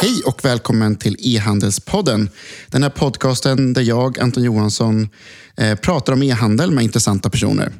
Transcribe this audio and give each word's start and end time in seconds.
Hej 0.00 0.22
och 0.26 0.44
välkommen 0.44 0.96
till 0.96 1.16
E-handelspodden. 1.18 2.30
Den 2.70 2.82
här 2.82 2.90
podcasten 2.90 3.72
där 3.72 3.82
jag, 3.82 4.18
Anton 4.18 4.42
Johansson, 4.42 5.08
eh, 5.56 5.74
pratar 5.74 6.12
om 6.12 6.22
e-handel 6.22 6.70
med 6.70 6.84
intressanta 6.84 7.30
personer. 7.30 7.72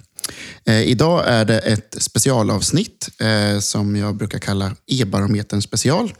Eh, 0.64 0.82
idag 0.82 1.24
är 1.26 1.44
det 1.44 1.58
ett 1.58 1.96
specialavsnitt 1.98 3.08
eh, 3.20 3.58
som 3.60 3.96
jag 3.96 4.16
brukar 4.16 4.38
kalla 4.38 4.76
E-barometern 4.86 5.62
special. 5.62 6.14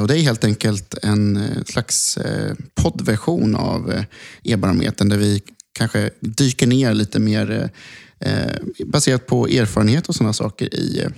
Och 0.00 0.08
det 0.08 0.18
är 0.18 0.22
helt 0.22 0.44
enkelt 0.44 0.94
en 1.02 1.48
slags 1.66 2.18
poddversion 2.74 3.56
av 3.56 4.04
E-barometern 4.42 5.08
där 5.08 5.16
vi 5.16 5.42
kanske 5.72 6.10
dyker 6.20 6.66
ner 6.66 6.94
lite 6.94 7.18
mer 7.18 7.70
baserat 8.86 9.26
på 9.26 9.46
erfarenhet 9.46 10.08
och 10.08 10.14
sådana 10.14 10.32
saker 10.32 10.74
i, 10.74 11.08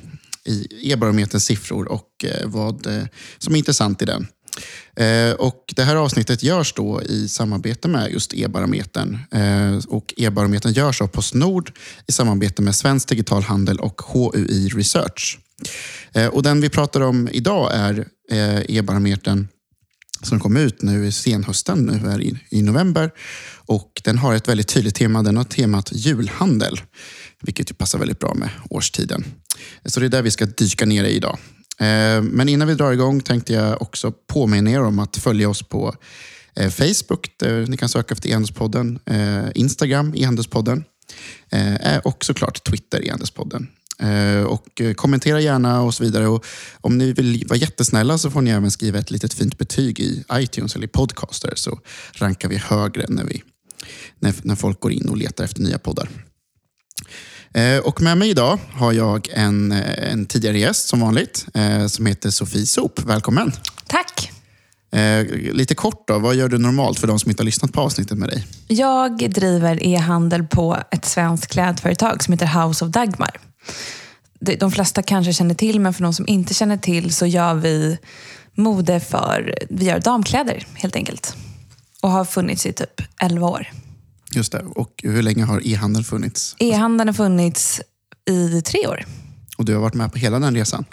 i 0.46 0.90
e-barometerns 0.92 1.44
siffror 1.44 1.88
och 1.88 2.24
eh, 2.24 2.48
vad 2.48 2.86
eh, 2.86 3.04
som 3.38 3.54
är 3.54 3.58
intressant 3.58 4.02
i 4.02 4.04
den. 4.04 4.26
Eh, 4.96 5.32
och 5.32 5.72
det 5.76 5.82
här 5.82 5.96
avsnittet 5.96 6.42
görs 6.42 6.72
då 6.72 7.02
i 7.02 7.28
samarbete 7.28 7.88
med 7.88 8.12
just 8.12 8.34
e-barometern. 8.34 9.18
Och 9.88 10.14
e-barometern 10.16 10.72
görs 10.72 11.02
av 11.02 11.06
Postnord 11.06 11.72
i 12.06 12.12
samarbete 12.12 12.62
med 12.62 12.74
Svensk 12.74 13.08
Digital 13.08 13.42
Handel 13.42 13.80
och 13.80 14.02
HUI 14.02 14.68
Research. 14.68 15.38
Och 16.32 16.42
den 16.42 16.60
vi 16.60 16.68
pratar 16.68 17.00
om 17.00 17.28
idag 17.32 17.70
är 17.74 18.06
e-barometern 18.68 19.48
som 20.22 20.40
kom 20.40 20.56
ut 20.56 20.82
nu 20.82 21.06
i 21.06 21.12
senhösten, 21.12 21.78
nu 21.78 22.10
är 22.10 22.20
i, 22.20 22.38
i 22.50 22.62
november. 22.62 23.10
Och 23.66 24.00
den 24.04 24.18
har 24.18 24.34
ett 24.34 24.48
väldigt 24.48 24.68
tydligt 24.68 24.94
tema. 24.94 25.22
Den 25.22 25.36
har 25.36 25.44
temat 25.44 25.90
julhandel, 25.92 26.80
vilket 27.42 27.70
ju 27.70 27.74
passar 27.74 27.98
väldigt 27.98 28.18
bra 28.18 28.34
med 28.34 28.50
årstiden. 28.70 29.24
Så 29.84 30.00
det 30.00 30.06
är 30.06 30.10
där 30.10 30.22
vi 30.22 30.30
ska 30.30 30.46
dyka 30.46 30.86
ner 30.86 31.04
i 31.04 31.10
idag. 31.10 31.38
Eh, 31.80 32.22
men 32.22 32.48
innan 32.48 32.68
vi 32.68 32.74
drar 32.74 32.92
igång 32.92 33.20
tänkte 33.20 33.52
jag 33.52 33.82
också 33.82 34.12
påminna 34.12 34.70
er 34.70 34.82
om 34.82 34.98
att 34.98 35.16
följa 35.16 35.48
oss 35.48 35.62
på 35.62 35.94
eh, 36.56 36.70
Facebook, 36.70 37.30
där 37.36 37.66
ni 37.66 37.76
kan 37.76 37.88
söka 37.88 38.14
efter 38.14 38.28
E-handelspodden, 38.28 38.98
eh, 39.06 39.44
Instagram, 39.54 40.14
E-handelspodden 40.16 40.84
och 42.02 42.24
såklart 42.24 42.64
Twitter, 42.64 43.04
E-handelspodden. 43.04 43.68
Och 44.46 44.82
kommentera 44.96 45.40
gärna 45.40 45.82
och 45.82 45.94
så 45.94 46.04
vidare. 46.04 46.28
Och 46.28 46.44
om 46.80 46.98
ni 46.98 47.12
vill 47.12 47.44
vara 47.48 47.58
jättesnälla 47.58 48.18
så 48.18 48.30
får 48.30 48.40
ni 48.40 48.50
även 48.50 48.70
skriva 48.70 48.98
ett 48.98 49.10
litet 49.10 49.34
fint 49.34 49.58
betyg 49.58 50.00
i 50.00 50.24
iTunes 50.32 50.76
eller 50.76 50.84
i 50.84 50.88
Podcaster 50.88 51.52
så 51.56 51.80
rankar 52.12 52.48
vi 52.48 52.56
högre 52.56 53.04
när, 53.08 53.24
vi, 53.24 53.42
när, 54.20 54.34
när 54.42 54.54
folk 54.54 54.80
går 54.80 54.92
in 54.92 55.08
och 55.08 55.16
letar 55.16 55.44
efter 55.44 55.62
nya 55.62 55.78
poddar. 55.78 56.08
Eh, 57.54 57.78
Och 57.78 58.02
med 58.02 58.18
mig 58.18 58.30
idag 58.30 58.58
har 58.72 58.92
jag 58.92 59.28
en, 59.32 59.72
eh, 59.72 60.12
en 60.12 60.26
tidigare 60.26 60.58
gäst 60.58 60.88
som 60.88 61.00
vanligt 61.00 61.46
eh, 61.54 61.86
som 61.86 62.06
heter 62.06 62.30
Sofie 62.30 62.66
Sop. 62.66 63.00
Välkommen! 63.06 63.52
Tack. 63.86 64.32
Lite 65.52 65.74
kort 65.74 66.08
då, 66.08 66.18
vad 66.18 66.34
gör 66.34 66.48
du 66.48 66.58
normalt 66.58 66.98
för 66.98 67.06
de 67.06 67.18
som 67.18 67.30
inte 67.30 67.42
har 67.42 67.44
lyssnat 67.44 67.72
på 67.72 67.80
avsnittet 67.80 68.18
med 68.18 68.28
dig? 68.28 68.46
Jag 68.68 69.30
driver 69.30 69.82
e-handel 69.86 70.44
på 70.44 70.78
ett 70.90 71.04
svenskt 71.04 71.52
klädföretag 71.52 72.22
som 72.24 72.32
heter 72.32 72.46
House 72.66 72.84
of 72.84 72.90
Dagmar. 72.90 73.40
De 74.40 74.56
de 74.56 74.70
flesta 74.72 75.02
kanske 75.02 75.32
känner 75.32 75.54
till, 75.54 75.80
men 75.80 75.94
för 75.94 76.02
de 76.02 76.14
som 76.14 76.28
inte 76.28 76.54
känner 76.54 76.76
till 76.76 77.14
så 77.14 77.26
gör 77.26 77.54
vi 77.54 77.98
mode 78.54 79.00
för, 79.00 79.54
vi 79.70 79.84
gör 79.84 80.00
damkläder 80.00 80.66
helt 80.74 80.96
enkelt. 80.96 81.36
Och 82.02 82.10
har 82.10 82.24
funnits 82.24 82.66
i 82.66 82.72
typ 82.72 83.02
11 83.20 83.46
år. 83.48 83.70
Just 84.36 84.52
det. 84.52 84.64
Och 84.74 85.00
hur 85.02 85.22
länge 85.22 85.44
har 85.44 85.66
e-handeln 85.66 86.04
funnits? 86.04 86.56
E-handeln 86.58 87.08
har 87.08 87.14
funnits 87.14 87.80
i 88.30 88.62
tre 88.62 88.86
år. 88.86 89.04
Och 89.56 89.64
du 89.64 89.74
har 89.74 89.80
varit 89.80 89.94
med 89.94 90.12
på 90.12 90.18
hela 90.18 90.38
den 90.38 90.54
resan? 90.54 90.84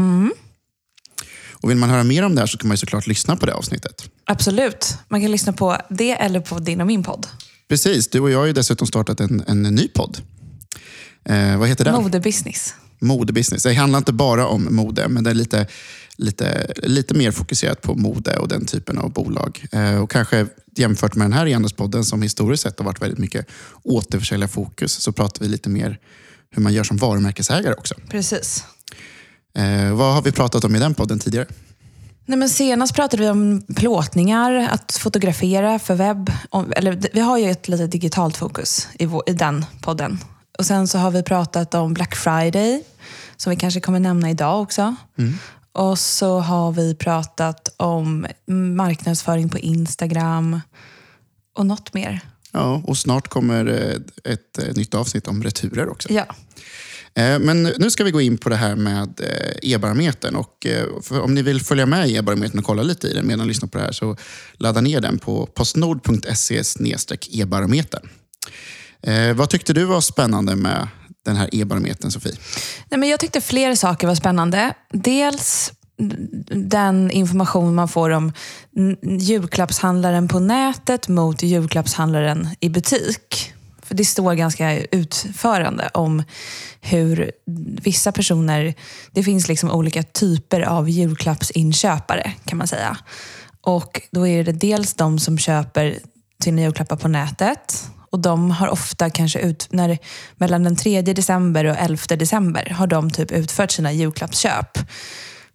Och 1.51 1.69
vill 1.69 1.77
man 1.77 1.89
höra 1.89 2.03
mer 2.03 2.23
om 2.23 2.35
det 2.35 2.41
här 2.41 2.47
så 2.47 2.57
kan 2.57 2.67
man 2.67 2.77
såklart 2.77 3.07
lyssna 3.07 3.35
på 3.35 3.45
det 3.45 3.53
avsnittet. 3.53 4.09
Absolut. 4.25 4.97
Man 5.07 5.21
kan 5.21 5.31
lyssna 5.31 5.53
på 5.53 5.77
det 5.89 6.11
eller 6.11 6.39
på 6.39 6.59
din 6.59 6.81
och 6.81 6.87
min 6.87 7.03
podd. 7.03 7.27
Precis, 7.69 8.07
du 8.07 8.19
och 8.19 8.31
jag 8.31 8.39
har 8.39 8.45
ju 8.45 8.53
dessutom 8.53 8.87
startat 8.87 9.19
en, 9.19 9.43
en 9.47 9.63
ny 9.63 9.87
podd. 9.87 10.17
Eh, 11.25 11.57
vad 11.57 11.69
heter 11.69 11.85
den? 11.85 12.03
Modebusiness. 12.03 12.75
Modebusiness. 12.99 13.63
Det 13.63 13.73
handlar 13.73 13.97
inte 13.97 14.13
bara 14.13 14.47
om 14.47 14.67
mode, 14.75 15.07
men 15.07 15.23
det 15.23 15.29
är 15.29 15.33
lite, 15.33 15.67
lite, 16.17 16.73
lite 16.83 17.13
mer 17.13 17.31
fokuserat 17.31 17.81
på 17.81 17.95
mode 17.95 18.37
och 18.37 18.47
den 18.47 18.65
typen 18.65 18.97
av 18.97 19.13
bolag. 19.13 19.65
Eh, 19.71 20.01
och 20.01 20.11
kanske 20.11 20.47
jämfört 20.75 21.15
med 21.15 21.25
den 21.25 21.33
här 21.33 21.47
e-handelspodden 21.47 22.05
som 22.05 22.21
historiskt 22.21 22.63
sett 22.63 22.79
har 22.79 22.85
varit 22.85 23.01
väldigt 23.01 23.19
mycket 23.19 23.47
återförsäljarfokus, 23.83 24.91
så 24.93 25.11
pratar 25.11 25.41
vi 25.41 25.47
lite 25.47 25.69
mer 25.69 25.99
hur 26.51 26.61
man 26.63 26.73
gör 26.73 26.83
som 26.83 26.97
varumärkesägare 26.97 27.73
också. 27.73 27.95
Precis. 28.09 28.63
Eh, 29.57 29.93
vad 29.95 30.13
har 30.13 30.21
vi 30.21 30.31
pratat 30.31 30.63
om 30.63 30.75
i 30.75 30.79
den 30.79 30.93
podden 30.93 31.19
tidigare? 31.19 31.47
Nej, 32.25 32.37
men 32.37 32.49
senast 32.49 32.95
pratade 32.95 33.23
vi 33.23 33.29
om 33.29 33.61
plåtningar, 33.75 34.67
att 34.71 34.91
fotografera 34.99 35.79
för 35.79 35.95
webb. 35.95 36.31
Om- 36.49 36.73
Eller, 36.75 36.99
vi 37.13 37.19
har 37.19 37.37
ju 37.37 37.51
ett 37.51 37.67
lite 37.67 37.87
digitalt 37.87 38.37
fokus 38.37 38.87
i, 38.99 39.05
vår, 39.05 39.23
i 39.27 39.33
den 39.33 39.65
podden. 39.81 40.19
Och 40.59 40.65
Sen 40.65 40.87
så 40.87 40.97
har 40.97 41.11
vi 41.11 41.23
pratat 41.23 41.73
om 41.73 41.93
Black 41.93 42.15
Friday, 42.15 42.83
som 43.37 43.49
vi 43.49 43.55
kanske 43.55 43.79
kommer 43.79 43.99
nämna 43.99 44.29
idag 44.29 44.61
också. 44.61 44.95
Och 45.73 45.99
så 45.99 46.39
har 46.39 46.71
vi 46.71 46.95
pratat 46.95 47.73
om 47.77 48.27
marknadsföring 48.75 49.49
på 49.49 49.59
Instagram 49.59 50.61
och 51.55 51.65
något 51.65 51.93
mer. 51.93 52.19
Ja, 52.51 52.81
och 52.85 52.97
snart 52.97 53.27
kommer 53.27 53.65
eh, 53.65 54.31
ett 54.33 54.57
eh, 54.57 54.75
nytt 54.75 54.93
avsnitt 54.93 55.27
om 55.27 55.43
returer 55.43 55.89
också. 55.89 56.13
Ja, 56.13 56.25
Eh, 57.15 57.39
Men 57.39 57.63
nu 57.63 57.91
ska 57.91 58.03
vi 58.03 58.11
gå 58.11 58.21
in 58.21 58.37
på 58.37 58.49
det 58.49 58.55
här 58.55 58.75
med 58.75 59.21
e-barometern. 59.61 60.35
Och 60.35 60.67
om 61.09 61.33
ni 61.33 61.41
vill 61.41 61.61
följa 61.61 61.85
med 61.85 62.09
i 62.09 62.15
e-barometern 62.15 62.59
och 62.59 62.65
kolla 62.65 62.83
lite 62.83 63.07
i 63.07 63.13
den 63.13 63.27
medan 63.27 63.39
ni 63.39 63.47
lyssnar 63.47 63.69
på 63.69 63.77
det 63.77 63.83
här 63.83 63.91
så 63.91 64.17
ladda 64.53 64.81
ner 64.81 65.01
den 65.01 65.19
på 65.19 65.45
postnord.se 65.45 66.61
e-barometern. 67.31 68.09
Vad 69.35 69.49
tyckte 69.49 69.73
du 69.73 69.85
var 69.85 70.01
spännande 70.01 70.55
med 70.55 70.87
den 71.25 71.35
här 71.35 71.49
e-barometern, 71.51 72.11
Sofie? 72.11 72.35
Nej, 72.89 72.99
men 72.99 73.09
jag 73.09 73.19
tyckte 73.19 73.41
flera 73.41 73.75
saker 73.75 74.07
var 74.07 74.15
spännande. 74.15 74.73
Dels 74.91 75.71
den 76.51 77.11
information 77.11 77.75
man 77.75 77.87
får 77.87 78.09
om 78.09 78.31
julklappshandlaren 79.01 80.27
på 80.27 80.39
nätet 80.39 81.07
mot 81.07 81.43
julklappshandlaren 81.43 82.47
i 82.59 82.69
butik. 82.69 83.53
För 83.83 83.95
Det 83.95 84.05
står 84.05 84.33
ganska 84.33 84.79
utförande 84.79 85.89
om 85.93 86.23
hur 86.81 87.31
vissa 87.83 88.11
personer... 88.11 88.73
Det 89.11 89.23
finns 89.23 89.47
liksom 89.47 89.71
olika 89.71 90.03
typer 90.03 90.61
av 90.61 90.89
julklappsinköpare 90.89 92.33
kan 92.45 92.57
man 92.57 92.67
säga. 92.67 92.97
Och 93.61 94.01
Då 94.11 94.27
är 94.27 94.43
det 94.43 94.51
dels 94.51 94.93
de 94.93 95.19
som 95.19 95.37
köper 95.37 95.99
sina 96.43 96.61
julklappar 96.61 96.95
på 96.95 97.07
nätet. 97.07 97.89
Och 98.13 98.19
de 98.19 98.51
har 98.51 98.67
ofta 98.67 99.09
kanske 99.09 99.39
ut, 99.39 99.67
när, 99.69 99.97
mellan 100.35 100.63
den 100.63 100.75
3 100.75 101.01
december 101.01 101.65
och 101.65 101.75
11 101.79 102.15
december 102.15 102.69
har 102.69 102.87
de 102.87 103.11
typ 103.11 103.31
utfört 103.31 103.71
sina 103.71 103.91
julklappsköp. 103.91 104.77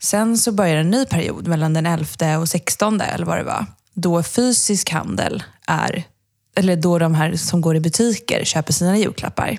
Sen 0.03 0.39
så 0.39 0.53
börjar 0.53 0.77
en 0.77 0.91
ny 0.91 1.05
period 1.05 1.47
mellan 1.47 1.75
den 1.75 1.87
11 1.87 2.39
och 2.39 2.49
16 2.49 3.01
eller 3.01 3.27
vad 3.27 3.39
det 3.39 3.45
var. 3.45 3.67
Då 3.95 4.23
fysisk 4.23 4.91
handel 4.91 5.43
är, 5.67 6.03
eller 6.57 6.77
då 6.77 6.99
de 6.99 7.15
här 7.15 7.37
som 7.37 7.61
går 7.61 7.77
i 7.77 7.81
butiker 7.81 8.45
köper 8.45 8.73
sina 8.73 8.99
julklappar. 8.99 9.59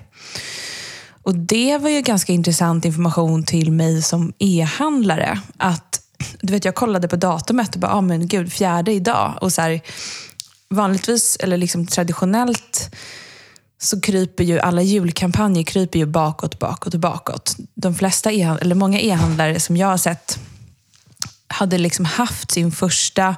Och 1.22 1.34
det 1.34 1.78
var 1.78 1.90
ju 1.90 2.00
ganska 2.00 2.32
intressant 2.32 2.84
information 2.84 3.44
till 3.44 3.72
mig 3.72 4.02
som 4.02 4.32
e-handlare. 4.38 5.40
Att, 5.56 6.00
du 6.40 6.52
vet, 6.52 6.64
jag 6.64 6.74
kollade 6.74 7.08
på 7.08 7.16
datumet 7.16 7.74
och 7.74 7.80
bara, 7.80 7.92
ah, 7.92 8.00
men 8.00 8.28
gud, 8.28 8.52
fjärde 8.52 8.92
idag. 8.92 9.38
Och 9.40 9.52
så 9.52 9.62
här, 9.62 9.80
vanligtvis, 10.70 11.36
eller 11.40 11.56
liksom 11.56 11.86
traditionellt, 11.86 12.96
så 13.78 14.00
kryper 14.00 14.44
ju 14.44 14.58
alla 14.58 14.82
julkampanjer 14.82 15.62
kryper 15.62 15.98
ju 15.98 16.06
bakåt, 16.06 16.58
bakåt 16.58 16.94
och 16.94 17.00
bakåt. 17.00 17.56
De 17.74 17.94
flesta 17.94 18.32
e 18.32 18.56
eller 18.60 18.74
många 18.74 19.00
e-handlare 19.00 19.60
som 19.60 19.76
jag 19.76 19.86
har 19.86 19.96
sett 19.96 20.38
hade 21.46 21.78
liksom 21.78 22.04
haft 22.04 22.50
sin 22.50 22.72
första 22.72 23.36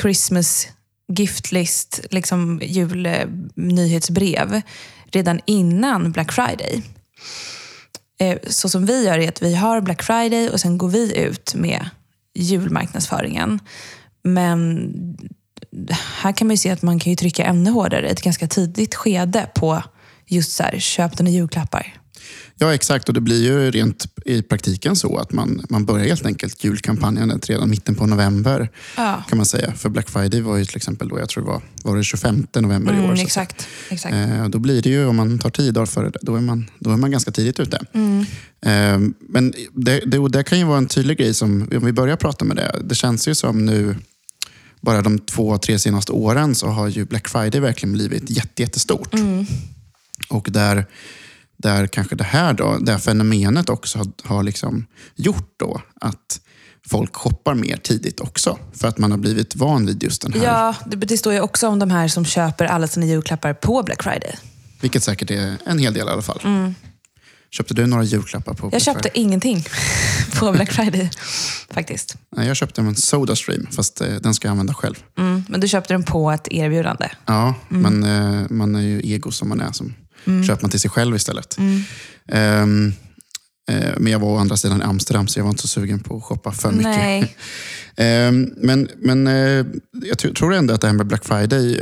Christmas 0.00 0.68
giftlist, 1.08 2.00
liksom 2.10 2.60
julnyhetsbrev, 2.62 4.62
redan 5.06 5.40
innan 5.46 6.12
Black 6.12 6.32
Friday. 6.32 6.82
Eh, 8.20 8.38
så 8.46 8.68
som 8.68 8.86
vi 8.86 9.04
gör 9.04 9.18
är 9.18 9.28
att 9.28 9.42
vi 9.42 9.54
har 9.54 9.80
Black 9.80 10.02
Friday 10.02 10.48
och 10.48 10.60
sen 10.60 10.78
går 10.78 10.88
vi 10.88 11.18
ut 11.18 11.54
med 11.54 11.88
julmarknadsföringen. 12.34 13.60
Men 14.22 14.92
här 16.22 16.32
kan 16.32 16.46
man 16.46 16.54
ju 16.54 16.58
se 16.58 16.70
att 16.70 16.82
man 16.82 16.98
kan 16.98 17.12
ju 17.12 17.16
trycka 17.16 17.44
ännu 17.44 17.70
hårdare 17.70 18.08
i 18.08 18.10
ett 18.10 18.22
ganska 18.22 18.48
tidigt 18.48 18.94
skede 18.94 19.50
på 19.54 19.82
just 20.26 20.52
så 20.52 20.62
här, 20.62 20.78
köp 20.78 21.16
dina 21.16 21.30
julklappar. 21.30 21.94
Ja, 22.58 22.74
exakt. 22.74 23.08
Och 23.08 23.14
det 23.14 23.20
blir 23.20 23.42
ju 23.42 23.70
rent 23.70 24.06
i 24.24 24.42
praktiken 24.42 24.96
så 24.96 25.16
att 25.16 25.32
man, 25.32 25.66
man 25.68 25.84
börjar 25.84 26.06
helt 26.06 26.26
enkelt 26.26 26.64
julkampanjen 26.64 27.40
redan 27.46 27.70
mitten 27.70 27.94
på 27.94 28.06
november. 28.06 28.70
Ja. 28.96 29.24
kan 29.28 29.38
man 29.38 29.46
säga. 29.46 29.72
För 29.72 29.88
Black 29.88 30.10
Friday 30.10 30.40
var 30.40 30.56
ju 30.56 30.64
till 30.64 30.76
exempel 30.76 31.08
då, 31.08 31.18
jag 31.18 31.28
tror 31.28 31.44
det 31.44 31.50
var, 31.50 31.62
var 31.84 31.96
det 31.96 32.04
25 32.04 32.46
november 32.56 32.94
i 32.94 32.98
år. 32.98 33.04
Mm, 33.04 33.20
exakt. 33.20 33.68
exakt. 33.88 34.14
Eh, 34.14 34.48
då 34.48 34.58
blir 34.58 34.82
det 34.82 34.90
ju, 34.90 35.06
om 35.06 35.16
man 35.16 35.38
tar 35.38 35.50
tio 35.50 35.72
dagar 35.72 35.86
före 35.86 36.10
det, 36.10 36.18
då 36.22 36.36
är 36.36 36.40
man, 36.40 36.70
då 36.78 36.90
är 36.90 36.96
man 36.96 37.10
ganska 37.10 37.30
tidigt 37.30 37.60
ute. 37.60 37.80
Mm. 37.92 38.20
Eh, 38.66 39.12
men 39.28 39.54
det, 39.72 40.00
det, 40.06 40.28
det 40.28 40.44
kan 40.44 40.58
ju 40.58 40.64
vara 40.64 40.78
en 40.78 40.88
tydlig 40.88 41.18
grej, 41.18 41.34
som, 41.34 41.68
om 41.76 41.84
vi 41.84 41.92
börjar 41.92 42.16
prata 42.16 42.44
med 42.44 42.56
det. 42.56 42.80
Det 42.84 42.94
känns 42.94 43.28
ju 43.28 43.34
som 43.34 43.66
nu, 43.66 43.96
bara 44.84 45.02
de 45.02 45.18
två, 45.18 45.58
tre 45.58 45.78
senaste 45.78 46.12
åren 46.12 46.54
så 46.54 46.66
har 46.66 46.88
ju 46.88 47.04
Black 47.04 47.28
Friday 47.28 47.60
verkligen 47.60 47.92
blivit 47.92 48.30
jätte, 48.30 48.62
jättestort. 48.62 49.14
Mm. 49.14 49.46
Och 50.28 50.48
där, 50.50 50.86
där 51.56 51.86
kanske 51.86 52.16
det 52.16 52.24
här, 52.24 52.52
då, 52.52 52.78
det 52.80 52.92
här 52.92 52.98
fenomenet 52.98 53.68
också 53.68 53.98
har, 53.98 54.06
har 54.22 54.42
liksom 54.42 54.86
gjort 55.14 55.54
då 55.56 55.82
att 56.00 56.40
folk 56.88 57.16
shoppar 57.16 57.54
mer 57.54 57.76
tidigt 57.76 58.20
också. 58.20 58.58
För 58.72 58.88
att 58.88 58.98
man 58.98 59.10
har 59.10 59.18
blivit 59.18 59.56
van 59.56 59.86
vid 59.86 60.02
just 60.02 60.22
den 60.22 60.32
här. 60.32 60.44
Ja, 60.44 60.74
det, 60.86 60.96
det 60.96 61.18
står 61.18 61.32
ju 61.32 61.40
också 61.40 61.68
om 61.68 61.78
de 61.78 61.90
här 61.90 62.08
som 62.08 62.24
köper 62.24 62.64
alla 62.64 62.86
sina 62.86 63.06
julklappar 63.06 63.54
på 63.54 63.82
Black 63.82 64.02
Friday. 64.02 64.34
Vilket 64.80 65.02
säkert 65.02 65.30
är 65.30 65.56
en 65.64 65.78
hel 65.78 65.94
del 65.94 66.08
i 66.08 66.10
alla 66.10 66.22
fall. 66.22 66.40
Köpte 67.56 67.74
du 67.74 67.86
några 67.86 68.04
julklappar 68.04 68.54
på 68.54 68.62
Mm. 68.62 68.64
Jag 68.64 68.70
Black 68.70 68.82
köpte 68.82 69.08
Friday? 69.08 69.22
ingenting 69.22 69.64
på 70.38 70.52
Black 70.52 70.72
Friday, 70.72 71.10
faktiskt. 71.70 72.16
Nej, 72.36 72.46
jag 72.46 72.56
köpte 72.56 72.80
en 72.80 72.94
Sodastream, 72.96 73.66
fast 73.72 74.00
eh, 74.00 74.08
den 74.08 74.34
ska 74.34 74.48
jag 74.48 74.50
använda 74.50 74.74
själv. 74.74 74.94
Mm, 75.18 75.44
men 75.48 75.60
du 75.60 75.68
köpte 75.68 75.94
den 75.94 76.02
på 76.02 76.30
ett 76.30 76.48
erbjudande. 76.50 77.08
Ja, 77.26 77.54
Mm. 77.70 78.00
men 78.00 78.34
eh, 78.42 78.46
man 78.50 78.74
är 78.74 78.80
ju 78.80 79.00
ego 79.04 79.30
som 79.30 79.48
man 79.48 79.60
är. 79.60 79.72
Som 79.72 79.94
köper 80.46 80.62
man 80.62 80.70
till 80.70 80.80
sig 80.80 80.90
själv 80.90 81.16
istället. 81.16 81.58
Mm. 81.58 82.92
Eh, 83.68 83.92
men 83.98 84.12
jag 84.12 84.18
var 84.18 84.28
å 84.28 84.36
andra 84.38 84.56
sidan 84.56 84.80
i 84.80 84.84
Amsterdam, 84.84 85.28
så 85.28 85.38
jag 85.38 85.44
var 85.44 85.50
inte 85.50 85.62
så 85.62 85.68
sugen 85.68 86.00
på 86.00 86.16
att 86.16 86.22
shoppa 86.22 86.52
för 86.52 86.70
mycket. 86.72 86.84
Nej. 86.96 87.36
Ehm, 87.96 88.50
men 88.56 88.88
men 88.98 89.26
jag 89.26 90.16
tr- 90.18 90.34
tror 90.34 90.54
ändå 90.54 90.74
att 90.74 90.80
det 90.80 90.86
här 90.86 90.94
med 90.94 91.06
Black 91.06 91.24
Friday 91.24 91.76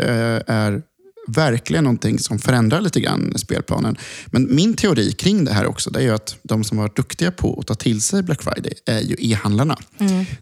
är 0.47 0.83
verkligen 1.27 1.85
någonting 1.85 2.19
som 2.19 2.39
förändrar 2.39 2.81
lite 2.81 3.01
grann 3.01 3.35
spelplanen. 3.37 3.97
Men 4.27 4.55
min 4.55 4.75
teori 4.75 5.13
kring 5.13 5.45
det 5.45 5.53
här 5.53 5.67
också, 5.67 5.91
det 5.91 5.99
är 5.99 6.03
ju 6.03 6.15
att 6.15 6.37
de 6.43 6.65
som 6.65 6.79
varit 6.79 6.97
duktiga 6.97 7.31
på 7.31 7.61
att 7.61 7.67
ta 7.67 7.75
till 7.75 8.01
sig 8.01 8.23
Black 8.23 8.43
Friday 8.43 8.73
är 8.87 9.01
ju 9.01 9.17
e-handlarna. 9.19 9.79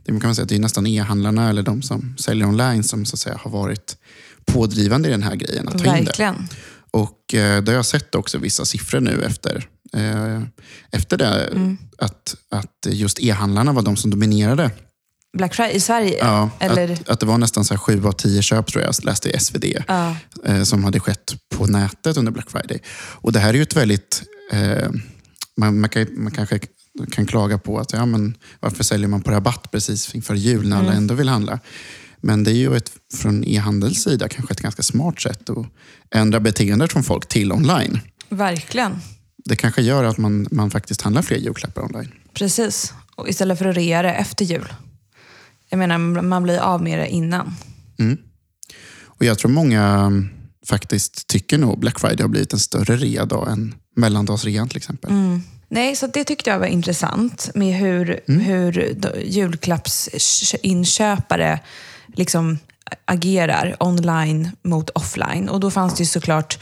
Det 0.04 0.12
kan 0.12 0.20
man 0.22 0.34
säga 0.34 0.46
det 0.46 0.54
är 0.54 0.58
nästan 0.58 0.86
e-handlarna 0.86 1.50
eller 1.50 1.62
de 1.62 1.82
som 1.82 2.14
säljer 2.18 2.46
online 2.46 2.82
som 2.82 3.04
så 3.04 3.14
att 3.14 3.20
säga 3.20 3.40
har 3.42 3.50
varit 3.50 3.96
pådrivande 4.44 5.08
i 5.08 5.10
den 5.10 5.22
här 5.22 5.34
grejen. 5.34 5.68
Att 5.68 5.78
ta 5.78 5.96
in 5.96 6.04
det. 6.04 6.04
Verkligen. 6.04 6.48
Och 6.90 7.34
eh, 7.34 7.62
det 7.62 7.72
har 7.72 7.76
jag 7.76 7.86
sett 7.86 8.14
också 8.14 8.38
vissa 8.38 8.64
siffror 8.64 9.00
nu 9.00 9.22
efter, 9.22 9.68
eh, 9.92 10.42
efter 10.90 11.16
det. 11.16 11.48
Mm. 11.52 11.78
Att, 11.98 12.36
att 12.50 12.86
just 12.86 13.20
e-handlarna 13.20 13.72
var 13.72 13.82
de 13.82 13.96
som 13.96 14.10
dominerade. 14.10 14.70
Black 15.38 15.54
Friday 15.54 15.76
i 15.76 15.80
Sverige? 15.80 16.18
Ja, 16.18 16.50
Eller? 16.58 16.92
att, 16.92 17.08
att 17.08 17.20
det 17.20 17.26
var 17.26 17.38
nästan 17.38 17.64
så 17.64 17.74
här 17.74 17.78
sju 17.78 18.06
av 18.06 18.12
tio 18.12 18.42
köp 18.42 18.66
tror 18.66 18.84
jag 18.84 19.04
läste 19.04 19.30
i 19.30 19.38
SvD. 19.38 19.64
Ja. 19.88 20.16
Eh, 20.44 20.62
som 20.62 20.84
hade 20.84 21.00
skett 21.00 21.34
på 21.54 21.66
nätet 21.66 22.16
under 22.16 22.32
Black 22.32 22.50
Friday. 22.50 22.78
Och 22.94 23.32
det 23.32 23.38
här 23.40 23.48
är 23.48 23.54
ju 23.54 23.62
ett 23.62 23.76
väldigt... 23.76 24.22
Eh, 24.52 24.90
man, 25.56 25.80
man, 25.80 25.90
kan, 25.90 26.06
man 26.16 26.32
kanske 26.32 26.60
kan 27.12 27.26
klaga 27.26 27.58
på 27.58 27.78
att 27.78 27.92
ja, 27.92 28.06
men 28.06 28.36
varför 28.60 28.84
säljer 28.84 29.08
man 29.08 29.22
på 29.22 29.30
rabatt 29.30 29.70
precis 29.70 30.14
inför 30.14 30.34
jul 30.34 30.68
när 30.68 30.78
alla 30.78 30.92
ändå 30.92 31.14
vill 31.14 31.28
handla. 31.28 31.58
Men 32.20 32.44
det 32.44 32.50
är 32.50 32.54
ju 32.54 32.76
ett, 32.76 32.92
från 33.14 33.44
e-handels 33.44 34.02
sida 34.02 34.28
kanske 34.28 34.52
ett 34.52 34.60
ganska 34.60 34.82
smart 34.82 35.20
sätt 35.20 35.50
att 35.50 35.66
ändra 36.14 36.40
beteendet 36.40 36.92
från 36.92 37.02
folk 37.02 37.28
till 37.28 37.52
online. 37.52 38.00
Verkligen. 38.28 38.98
Det 39.44 39.56
kanske 39.56 39.82
gör 39.82 40.04
att 40.04 40.18
man, 40.18 40.46
man 40.50 40.70
faktiskt 40.70 41.00
handlar 41.00 41.22
fler 41.22 41.36
julklappar 41.36 41.82
online. 41.82 42.12
Precis. 42.34 42.92
Och 43.16 43.28
istället 43.28 43.58
för 43.58 43.64
att 43.64 43.76
rea 43.76 44.02
det 44.02 44.12
efter 44.12 44.44
jul. 44.44 44.72
Jag 45.70 45.78
menar, 45.78 45.98
man 46.22 46.42
blir 46.42 46.58
av 46.58 46.82
med 46.82 46.98
det 46.98 47.08
innan. 47.08 47.54
Och 49.04 49.24
jag 49.24 49.38
tror 49.38 49.50
många 49.50 49.82
mm, 49.84 50.28
faktiskt 50.66 51.26
tycker 51.26 51.58
nog 51.58 51.78
Black 51.80 52.00
Friday 52.00 52.22
har 52.24 52.28
blivit 52.28 52.52
en 52.52 52.58
större 52.58 52.96
readag 52.96 53.52
än 53.52 53.74
mellandagsrean 53.96 54.68
till 54.68 54.76
exempel. 54.76 55.10
Nej, 55.68 55.96
så 55.96 56.06
det 56.06 56.24
tyckte 56.24 56.50
jag 56.50 56.58
var 56.58 56.66
intressant 56.66 57.50
med 57.54 57.74
hur, 57.74 58.20
hur 58.26 58.94
då- 58.98 59.16
julklappsinköpare 59.24 61.60
liksom 62.14 62.58
agerar 63.04 63.76
online 63.80 64.50
mot 64.62 64.90
offline. 64.90 65.48
Och 65.48 65.60
då 65.60 65.70
fanns 65.70 65.94
det 65.94 66.02
ju 66.02 66.06
såklart 66.06 66.58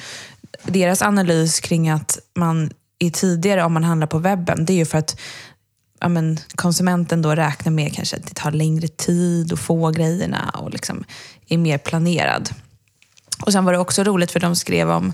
deras 0.66 1.02
analys 1.02 1.60
kring 1.60 1.88
att 1.88 2.18
man 2.36 2.70
i 2.98 3.10
tidigare, 3.10 3.64
om 3.64 3.72
man 3.72 3.84
handlar 3.84 4.06
på 4.06 4.18
webben, 4.18 4.64
det 4.64 4.72
är 4.72 4.76
ju 4.76 4.84
för 4.84 4.98
att 4.98 5.20
ja, 6.00 6.08
men, 6.08 6.40
konsumenten 6.54 7.22
då 7.22 7.34
räknar 7.34 7.72
med 7.72 7.94
kanske 7.94 8.16
att 8.16 8.26
det 8.26 8.34
tar 8.34 8.50
längre 8.50 8.88
tid 8.88 9.52
att 9.52 9.60
få 9.60 9.90
grejerna 9.90 10.50
och 10.54 10.70
liksom 10.70 11.04
är 11.48 11.58
mer 11.58 11.78
planerad. 11.78 12.50
Och 13.46 13.52
sen 13.52 13.64
var 13.64 13.72
det 13.72 13.78
också 13.78 14.04
roligt 14.04 14.30
för 14.30 14.40
de 14.40 14.56
skrev 14.56 14.90
om 14.90 15.12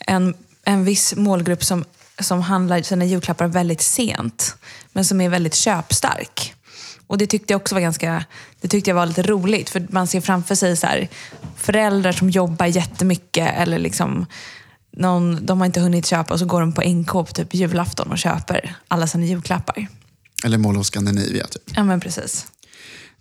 en, 0.00 0.34
en 0.64 0.84
viss 0.84 1.16
målgrupp 1.16 1.64
som, 1.64 1.84
som 2.18 2.40
handlar 2.40 2.82
sina 2.82 3.04
julklappar 3.04 3.46
väldigt 3.46 3.80
sent, 3.80 4.56
men 4.92 5.04
som 5.04 5.20
är 5.20 5.28
väldigt 5.28 5.54
köpstark. 5.54 6.54
Och 7.06 7.18
det 7.18 7.26
tyckte 7.26 7.52
jag 7.52 7.60
också 7.60 7.74
var 7.74 7.82
ganska, 7.82 8.24
det 8.60 8.68
tyckte 8.68 8.90
jag 8.90 8.94
var 8.94 9.06
lite 9.06 9.22
roligt, 9.22 9.70
för 9.70 9.86
man 9.90 10.06
ser 10.06 10.20
framför 10.20 10.54
sig 10.54 10.76
så 10.76 10.86
här, 10.86 11.08
föräldrar 11.56 12.12
som 12.12 12.30
jobbar 12.30 12.66
jättemycket 12.66 13.54
eller 13.56 13.78
liksom 13.78 14.26
någon, 14.98 15.46
de 15.46 15.58
har 15.58 15.66
inte 15.66 15.80
hunnit 15.80 16.06
köpa 16.06 16.34
och 16.34 16.40
så 16.40 16.46
går 16.46 16.60
de 16.60 16.72
på 16.72 16.82
NK 16.82 17.12
på 17.12 17.24
typ 17.24 17.54
julafton 17.54 18.10
och 18.12 18.18
köper 18.18 18.76
alla 18.88 19.06
sina 19.06 19.24
julklappar. 19.24 19.86
Eller 20.44 20.58
Mall 20.58 20.76
of 20.76 20.86
Scandinavia. 20.86 21.46
Typ. 21.46 21.62
Ja 21.76 21.84
men 21.84 22.00
precis. 22.00 22.46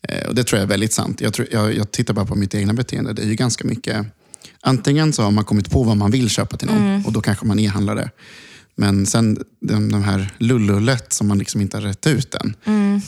Eh, 0.01 0.27
Och 0.27 0.35
det 0.35 0.44
tror 0.44 0.57
jag 0.57 0.63
är 0.63 0.69
väldigt 0.69 0.94
sant. 0.94 1.21
Jag, 1.21 1.33
tror, 1.33 1.47
jag, 1.51 1.75
jag 1.75 1.91
tittar 1.91 2.13
bara 2.13 2.25
på 2.25 2.35
mitt 2.35 2.56
egna 2.56 2.74
beteende. 2.74 3.13
Det 3.13 3.21
är 3.21 3.27
ju 3.27 3.35
ganska 3.35 3.68
mycket... 3.68 4.06
Antingen 4.62 5.13
så 5.13 5.24
har 5.24 5.31
man 5.31 5.44
kommit 5.45 5.71
på 5.71 5.83
vad 5.83 5.97
man 5.97 6.12
vill 6.12 6.29
köpa 6.29 6.57
till 6.57 6.68
någon 6.68 7.06
och 7.06 7.12
då 7.12 7.21
kanske 7.21 7.45
man 7.45 7.59
e-handlar 7.59 7.95
det. 7.95 8.09
Men 8.79 9.06
sen 9.06 9.44
de, 9.59 9.91
de 9.91 10.03
här 10.03 10.33
lullullet 10.38 11.13
som 11.13 11.27
man 11.27 11.38
liksom 11.38 11.62
inte 11.62 11.77
har 11.77 11.81
rätt 11.81 12.07
ut 12.07 12.35
än. 12.35 12.56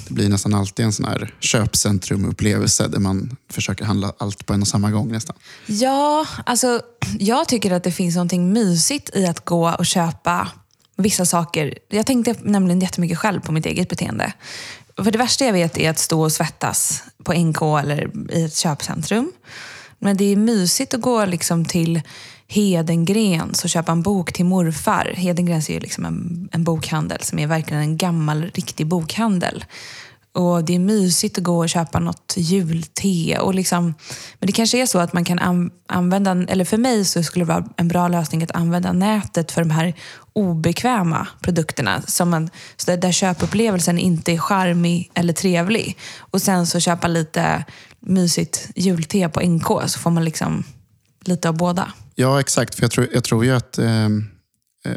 Det 0.08 0.14
blir 0.14 0.30
nästan 0.30 0.54
alltid 0.54 0.86
en 0.86 0.94
sån 0.94 1.06
här 1.06 1.34
köpcentrumupplevelse 1.40 2.88
där 2.88 3.00
man 3.00 3.38
försöker 3.50 3.86
handla 3.86 4.14
allt 4.18 4.46
på 4.46 4.54
en 4.54 4.62
och 4.62 4.68
samma 4.68 4.92
gång 4.92 5.12
nästan. 5.12 5.36
Ja, 5.66 6.26
alltså 6.46 6.82
jag 7.20 7.48
tycker 7.48 7.72
att 7.72 7.84
det 7.84 7.92
finns 7.92 8.16
något 8.16 8.32
mysigt 8.32 9.16
i 9.16 9.26
att 9.26 9.46
gå 9.46 9.70
och 9.70 9.86
köpa 9.86 10.48
vissa 10.98 11.26
saker. 11.26 11.78
Jag 11.90 12.06
tänkte 12.06 12.36
nämligen 12.42 12.80
jättemycket 12.80 13.18
själv 13.18 13.40
på 13.40 13.52
mitt 13.52 13.66
eget 13.66 13.90
beteende. 13.90 14.34
För 15.04 15.12
det 15.12 15.18
värsta 15.18 15.46
jag 15.46 15.54
vet 15.54 15.78
är 15.78 15.90
att 15.90 16.00
stå 16.00 16.22
och 16.22 16.32
svettas 16.32 17.04
på 17.24 17.34
NK 17.34 17.62
eller 17.62 18.12
i 18.34 18.44
ett 18.44 18.56
köpcentrum. 18.56 19.32
Men 20.00 20.18
det 20.18 20.24
är 20.32 20.36
mysigt 20.36 20.94
att 20.94 21.02
gå 21.02 21.26
liksom 21.26 21.66
till 21.66 22.02
Hedengrens 22.52 23.64
och 23.64 23.70
köpa 23.70 23.92
en 23.92 24.02
bok 24.02 24.34
till 24.34 24.46
morfar. 24.46 25.14
Hedengrens 25.16 25.70
är 25.70 25.74
ju 25.74 25.80
liksom 25.80 26.06
en, 26.06 26.50
en 26.52 26.64
bokhandel 26.64 27.22
som 27.22 27.40
är 27.40 27.48
verkligen 27.48 27.84
en 27.84 27.98
gammal 27.98 28.52
riktig 28.54 28.88
bokhandel. 28.88 29.66
Och 30.34 30.64
Det 30.64 30.76
är 30.76 30.80
mysigt 30.80 31.38
att 31.38 31.44
gå 31.44 31.58
och 31.58 31.70
köpa 31.70 32.00
något 32.00 32.34
julte. 32.38 33.38
Och 33.40 33.56
liksom, 33.56 33.84
men 34.40 34.48
det 34.48 34.52
kanske 34.52 34.82
är 34.82 34.86
så 34.86 35.00
att 35.00 35.14
man 35.14 35.26
kan 35.26 35.40
an, 35.40 35.72
använda, 35.88 36.32
eller 36.32 36.66
för 36.66 36.78
mig 36.78 37.06
så 37.06 37.24
skulle 37.24 37.46
det 37.46 37.54
vara 37.54 37.66
en 37.78 37.88
bra 37.88 38.08
lösning 38.08 38.44
att 38.44 38.52
använda 38.52 38.92
nätet 38.94 39.52
för 39.52 39.62
de 39.62 39.72
här 39.72 39.94
obekväma 40.34 41.28
produkterna. 41.42 42.02
Som 42.02 42.30
man, 42.30 42.50
så 42.78 42.92
där, 42.92 42.98
där 42.98 43.12
köpupplevelsen 43.12 44.00
inte 44.00 44.32
är 44.32 44.38
charmig 44.38 45.12
eller 45.14 45.34
trevlig. 45.34 45.98
Och 46.20 46.42
sen 46.42 46.68
så 46.68 46.80
köpa 46.80 47.08
lite 47.08 47.66
mysigt 48.00 48.70
julte 48.76 49.30
på 49.30 49.42
NK 49.42 49.68
så 49.86 50.00
får 50.00 50.12
man 50.12 50.26
liksom 50.26 50.64
lite 51.26 51.50
av 51.50 51.58
båda. 51.58 51.94
Ja, 52.16 52.40
exakt. 52.40 52.76
För 52.76 52.84
jag 52.84 52.92
tror, 52.92 53.08
jag 53.14 53.24
tror 53.24 53.46
ju 53.46 53.52
att 53.52 53.78
eh, 53.78 54.10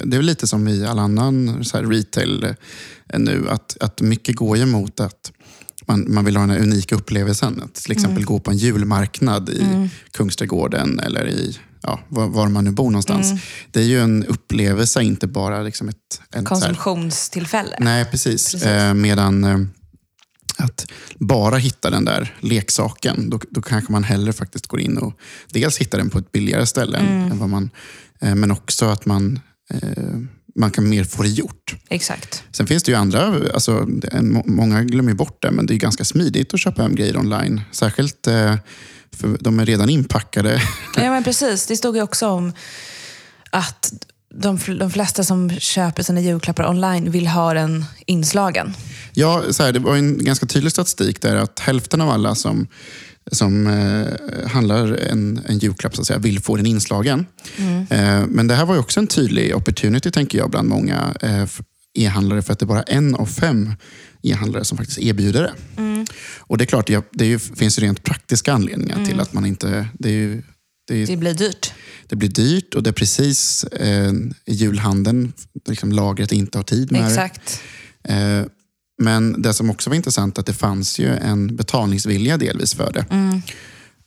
det 0.05 0.17
är 0.17 0.23
lite 0.23 0.47
som 0.47 0.69
i 0.69 0.87
all 0.87 0.99
annan 0.99 1.65
så 1.65 1.79
retail 1.79 2.45
eh, 2.45 3.19
nu. 3.19 3.47
Att, 3.49 3.77
att 3.81 4.01
mycket 4.01 4.37
går 4.37 4.57
ju 4.57 4.67
mot 4.67 5.01
att 5.01 5.33
man, 5.87 6.15
man 6.15 6.25
vill 6.25 6.37
ha 6.37 6.41
den 6.41 6.51
här 6.51 6.63
unika 6.63 6.95
upplevelsen. 6.95 7.63
Att 7.65 7.75
till 7.75 7.93
exempel 7.93 8.25
gå 8.25 8.39
på 8.39 8.51
en 8.51 8.57
julmarknad 8.57 9.49
i 9.49 9.91
Kungsträdgården 10.11 11.01
eller 11.01 11.29
i 11.29 11.59
ja, 11.83 12.01
var, 12.09 12.29
var 12.29 12.49
man 12.49 12.65
nu 12.65 12.71
bor 12.71 12.91
någonstans. 12.91 13.33
Det 13.71 13.81
är 13.81 13.85
ju 13.85 14.01
en 14.01 14.25
upplevelse, 14.25 15.03
inte 15.03 15.27
bara 15.27 15.63
liksom 15.63 15.89
ett... 15.89 15.97
ett 16.35 16.45
Konsumtionstillfälle. 16.45 17.77
Nej, 17.81 18.05
precis. 18.05 18.53
Precis. 18.53 18.67
Eh, 18.67 18.95
medan 18.95 19.45
eh, 19.45 19.59
att 20.63 20.87
bara 21.19 21.57
hitta 21.57 21.91
den 21.91 22.05
där 22.05 22.35
leksaken, 22.41 23.31
då, 23.31 23.41
då 23.51 23.63
kanske 23.63 23.93
man 23.93 24.05
hellre 24.05 24.33
faktiskt 24.33 24.67
går 24.67 24.81
in 24.81 24.99
och 24.99 25.13
dels 25.49 25.79
hittar 25.79 25.99
den 25.99 26.11
på 26.11 26.19
ett 26.19 26.33
billigare 26.33 26.67
ställe 26.67 26.99
än, 26.99 27.31
än 27.31 27.39
vad 27.39 27.49
man... 27.49 27.71
Eh, 28.21 28.35
men 28.35 28.51
också 28.51 28.87
att 28.87 29.07
man, 29.07 29.41
eh, 29.71 29.81
man 30.55 30.71
kan 30.71 30.89
mer 30.89 31.05
få 31.05 31.23
det 31.23 31.29
gjort. 31.29 31.77
Exakt. 31.89 32.43
Sen 32.53 32.67
finns 32.67 32.83
det 32.83 32.93
ju 32.93 32.99
andra, 32.99 33.35
alltså, 33.55 33.87
många 34.45 34.83
glömmer 34.83 35.15
bort 35.15 35.43
det, 35.43 35.51
men 35.51 35.67
det 35.67 35.75
är 35.75 35.79
ganska 35.79 36.05
smidigt 36.05 36.55
att 36.55 36.61
köpa 36.61 36.83
hem 36.83 36.95
grejer 36.95 37.17
online. 37.17 37.61
Särskilt 37.73 38.27
eh, 38.27 38.55
för 39.17 39.37
de 39.41 39.61
är 39.61 39.67
redan 39.67 39.89
inpackade. 39.91 40.63
Ja, 40.97 41.11
men 41.11 41.25
precis. 41.25 41.67
Det 41.67 41.77
stod 41.77 41.97
ju 41.97 42.03
också 42.03 42.29
om 42.29 42.53
att 43.51 43.93
de, 44.35 44.59
de 44.79 44.91
flesta 44.91 45.25
som 45.25 45.51
köper 45.51 46.03
sina 46.03 46.21
julklappar 46.21 46.71
online 46.71 47.11
vill 47.11 47.27
ha 47.27 47.55
den 47.55 47.85
inslagen. 48.07 48.75
Ja, 49.15 49.43
så 49.51 49.63
här, 49.63 49.73
det 49.73 49.79
var 49.79 49.97
en 49.97 50.25
ganska 50.25 50.47
tydlig 50.47 50.73
statistik 50.73 51.21
där 51.23 51.37
att 51.37 51.59
hälften 51.59 52.01
av 52.01 52.11
alla 52.11 52.35
som, 52.35 52.67
som 53.33 53.67
eh, 53.67 54.49
handlar 54.51 54.93
en, 54.93 55.41
en 55.47 55.59
julklapp 55.59 55.95
så 55.97 56.01
att 56.01 56.07
säga, 56.07 56.19
vill 56.19 56.41
få 56.41 56.57
den 56.57 56.67
inslagen. 56.67 57.27
Eh, 57.91 58.27
men 58.29 58.47
det 58.47 58.55
här 58.55 58.67
var 58.67 58.79
också 58.79 59.01
en 59.01 59.07
tydlig 59.07 59.57
opportunity, 59.57 60.11
tänker 60.11 60.39
jag, 60.39 60.51
bland 60.51 60.69
många 60.69 61.15
eh, 61.21 61.45
e-handlare. 61.99 62.43
För 62.43 62.53
att 62.53 62.59
det 62.59 62.65
är 62.65 62.67
bara 62.67 62.83
en 62.83 63.15
av 63.15 63.27
fem 63.27 63.73
e-handlare 64.23 64.65
som 64.65 64.79
faktiskt 64.79 64.99
erbjuder 64.99 65.43
det. 65.43 65.53
Och 66.39 66.59
det 66.59 66.65
är 66.65 66.67
klart, 66.67 66.87
det, 66.87 67.05
det 67.13 67.25
är 67.25 67.29
ju, 67.29 67.39
finns 67.39 67.79
ju 67.79 67.83
rent 67.83 68.03
praktiska 68.03 68.53
anledningar 68.53 69.05
till 69.05 69.21
att 69.21 69.33
man 69.33 69.47
inte... 69.47 69.89
Det, 69.99 70.11
ju, 70.11 70.43
det, 70.89 71.05
Det 71.05 71.17
blir 71.17 71.35
dyrt. 71.35 71.73
det 72.09 72.17
blir 72.17 72.29
dyrt 72.29 72.75
och 72.75 72.83
det 72.83 72.91
är 72.91 72.95
precis 72.95 73.65
eh, 73.65 74.13
i 74.47 74.55
julhandeln, 74.55 75.33
liksom 75.69 75.93
lagret 75.93 76.33
inte 76.33 76.59
har 76.59 76.63
tid 76.63 76.93
med 76.93 77.01
det. 77.03 77.07
Exakt. 77.07 77.61
Eh, 78.05 78.43
men 79.03 79.43
det 79.43 79.55
som 79.55 79.71
också 79.71 79.91
var 79.91 79.95
intressant 79.97 80.39
att 80.39 80.47
det 80.47 80.53
fanns 80.55 80.99
ju 80.99 81.09
en 81.17 81.57
betalningsvilja 81.57 82.37
delvis 82.37 82.75
för 82.75 82.93
det. 82.93 83.05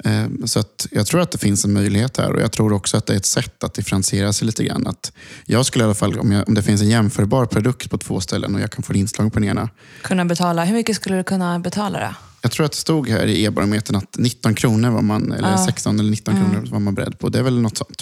Eh, 0.03 0.25
Så 0.45 0.59
att 0.59 0.87
jag 0.91 1.05
tror 1.05 1.21
att 1.21 1.31
det 1.31 1.37
finns 1.37 1.65
en 1.65 1.73
möjlighet 1.73 2.17
här 2.17 2.31
och 2.31 2.41
jag 2.41 2.51
tror 2.51 2.73
också 2.73 2.97
att 2.97 3.05
det 3.05 3.13
är 3.13 3.17
ett 3.17 3.25
sätt 3.25 3.63
att 3.63 3.73
differentiera 3.73 4.33
sig 4.33 4.45
lite 4.45 4.63
grann. 4.63 4.87
Att 4.87 5.11
jag 5.45 5.65
skulle 5.65 5.83
i 5.83 5.85
alla 5.85 5.93
fall, 5.95 6.19
om, 6.19 6.31
jag, 6.31 6.47
om 6.47 6.53
det 6.53 6.63
finns 6.63 6.81
en 6.81 6.89
jämförbar 6.89 7.45
produkt 7.45 7.89
på 7.89 7.97
två 7.97 8.21
ställen 8.21 8.55
och 8.55 8.61
jag 8.61 8.71
kan 8.71 8.83
få 8.83 8.93
inslag 8.93 9.33
på 9.33 9.39
den 9.39 9.49
ena. 9.49 9.69
Kunna 10.01 10.25
betala. 10.25 10.65
Hur 10.65 10.73
mycket 10.73 10.95
skulle 10.95 11.15
du 11.17 11.23
kunna 11.23 11.59
betala 11.59 11.99
då? 11.99 12.15
Jag 12.41 12.51
tror 12.51 12.65
att 12.65 12.71
det 12.71 12.77
stod 12.77 13.09
här 13.09 13.25
i 13.25 13.43
e-barometern 13.45 13.95
att 13.95 14.17
19 14.17 14.55
kronor 14.55 14.89
var 14.89 15.01
man, 15.01 15.31
eller 15.31 15.57
16 15.57 15.99
eller 15.99 16.11
19 16.11 16.33
kronor 16.33 16.67
var 16.71 16.79
man 16.79 16.95
beredd 16.95 17.19
på. 17.19 17.29
Det 17.29 17.39
är 17.39 17.43
väl 17.43 17.61
något 17.61 17.77
sånt. 17.77 18.01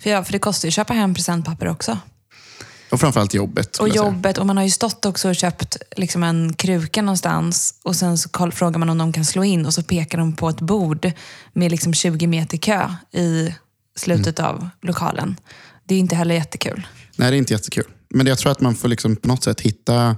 För, 0.00 0.10
ja, 0.10 0.24
för 0.24 0.32
det 0.32 0.38
kostar 0.38 0.66
ju 0.66 0.70
att 0.70 0.74
köpa 0.74 0.94
hem 0.94 1.14
presentpapper 1.14 1.68
också. 1.68 1.98
Och 2.90 3.00
framförallt 3.00 3.34
jobbet. 3.34 3.76
Och 3.76 3.88
jobbet, 3.88 4.38
och 4.38 4.46
man 4.46 4.56
har 4.56 4.64
ju 4.64 4.70
stått 4.70 5.04
också 5.04 5.28
och 5.28 5.36
köpt 5.36 5.76
liksom 5.96 6.22
en 6.22 6.52
kruka 6.54 7.02
någonstans 7.02 7.74
och 7.82 7.96
sen 7.96 8.18
så 8.18 8.28
frågar 8.52 8.78
man 8.78 8.90
om 8.90 8.98
de 8.98 9.12
kan 9.12 9.24
slå 9.24 9.44
in 9.44 9.66
och 9.66 9.74
så 9.74 9.82
pekar 9.82 10.18
de 10.18 10.36
på 10.36 10.48
ett 10.48 10.60
bord 10.60 11.12
med 11.52 11.70
liksom 11.70 11.94
20 11.94 12.26
meter 12.26 12.56
kö 12.58 12.88
i 13.12 13.54
slutet 13.96 14.38
Mm. 14.38 14.50
av 14.50 14.68
lokalen. 14.82 15.36
Det 15.84 15.94
är 15.94 15.98
inte 15.98 16.14
heller 16.16 16.34
jättekul. 16.34 16.86
Nej, 17.16 17.30
det 17.30 17.36
är 17.36 17.38
inte 17.38 17.52
jättekul. 17.52 17.84
Men 18.08 18.26
jag 18.26 18.38
tror 18.38 18.52
att 18.52 18.60
man 18.60 18.74
får 18.74 18.88
liksom 18.88 19.16
på 19.16 19.28
något 19.28 19.44
sätt 19.44 19.60
hitta... 19.60 20.16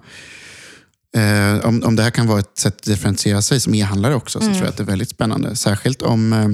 Eh, 1.17 1.67
om, 1.67 1.83
om 1.85 1.97
det 1.97 2.02
här 2.02 2.11
kan 2.11 2.26
vara 2.26 2.41
ett 2.41 2.59
sätt 2.59 2.76
att 2.76 2.83
differentiera 2.83 3.43
sig 3.43 3.61
som 3.61 3.75
e-handlare 3.75 4.14
också, 4.14 4.41
så 4.41 4.47
tror 4.47 4.57
jag 4.59 4.69
att 4.69 4.76
det 4.76 4.83
är 4.83 4.87
väldigt 4.87 5.11
spännande. 5.11 5.57
Särskilt 5.57 6.02
om... 6.02 6.33
Eh, 6.33 6.49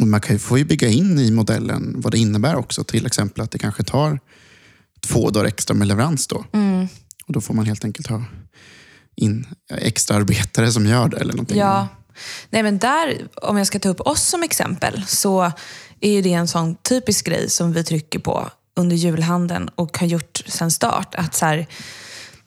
och 0.00 0.06
man 0.06 0.20
kan 0.20 0.34
ju, 0.34 0.38
får 0.38 0.58
ju 0.58 0.64
bygga 0.64 0.88
in 0.88 1.18
i 1.18 1.30
modellen 1.30 1.94
vad 2.00 2.12
det 2.12 2.18
innebär 2.18 2.56
också. 2.56 2.84
Till 2.84 3.06
exempel 3.06 3.44
att 3.44 3.50
det 3.50 3.58
kanske 3.58 3.82
tar 3.82 4.20
två 5.04 5.30
dagar 5.30 5.46
extra 5.46 5.74
med 5.74 5.88
leverans 5.88 6.26
då. 6.26 6.44
Och 7.26 7.32
då 7.32 7.40
får 7.40 7.54
man 7.54 7.66
helt 7.66 7.84
enkelt 7.84 8.06
ha 8.06 8.24
in 9.16 9.46
extra 9.70 10.16
arbetare 10.16 10.72
som 10.72 10.86
gör 10.86 11.08
det 11.08 11.16
eller 11.16 11.32
någonting. 11.32 11.58
Ja. 11.58 11.88
Nej, 12.50 12.62
men 12.62 12.78
där, 12.78 13.28
om 13.34 13.56
jag 13.56 13.66
ska 13.66 13.78
ta 13.78 13.88
upp 13.88 14.00
oss 14.00 14.22
som 14.22 14.42
exempel, 14.42 15.02
så 15.06 15.52
är 16.00 16.22
det 16.22 16.32
en 16.32 16.48
sån 16.48 16.76
typisk 16.76 17.26
grej 17.26 17.50
som 17.50 17.72
vi 17.72 17.84
trycker 17.84 18.18
på 18.18 18.50
under 18.76 18.96
julhandeln 18.96 19.68
och 19.74 19.98
har 19.98 20.06
gjort 20.06 20.42
sedan 20.46 20.70
start. 20.70 21.14
Att 21.14 21.34
så 21.34 21.46
här, 21.46 21.66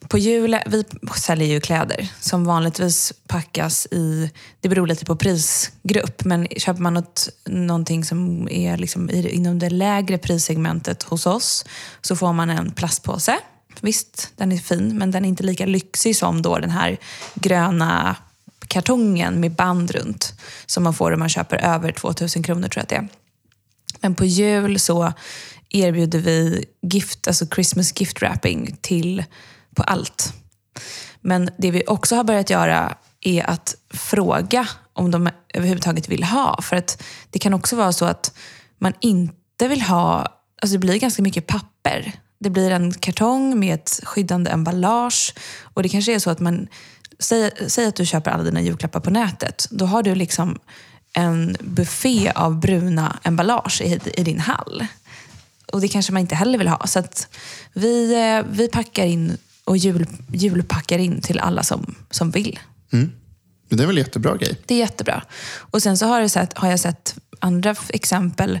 på 0.08 0.18
jul, 0.18 0.58
vi 0.66 0.84
säljer 1.16 1.48
ju 1.48 1.60
kläder 1.60 2.08
som 2.20 2.44
vanligtvis 2.44 3.12
packas 3.26 3.86
i, 3.86 4.30
det 4.60 4.68
beror 4.68 4.86
lite 4.86 5.04
på 5.04 5.16
prisgrupp, 5.16 6.24
men 6.24 6.46
köper 6.56 6.80
man 6.80 6.94
något, 6.94 7.28
någonting 7.44 8.04
som 8.04 8.48
är 8.48 8.76
liksom 8.76 9.10
inom 9.10 9.58
det 9.58 9.70
lägre 9.70 10.18
prissegmentet 10.18 11.02
hos 11.02 11.26
oss 11.26 11.64
så 12.00 12.16
får 12.16 12.32
man 12.32 12.50
en 12.50 12.70
plastpåse. 12.70 13.38
Visst, 13.80 14.32
den 14.36 14.52
är 14.52 14.56
fin, 14.56 14.98
men 14.98 15.10
den 15.10 15.24
är 15.24 15.28
inte 15.28 15.42
lika 15.42 15.66
lyxig 15.66 16.16
som 16.16 16.42
då 16.42 16.58
den 16.58 16.70
här 16.70 16.98
gröna 17.34 18.16
kartongen 18.68 19.40
med 19.40 19.52
band 19.52 19.90
runt 19.90 20.34
som 20.66 20.82
man 20.82 20.94
får 20.94 21.12
om 21.12 21.18
man 21.18 21.28
köper 21.28 21.56
över 21.56 21.92
2000 21.92 22.42
kronor 22.42 22.68
tror 22.68 22.80
jag 22.80 22.82
att 22.82 22.88
det 22.88 22.96
är. 22.96 23.08
Men 24.00 24.14
på 24.14 24.24
jul 24.24 24.78
så 24.78 25.12
erbjuder 25.70 26.18
vi 26.18 26.64
gift, 26.82 27.28
alltså 27.28 27.46
Christmas 27.46 28.00
gift 28.00 28.22
wrapping 28.22 28.76
till 28.80 29.24
på 29.78 29.82
allt. 29.82 30.32
Men 31.20 31.50
det 31.58 31.70
vi 31.70 31.82
också 31.86 32.16
har 32.16 32.24
börjat 32.24 32.50
göra 32.50 32.96
är 33.20 33.50
att 33.50 33.74
fråga 33.90 34.68
om 34.92 35.10
de 35.10 35.30
överhuvudtaget 35.54 36.08
vill 36.08 36.24
ha. 36.24 36.62
För 36.62 36.76
att 36.76 37.02
det 37.30 37.38
kan 37.38 37.54
också 37.54 37.76
vara 37.76 37.92
så 37.92 38.04
att 38.04 38.32
man 38.78 38.92
inte 39.00 39.68
vill 39.68 39.82
ha, 39.82 40.26
alltså 40.62 40.72
det 40.72 40.78
blir 40.78 40.98
ganska 40.98 41.22
mycket 41.22 41.46
papper. 41.46 42.12
Det 42.40 42.50
blir 42.50 42.70
en 42.70 42.92
kartong 42.92 43.58
med 43.58 43.74
ett 43.74 44.00
skyddande 44.02 44.50
emballage 44.50 45.34
och 45.74 45.82
det 45.82 45.88
kanske 45.88 46.14
är 46.14 46.18
så 46.18 46.30
att 46.30 46.40
man, 46.40 46.68
säg, 47.18 47.50
säg 47.66 47.86
att 47.86 47.96
du 47.96 48.06
köper 48.06 48.30
alla 48.30 48.42
dina 48.42 48.60
julklappar 48.60 49.00
på 49.00 49.10
nätet. 49.10 49.68
Då 49.70 49.86
har 49.86 50.02
du 50.02 50.14
liksom 50.14 50.58
en 51.12 51.56
buffé 51.60 52.32
av 52.34 52.60
bruna 52.60 53.18
emballage 53.22 53.80
i, 53.80 54.00
i 54.14 54.24
din 54.24 54.40
hall. 54.40 54.86
Och 55.72 55.80
det 55.80 55.88
kanske 55.88 56.12
man 56.12 56.20
inte 56.20 56.34
heller 56.34 56.58
vill 56.58 56.68
ha. 56.68 56.86
Så 56.86 56.98
att 56.98 57.28
vi, 57.72 58.14
eh, 58.14 58.46
vi 58.50 58.68
packar 58.68 59.06
in 59.06 59.36
och 59.68 59.76
jul, 59.76 60.06
julpackar 60.32 60.98
in 60.98 61.20
till 61.20 61.38
alla 61.38 61.62
som, 61.62 61.94
som 62.10 62.30
vill. 62.30 62.58
Men 63.68 63.78
det 63.78 63.82
är 63.82 63.86
väl 63.86 63.98
en 63.98 64.04
jättebra 64.04 64.36
grej. 64.36 64.60
Det 64.66 64.74
är 64.74 64.78
jättebra. 64.78 65.22
Och 65.56 65.82
sen 65.82 65.98
så 65.98 66.06
har 66.06 66.20
jag 66.20 66.30
sett, 66.30 66.58
har 66.58 66.70
jag 66.70 66.80
sett 66.80 67.14
andra 67.38 67.74
exempel. 67.88 68.60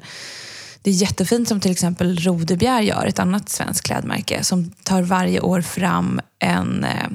Det 0.82 0.90
är 0.90 0.94
jättefint 0.94 1.48
som 1.48 1.60
till 1.60 1.70
exempel 1.70 2.18
Rodebjer 2.18 2.80
gör, 2.80 3.06
ett 3.06 3.18
annat 3.18 3.48
svenskt 3.48 3.86
klädmärke, 3.86 4.44
som 4.44 4.70
tar 4.70 5.02
varje 5.02 5.40
år 5.40 5.60
fram 5.60 6.20
en, 6.38 6.84
eh, 6.84 7.08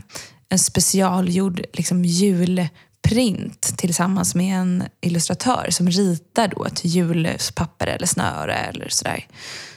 en 0.50 0.60
specialgjord 0.60 1.62
liksom, 1.74 2.06
julprint 2.06 3.78
tillsammans 3.78 4.36
med 4.36 4.60
en 4.60 4.84
illustratör 5.02 5.68
som 5.70 5.90
ritar 5.90 6.48
då 6.48 6.66
ett 6.66 6.86
julpapper 6.86 7.88
eller 7.88 8.08
snöre 8.08 8.56
eller 8.56 8.90
sådär. 8.90 9.28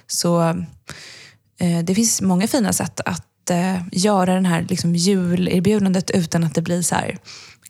Så 0.06 0.42
eh, 1.60 1.78
det 1.84 1.94
finns 1.94 2.22
många 2.22 2.46
fina 2.46 2.72
sätt 2.72 3.00
att 3.04 3.26
eh, 3.50 3.76
göra 3.92 4.34
den 4.34 4.46
här 4.46 4.66
liksom, 4.68 4.94
julerbjudandet 4.94 6.10
utan 6.10 6.44
att 6.44 6.54
det 6.54 6.62
blir 6.62 6.82
så 6.82 6.94
här 6.94 7.18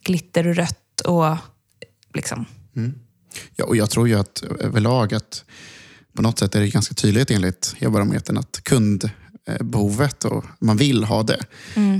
glitter 0.02 0.46
och 0.46 0.54
rött 0.54 1.00
och 1.00 1.36
liksom. 2.14 2.44
Ja, 3.56 3.64
och 3.64 3.76
jag 3.76 3.90
tror 3.90 4.08
ju 4.08 4.14
att 4.14 4.42
överlag 4.60 5.14
att 5.14 5.44
på 6.16 6.22
något 6.22 6.38
sätt 6.38 6.54
är 6.54 6.60
det 6.60 6.68
ganska 6.68 6.94
tydligt 6.94 7.30
enligt 7.30 7.76
e-barometern 7.78 8.38
att 8.38 8.60
kundbehovet 8.62 10.24
och 10.24 10.44
man 10.58 10.76
vill 10.76 11.04
ha 11.04 11.22
det. 11.22 11.40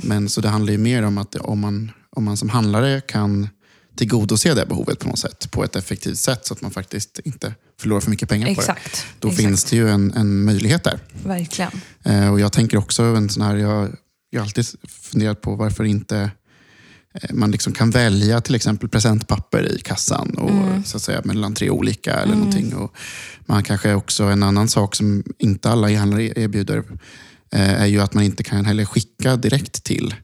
Men 0.04 0.28
så 0.28 0.40
det 0.40 0.48
handlar 0.48 0.72
ju 0.72 0.78
mer 0.78 1.02
om 1.02 1.18
att 1.18 1.34
om 1.34 1.60
man, 1.60 1.90
om 2.10 2.24
man 2.24 2.36
som 2.36 2.48
handlare 2.48 3.00
kan 3.00 3.48
tillgodose 3.96 4.54
det 4.54 4.66
behovet 4.66 4.98
på 4.98 5.08
något 5.08 5.18
sätt, 5.18 5.50
på 5.50 5.64
ett 5.64 5.76
effektivt 5.76 6.18
sätt 6.18 6.46
så 6.46 6.54
att 6.54 6.60
man 6.60 6.70
faktiskt 6.70 7.20
inte 7.24 7.54
förlorar 7.80 8.00
för 8.00 8.10
mycket 8.10 8.28
pengar 8.28 8.54
på 8.54 8.60
Exakt. 8.60 8.92
det. 8.92 8.98
Då 9.20 9.28
Exakt. 9.28 9.42
finns 9.42 9.64
det 9.64 9.76
ju 9.76 9.88
en, 9.90 10.12
en 10.12 10.44
möjlighet 10.44 10.84
där. 10.84 10.98
Verkligen. 11.24 11.70
Eh, 12.04 12.32
och 12.32 12.40
jag 12.40 12.52
tänker 12.52 12.76
också 12.76 13.02
en 13.02 13.28
sån 13.28 13.42
här, 13.42 13.56
jag, 13.56 13.96
jag 14.30 14.40
har 14.40 14.46
alltid 14.46 14.66
funderat 14.88 15.40
på 15.40 15.54
varför 15.54 15.84
inte 15.84 16.30
eh, 17.14 17.32
man 17.32 17.50
liksom 17.50 17.72
kan 17.72 17.90
välja 17.90 18.40
till 18.40 18.54
exempel 18.54 18.88
presentpapper 18.88 19.76
i 19.76 19.80
kassan 19.80 20.30
och, 20.38 20.86
så 20.86 20.96
att 20.96 21.02
säga, 21.02 21.20
mellan 21.24 21.54
tre 21.54 21.70
olika 21.70 22.14
eller 22.14 22.34
någonting. 22.34 22.74
Och 22.74 22.96
man 23.46 23.62
kanske 23.62 23.94
också, 23.94 24.24
en 24.24 24.42
annan 24.42 24.68
sak 24.68 24.94
som 24.94 25.24
inte 25.38 25.70
alla 25.70 25.90
e-handlare 25.90 26.32
erbjuder 26.36 26.84
eh, 27.52 27.82
är 27.82 27.86
ju 27.86 28.00
att 28.00 28.14
man 28.14 28.24
inte 28.24 28.44
kan 28.44 28.64
heller 28.64 28.84
skicka 28.84 29.36
direkt 29.36 29.84
till 29.84 30.14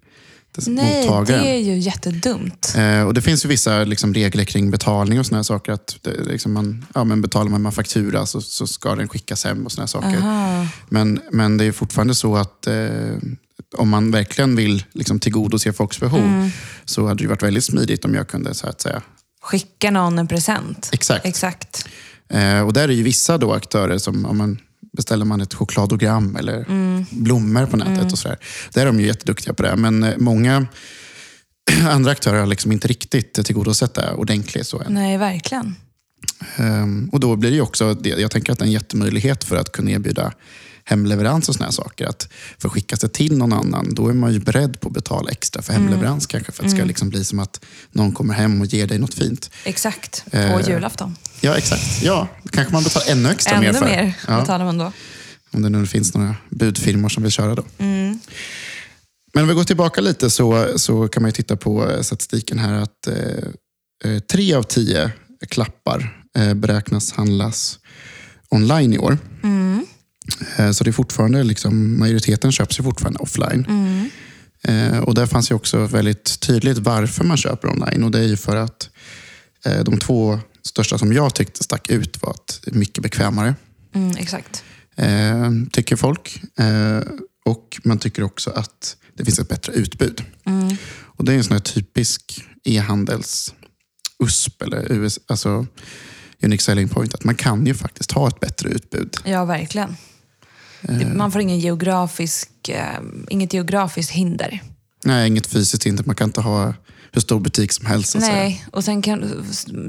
Nej, 0.66 1.06
mottagaren. 1.06 1.42
det 1.42 1.50
är 1.50 1.58
ju 1.58 1.78
jättedumt. 1.78 2.74
Eh, 2.76 3.02
och 3.02 3.14
det 3.14 3.22
finns 3.22 3.44
ju 3.44 3.48
vissa 3.48 3.84
liksom, 3.84 4.14
regler 4.14 4.44
kring 4.44 4.70
betalning 4.70 5.20
och 5.20 5.26
här 5.32 5.42
saker. 5.42 5.72
Att 5.72 5.96
det, 6.02 6.24
liksom 6.24 6.52
man, 6.52 6.86
ja, 6.94 7.04
men 7.04 7.22
betalar 7.22 7.50
man 7.50 7.62
med 7.62 7.74
faktura 7.74 8.26
så, 8.26 8.40
så 8.40 8.66
ska 8.66 8.94
den 8.94 9.08
skickas 9.08 9.44
hem 9.44 9.66
och 9.66 9.72
här 9.78 9.86
saker. 9.86 10.16
Aha. 10.18 10.66
Men, 10.88 11.20
men 11.30 11.56
det 11.56 11.64
är 11.64 11.72
fortfarande 11.72 12.14
så 12.14 12.36
att 12.36 12.66
eh, 12.66 13.16
om 13.76 13.88
man 13.88 14.10
verkligen 14.10 14.56
vill 14.56 14.84
liksom, 14.92 15.20
tillgodose 15.20 15.72
folks 15.72 16.00
behov 16.00 16.20
Mm. 16.20 16.50
så 16.84 17.06
hade 17.06 17.24
det 17.24 17.28
varit 17.28 17.42
väldigt 17.42 17.64
smidigt 17.64 18.04
om 18.04 18.14
jag 18.14 18.28
kunde 18.28 18.54
så 18.54 18.66
att 18.66 18.80
säga. 18.80 19.02
Skicka 19.42 19.90
någon 19.90 20.18
en 20.18 20.28
present. 20.28 20.88
Exakt. 20.92 21.26
Exakt. 21.26 21.88
Eh, 22.28 22.60
och 22.60 22.72
där 22.72 22.88
är 22.88 22.92
ju 22.92 23.02
vissa 23.02 23.38
då 23.38 23.52
aktörer 23.52 23.98
som 23.98 24.26
om 24.26 24.38
man 24.38 24.58
beställer 24.96 25.24
man 25.24 25.40
ett 25.40 25.54
chokladogram 25.54 26.36
eller 26.36 26.64
Mm. 26.68 27.04
blommor 27.10 27.66
på 27.66 27.76
nätet 27.76 28.12
och 28.12 28.18
sådär. 28.18 28.38
Där 28.72 28.82
är 28.82 28.86
de 28.86 29.00
ju 29.00 29.06
jätteduktiga 29.06 29.54
på 29.54 29.62
det. 29.62 29.76
Men 29.76 30.02
eh, 30.02 30.14
många 30.18 30.66
andra 31.90 32.10
aktörer 32.10 32.38
har 32.40 32.46
liksom 32.46 32.72
inte 32.72 32.88
riktigt 32.88 33.34
tillgodosett 33.46 33.94
det 33.94 34.12
ordentligt. 34.12 34.66
Så 34.66 34.80
än. 34.80 34.94
Nej, 34.94 35.18
verkligen. 35.18 35.76
Ehm, 36.56 37.08
och 37.12 37.20
då 37.20 37.36
blir 37.36 37.50
det 37.50 37.60
också, 37.60 37.96
jag 38.04 38.30
tänker 38.30 38.52
att 38.52 38.58
det 38.58 38.62
är 38.64 38.66
en 38.66 38.72
jättemöjlighet 38.72 39.44
för 39.44 39.56
att 39.56 39.72
kunna 39.72 39.90
erbjuda 39.90 40.32
hemleverans 40.84 41.48
och 41.48 41.54
såna 41.54 41.64
här 41.64 41.72
saker. 41.72 42.06
Att 42.06 42.28
för 42.58 42.68
skickas 42.68 43.00
det 43.00 43.08
till 43.08 43.38
någon 43.38 43.52
annan, 43.52 43.94
då 43.94 44.08
är 44.08 44.12
man 44.12 44.32
ju 44.32 44.38
beredd 44.38 44.80
på 44.80 44.88
att 44.88 44.94
betala 44.94 45.30
extra 45.30 45.62
för 45.62 45.72
hemleverans 45.72 46.26
kanske. 46.26 46.52
För 46.52 46.62
att 46.64 46.70
det 46.70 46.76
ska 46.76 46.84
liksom 46.84 47.08
bli 47.08 47.24
som 47.24 47.38
att 47.38 47.64
någon 47.92 48.12
kommer 48.12 48.34
hem 48.34 48.60
och 48.60 48.66
ger 48.66 48.86
dig 48.86 48.98
något 48.98 49.14
fint. 49.14 49.50
Exakt. 49.64 50.24
På 50.30 50.36
Eh, 50.36 50.68
julafton. 50.68 51.16
Ja, 51.40 51.56
exakt. 51.56 52.02
Ja, 52.02 52.28
kanske 52.50 52.72
man 52.72 52.82
betalar 52.82 53.12
ännu 53.12 53.30
extra 53.30 53.60
mer 53.60 53.68
Ännu 53.68 53.78
för. 53.78 53.86
mer 53.86 54.14
Ja. 54.28 54.40
betalar 54.40 54.64
man 54.64 54.78
då. 54.78 54.92
Om 55.50 55.62
det 55.62 55.68
nu 55.68 55.86
finns 55.86 56.14
några 56.14 56.36
budfirmor 56.50 57.08
som 57.08 57.22
vill 57.22 57.32
köra 57.32 57.54
då. 57.54 57.64
Men 59.34 59.42
om 59.42 59.48
vi 59.48 59.54
går 59.54 59.64
tillbaka 59.64 60.00
lite 60.00 60.30
så, 60.30 60.68
så 60.76 61.08
kan 61.08 61.22
man 61.22 61.28
ju 61.28 61.32
titta 61.32 61.56
på 61.56 61.90
eh, 61.90 62.00
statistiken 62.02 62.58
här 62.58 62.72
att 62.72 63.06
eh, 63.08 64.12
eh, 64.12 64.18
tre 64.18 64.54
av 64.54 64.62
tio 64.62 65.10
klappar 65.46 66.26
eh, 66.36 66.54
beräknas 66.54 67.12
handlas 67.12 67.78
online 68.48 68.92
i 68.92 68.98
år. 68.98 69.18
Eh, 70.56 70.70
så 70.70 70.84
det 70.84 70.90
är 70.90 70.92
fortfarande, 70.92 71.42
liksom, 71.42 71.98
majoriteten 71.98 72.52
köps 72.52 72.78
ju 72.78 72.82
fortfarande 72.84 73.18
offline. 73.18 73.66
Eh, 74.62 74.98
och 74.98 75.14
där 75.14 75.26
fanns 75.26 75.50
ju 75.50 75.54
också 75.54 75.86
väldigt 75.86 76.40
tydligt 76.40 76.78
varför 76.78 77.24
man 77.24 77.36
köper 77.36 77.68
online. 77.68 78.04
Och 78.04 78.10
det 78.10 78.18
är 78.18 78.28
ju 78.28 78.36
för 78.36 78.56
att 78.56 78.90
de 79.84 79.98
två 79.98 80.40
största 80.62 80.98
som 80.98 81.12
jag 81.12 81.34
tyckte 81.34 81.64
stack 81.64 81.90
ut 81.90 82.22
var 82.22 82.30
att 82.30 82.60
det 82.64 82.70
är 82.70 82.74
mycket 82.74 83.02
bekvämare. 83.02 83.54
Mm, 83.94 84.16
exakt. 84.16 84.64
Tycker 85.72 85.96
folk. 85.96 86.42
Och 87.44 87.80
man 87.84 87.98
tycker 87.98 88.22
också 88.22 88.50
att 88.50 88.96
det 89.16 89.24
finns 89.24 89.38
ett 89.38 89.48
bättre 89.48 89.72
utbud. 89.72 90.22
Och 90.94 91.24
det 91.24 91.32
är 91.32 91.36
en 91.36 91.44
sån 91.44 91.52
här 91.52 91.60
typisk 91.60 92.44
e-handels 92.64 93.54
USP, 94.22 94.62
eller 94.62 94.92
US, 94.92 95.18
alltså 95.26 95.66
Unique 96.42 96.62
Selling 96.62 96.88
Point, 96.88 97.14
att 97.14 97.24
man 97.24 97.34
kan 97.34 97.66
ju 97.66 97.74
faktiskt 97.74 98.12
ha 98.12 98.28
ett 98.28 98.40
bättre 98.40 98.68
utbud. 98.68 99.16
Ja, 99.24 99.44
verkligen. 99.44 99.96
Eh. 100.82 101.08
Man 101.14 101.32
får 101.32 101.40
ingen 101.40 101.58
geografisk, 101.58 102.68
eh, 102.68 103.00
inget 103.28 103.52
geografiskt 103.52 104.10
hinder. 104.10 104.62
Nej, 105.04 105.28
inget 105.28 105.46
fysiskt 105.46 105.86
inte. 105.86 106.02
Man 106.06 106.16
kan 106.16 106.28
inte 106.28 106.40
ha 106.40 106.74
hur 107.12 107.20
stor 107.20 107.40
butik 107.40 107.72
som 107.72 107.86
helst. 107.86 108.16
Nej, 108.20 108.64
och 108.72 108.84
sen 108.84 109.02
kan, 109.02 109.44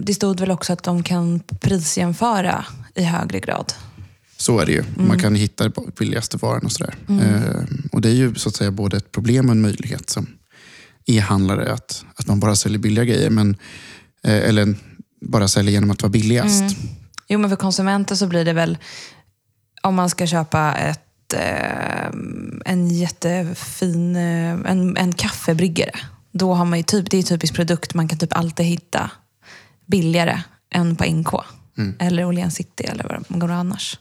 det 0.05 0.13
stod 0.13 0.39
väl 0.39 0.51
också 0.51 0.73
att 0.73 0.83
de 0.83 1.03
kan 1.03 1.39
prisjämföra 1.39 2.65
i 2.95 3.03
högre 3.03 3.39
grad. 3.39 3.73
Så 4.37 4.59
är 4.59 4.65
det 4.65 4.71
ju. 4.71 4.83
Man 4.95 5.19
kan 5.19 5.35
hitta 5.35 5.71
billigaste 5.99 6.37
varan 6.37 6.65
och 6.65 6.71
sådär. 6.71 6.95
Eh, 7.09 7.63
och 7.91 8.01
det 8.01 8.09
är 8.09 8.13
ju 8.13 8.35
så 8.35 8.49
att 8.49 8.55
säga 8.55 8.71
både 8.71 8.97
ett 8.97 9.11
problem 9.11 9.45
och 9.45 9.51
en 9.51 9.61
möjlighet 9.61 10.09
som 10.09 10.27
e-handlare 11.05 11.73
att, 11.73 12.05
att 12.15 12.27
man 12.27 12.39
bara 12.39 12.55
säljer 12.55 12.79
billiga 12.79 13.05
grejer. 13.05 13.29
Men, 13.29 13.57
eller 14.23 14.75
bara 15.21 15.47
säljer 15.47 15.73
genom 15.73 15.91
att 15.91 16.01
vara 16.01 16.11
billigast. 16.11 16.63
Jo, 17.27 17.39
men 17.39 17.49
för 17.49 17.57
konsumenter 17.57 18.15
så 18.15 18.27
blir 18.27 18.45
det 18.45 18.53
väl, 18.53 18.77
om 19.81 19.95
man 19.95 20.09
ska 20.09 20.27
köpa 20.27 20.73
ett, 20.73 21.33
eh, 21.33 22.07
en 22.65 22.89
jättefin 22.89 24.15
eh, 24.15 24.71
en, 24.71 24.97
en 24.97 25.13
kaffebryggare, 25.13 25.99
då 26.31 26.53
har 26.53 26.65
man 26.65 26.79
ju 26.79 26.83
typ, 26.83 27.09
det 27.11 27.17
är 27.17 27.19
en 27.19 27.25
typisk 27.25 27.53
produkt 27.53 27.93
man 27.93 28.07
kan 28.07 28.19
typ 28.19 28.37
alltid 28.37 28.65
hitta 28.65 29.11
billigare 29.85 30.41
än 30.73 30.95
på 30.95 31.05
NK. 31.05 31.33
Eller 31.99 32.25
Åhléns 32.25 32.55
City 32.55 32.83
eller 32.83 33.03
vad 33.03 33.25
man 33.27 33.39
går 33.39 33.51
annars. 33.51 33.99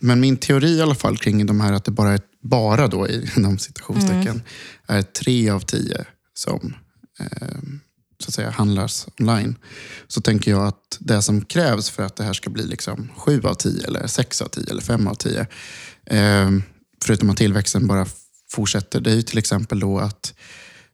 Men 0.00 0.20
min 0.20 0.36
teori 0.36 0.76
i 0.76 0.82
alla 0.82 0.94
fall 0.94 1.18
kring 1.18 1.46
de 1.46 1.60
här 1.60 1.72
att 1.72 1.84
det 1.84 1.90
bara 1.90 2.12
är, 2.12 2.20
bara 2.42 2.88
då 2.88 3.08
i 3.08 3.30
de 3.36 3.58
citationstecken, 3.58 4.42
är 4.86 5.02
tre 5.02 5.50
av 5.50 5.60
tio 5.60 6.04
som 6.34 6.74
eh, 7.20 7.58
så 8.26 8.30
att 8.30 8.34
säga 8.34 8.50
handlas 8.50 9.08
online. 9.20 9.56
Så 10.08 10.20
tänker 10.20 10.50
jag 10.50 10.66
att 10.66 10.96
det 10.98 11.22
som 11.22 11.44
krävs 11.44 11.90
för 11.90 12.02
att 12.02 12.16
det 12.16 12.24
här 12.24 12.32
ska 12.32 12.50
bli 12.50 12.66
liksom 12.66 13.08
sju 13.16 13.42
av 13.44 13.54
tio 13.54 13.86
eller 13.86 14.06
sex 14.06 14.42
av 14.42 14.48
tio 14.48 14.70
eller 14.70 14.82
fem 14.82 15.06
av 15.06 15.14
tio. 15.14 15.46
Eh, 16.06 16.50
förutom 17.04 17.30
att 17.30 17.36
tillväxten 17.36 17.86
bara 17.86 18.06
fortsätter. 18.50 19.00
Det 19.00 19.10
är 19.10 19.14
ju 19.14 19.22
till 19.22 19.38
exempel 19.38 19.80
då 19.80 19.98
att, 19.98 20.34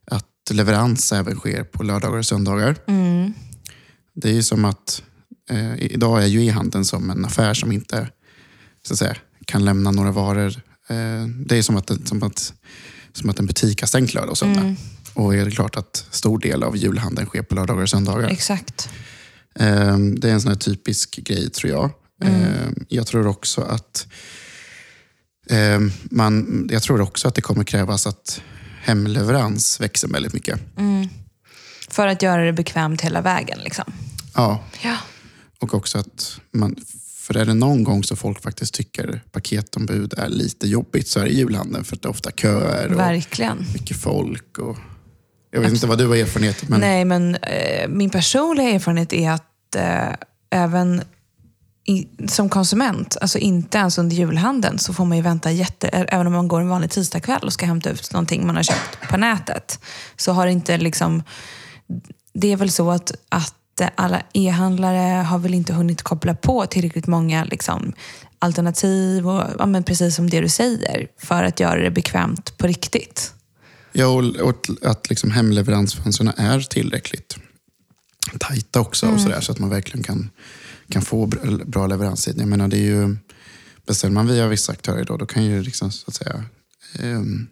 att 0.05 0.51
leverans 0.51 1.13
även 1.13 1.35
sker 1.35 1.63
på 1.63 1.83
lördagar 1.83 2.17
och 2.17 2.25
söndagar. 2.25 2.75
Det 4.15 4.29
är 4.29 4.33
ju 4.33 4.43
som 4.43 4.65
att 4.65 5.03
eh, 5.49 5.75
idag 5.77 6.23
är 6.23 6.27
ju 6.27 6.45
e-handeln 6.45 6.85
som 6.85 7.09
en 7.09 7.25
affär 7.25 7.53
som 7.53 7.71
inte 7.71 8.09
så 8.87 8.93
att 8.93 8.99
säga, 8.99 9.15
kan 9.45 9.65
lämna 9.65 9.91
några 9.91 10.11
varor. 10.11 10.61
Eh, 10.87 11.27
det 11.45 11.57
är 11.57 11.61
som 11.61 11.77
att, 11.77 12.07
som, 12.07 12.23
att, 12.23 12.53
som 13.13 13.29
att 13.29 13.39
en 13.39 13.45
butik 13.45 13.81
har 13.81 13.87
stängt 13.87 14.13
lördag 14.13 14.31
och 14.31 14.37
söndag. 14.37 14.75
Och 15.13 15.35
är 15.35 15.45
det 15.45 15.51
klart 15.51 15.75
att 15.75 16.05
stor 16.11 16.39
del 16.39 16.63
av 16.63 16.77
julhandeln 16.77 17.27
sker 17.27 17.41
på 17.41 17.55
lördagar 17.55 17.81
och 17.83 17.89
söndagar. 17.89 18.29
Exakt. 18.29 18.89
Eh, 19.59 19.97
det 19.97 20.29
är 20.29 20.33
en 20.33 20.41
sån 20.41 20.51
här 20.51 20.57
typisk 20.59 21.15
grej 21.15 21.49
tror 21.49 21.71
jag. 21.71 21.89
Eh, 22.23 22.69
jag 22.89 23.07
tror 23.07 23.27
också 23.27 23.61
att 23.61 24.07
eh, 25.49 25.79
man, 26.03 26.67
jag 26.71 26.83
tror 26.83 27.01
också 27.01 27.27
att 27.27 27.35
det 27.35 27.41
kommer 27.41 27.63
krävas 27.63 28.07
att 28.07 28.41
hemleverans 28.81 29.79
växer 29.81 30.07
väldigt 30.07 30.33
mycket. 30.33 30.59
För 31.89 32.07
att 32.07 32.21
göra 32.21 32.45
det 32.45 32.53
bekvämt 32.53 33.01
hela 33.01 33.21
vägen. 33.21 33.59
Liksom. 33.63 33.93
Ja, 34.35 34.63
Ja. 34.81 34.97
och 35.59 35.73
också 35.73 35.97
att 35.97 36.39
man, 36.53 36.75
för 37.17 37.37
är 37.37 37.45
det 37.45 37.53
någon 37.53 37.83
gång 37.83 38.03
så 38.03 38.15
folk 38.15 38.41
faktiskt 38.41 38.73
tycker 38.73 39.23
paketombud 39.31 40.13
är 40.17 40.29
lite 40.29 40.67
jobbigt 40.67 41.07
så 41.07 41.19
är 41.19 41.23
det 41.23 41.29
julhandeln 41.33 41.83
för 41.83 41.95
att 41.95 42.01
det 42.01 42.07
är 42.07 42.09
ofta 42.09 42.31
köer 42.31 42.93
och 42.93 42.99
Verkligen. 42.99 43.65
mycket 43.73 43.97
folk. 43.97 44.57
Och, 44.57 44.77
jag 45.53 45.61
vet 45.61 45.73
inte 45.73 45.87
vad 45.87 45.97
du 45.97 46.07
har 46.07 46.15
erfarenhet 46.15 46.69
men 46.69 46.79
Nej, 46.79 47.05
men 47.05 47.35
eh, 47.35 47.87
min 47.87 48.09
personliga 48.09 48.69
erfarenhet 48.69 49.13
är 49.13 49.31
att 49.31 49.75
eh, 49.75 50.13
även 50.49 51.01
i, 51.85 52.07
som 52.27 52.49
konsument, 52.49 53.17
alltså 53.21 53.37
inte 53.37 53.77
ens 53.77 53.97
under 53.97 54.15
julhandeln, 54.15 54.79
så 54.79 54.93
får 54.93 55.05
man 55.05 55.17
ju 55.17 55.23
vänta 55.23 55.51
jätte... 55.51 55.87
Även 55.87 56.27
om 56.27 56.33
man 56.33 56.47
går 56.47 56.61
en 56.61 56.69
vanlig 56.69 56.91
tisdagkväll 56.91 57.43
och 57.43 57.53
ska 57.53 57.65
hämta 57.65 57.89
ut 57.89 58.13
någonting 58.13 58.47
man 58.47 58.55
har 58.55 58.63
köpt 58.63 59.09
på 59.09 59.17
nätet, 59.17 59.79
så 60.17 60.31
har 60.31 60.45
det 60.45 60.51
inte 60.51 60.77
liksom... 60.77 61.23
Det 62.33 62.51
är 62.51 62.57
väl 62.57 62.71
så 62.71 62.91
att, 62.91 63.11
att 63.29 63.81
alla 63.95 64.21
e-handlare 64.33 65.23
har 65.23 65.39
väl 65.39 65.53
inte 65.53 65.73
hunnit 65.73 66.01
koppla 66.01 66.35
på 66.35 66.65
tillräckligt 66.65 67.07
många 67.07 67.43
liksom, 67.43 67.93
alternativ, 68.39 69.27
och, 69.27 69.43
ja, 69.59 69.65
men 69.65 69.83
precis 69.83 70.15
som 70.15 70.29
det 70.29 70.41
du 70.41 70.49
säger, 70.49 71.07
för 71.19 71.43
att 71.43 71.59
göra 71.59 71.81
det 71.81 71.91
bekvämt 71.91 72.57
på 72.57 72.67
riktigt. 72.67 73.33
Ja, 73.93 74.07
och, 74.07 74.23
och 74.23 74.67
att 74.81 75.09
liksom 75.09 75.31
hemleveransfönstren 75.31 76.27
är 76.37 76.59
tillräckligt 76.59 77.37
tajta 78.39 78.79
också 78.79 79.07
och 79.07 79.21
sådär, 79.21 79.41
så 79.41 79.51
att 79.51 79.59
man 79.59 79.69
verkligen 79.69 80.03
kan, 80.03 80.29
kan 80.89 81.01
få 81.01 81.25
br- 81.25 81.65
bra 81.65 81.87
leveranstid. 81.87 82.35
Jag 82.39 82.47
menar, 82.47 82.67
det 82.67 82.77
är 82.77 82.85
ju, 82.85 83.17
beställer 83.87 84.13
man 84.13 84.27
via 84.27 84.47
vissa 84.47 84.71
aktörer 84.71 85.03
då, 85.05 85.17
då 85.17 85.25
kan 85.25 85.45
ju 85.45 85.63
liksom, 85.63 85.91
så 85.91 86.03
att 86.07 86.15
säga, 86.15 86.43
ehm, 86.99 87.47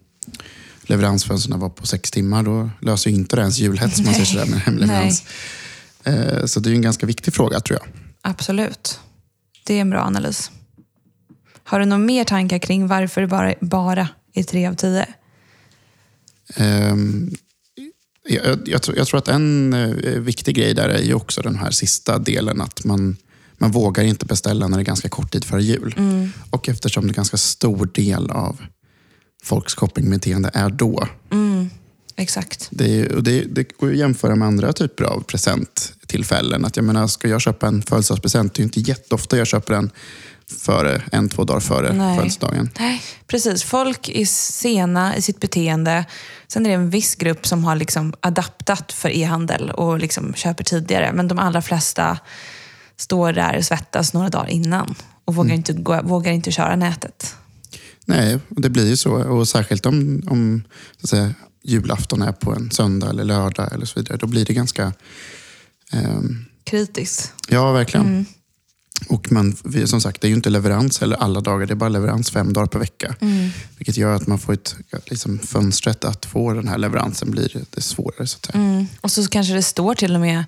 leveransfönstren 0.83 1.59
vara 1.59 1.69
på 1.69 1.87
sex 1.87 2.11
timmar. 2.11 2.43
Då 2.43 2.69
löser 2.81 3.09
ju 3.09 3.15
inte 3.15 3.35
det 3.35 3.41
ens 3.41 3.59
julhets 3.59 4.01
man 4.01 4.13
säger 4.13 4.25
sådär 4.25 4.45
med 4.45 4.59
hemleverans. 4.65 5.23
Eh, 6.03 6.45
Så 6.45 6.59
det 6.59 6.69
är 6.69 6.71
ju 6.71 6.75
en 6.75 6.81
ganska 6.81 7.05
viktig 7.05 7.33
fråga 7.33 7.59
tror 7.59 7.79
jag. 7.79 7.87
Absolut. 8.21 8.99
Det 9.63 9.73
är 9.73 9.81
en 9.81 9.89
bra 9.89 10.01
analys. 10.01 10.51
Har 11.63 11.79
du 11.79 11.85
några 11.85 12.03
mer 12.03 12.23
tankar 12.23 12.59
kring 12.59 12.87
varför 12.87 13.21
det 13.21 13.27
bara, 13.27 13.53
bara 13.61 14.07
är 14.33 14.43
tre 14.43 14.67
av 14.67 14.73
tio? 14.75 15.05
Ehm, 16.55 17.31
Jag, 18.29 18.67
jag, 18.67 18.81
tror, 18.81 18.97
jag 18.97 19.07
tror 19.07 19.17
att 19.17 19.27
en 19.27 19.73
eh, 19.73 20.19
viktig 20.19 20.55
grej 20.55 20.73
där 20.73 20.89
är 20.89 21.01
ju 21.01 21.13
också 21.13 21.41
den 21.41 21.55
här 21.55 21.71
sista 21.71 22.19
delen 22.19 22.61
att 22.61 22.83
man, 22.83 23.17
man 23.57 23.71
vågar 23.71 24.03
inte 24.03 24.25
beställa 24.25 24.67
när 24.67 24.77
det 24.77 24.81
är 24.81 24.85
ganska 24.85 25.09
kort 25.09 25.31
tid 25.31 25.43
före 25.45 25.63
jul. 25.63 25.95
Och 26.49 26.69
eftersom 26.69 27.07
det 27.07 27.11
är 27.11 27.15
ganska 27.15 27.37
stor 27.37 27.89
del 27.93 28.29
av 28.31 28.61
folks 29.43 29.75
shoppingbeteende 29.75 30.51
är 30.53 30.69
då. 30.69 31.07
Exakt. 32.15 32.67
Det, 32.71 33.03
det, 33.03 33.41
det 33.41 33.77
går 33.77 33.89
ju 33.89 33.95
att 33.95 33.99
jämföra 33.99 34.35
med 34.35 34.47
andra 34.47 34.73
typer 34.73 35.03
av 35.03 35.23
presenttillfällen. 35.23 36.65
Att 36.65 36.75
jag 36.75 36.85
menar, 36.85 37.07
ska 37.07 37.27
jag 37.27 37.41
köpa 37.41 37.67
en 37.67 37.81
födelsedagspresent, 37.81 38.53
det 38.53 38.59
är 38.59 38.61
ju 38.61 38.65
inte 38.65 38.79
jätteofta 38.79 39.37
jag 39.37 39.47
köper 39.47 39.73
den 39.73 39.91
före, 40.59 41.01
en, 41.11 41.29
två 41.29 41.43
dagar 41.43 41.59
före 41.59 41.93
Nej. 41.93 42.17
födelsedagen. 42.17 42.69
Nej, 42.79 43.01
precis. 43.27 43.63
Folk 43.63 44.09
är 44.09 44.25
sena 44.25 45.15
i 45.15 45.21
sitt 45.21 45.39
beteende. 45.39 46.05
Sen 46.47 46.65
är 46.65 46.69
det 46.69 46.75
en 46.75 46.89
viss 46.89 47.15
grupp 47.15 47.47
som 47.47 47.63
har 47.63 47.75
liksom 47.75 48.13
adaptat 48.19 48.91
för 48.91 49.09
e-handel 49.09 49.69
och 49.71 49.99
liksom 49.99 50.33
köper 50.33 50.63
tidigare. 50.63 51.11
Men 51.13 51.27
de 51.27 51.39
allra 51.39 51.61
flesta 51.61 52.17
står 52.97 53.33
där 53.33 53.57
och 53.57 53.65
svettas 53.65 54.13
några 54.13 54.29
dagar 54.29 54.49
innan 54.49 54.95
och 55.25 55.35
vågar, 55.35 55.55
inte, 55.55 55.73
gå, 55.73 56.01
vågar 56.03 56.31
inte 56.31 56.51
köra 56.51 56.75
nätet. 56.75 57.35
Nej, 58.05 58.39
och 58.49 58.61
det 58.61 58.69
blir 58.69 58.87
ju 58.89 58.97
så. 58.97 59.11
Och 59.11 59.47
särskilt 59.47 59.85
om, 59.85 60.23
om 60.27 60.63
så 60.97 61.05
att 61.05 61.09
säga, 61.09 61.33
julafton 61.63 62.21
är 62.21 62.31
på 62.31 62.53
en 62.55 62.71
söndag 62.71 63.09
eller 63.09 63.23
lördag 63.23 63.73
eller 63.73 63.85
så 63.85 63.99
vidare. 63.99 64.17
Då 64.17 64.27
blir 64.27 64.45
det 64.45 64.53
ganska... 64.53 64.93
ehm, 65.91 66.45
Kritiskt. 66.63 67.33
ja, 67.47 67.71
verkligen. 67.71 68.25
Och 69.07 69.31
man, 69.31 69.55
som 69.85 70.01
sagt, 70.01 70.21
det 70.21 70.27
är 70.27 70.29
ju 70.29 70.35
inte 70.35 70.49
leverans 70.49 71.01
eller 71.01 71.17
alla 71.17 71.41
dagar. 71.41 71.65
Det 71.65 71.73
är 71.73 71.75
bara 71.75 71.89
leverans 71.89 72.31
fem 72.31 72.53
dagar 72.53 72.67
per 72.67 72.79
vecka. 72.79 73.15
Vilket 73.77 73.97
gör 73.97 74.15
att 74.15 74.27
man 74.27 74.39
får 74.39 74.53
ett 74.53 74.75
liksom, 75.05 75.39
fönstret 75.39 76.05
att 76.05 76.25
få 76.25 76.53
den 76.53 76.67
här 76.67 76.77
leveransen 76.77 77.31
blir 77.31 77.63
det 77.69 77.81
svårare. 77.81 78.27
Så. 78.27 78.37
Mm. 78.53 78.87
Och 79.01 79.11
så 79.11 79.27
kanske 79.27 79.53
det 79.53 79.63
står 79.63 79.95
till 79.95 80.15
och 80.15 80.21
med 80.21 80.43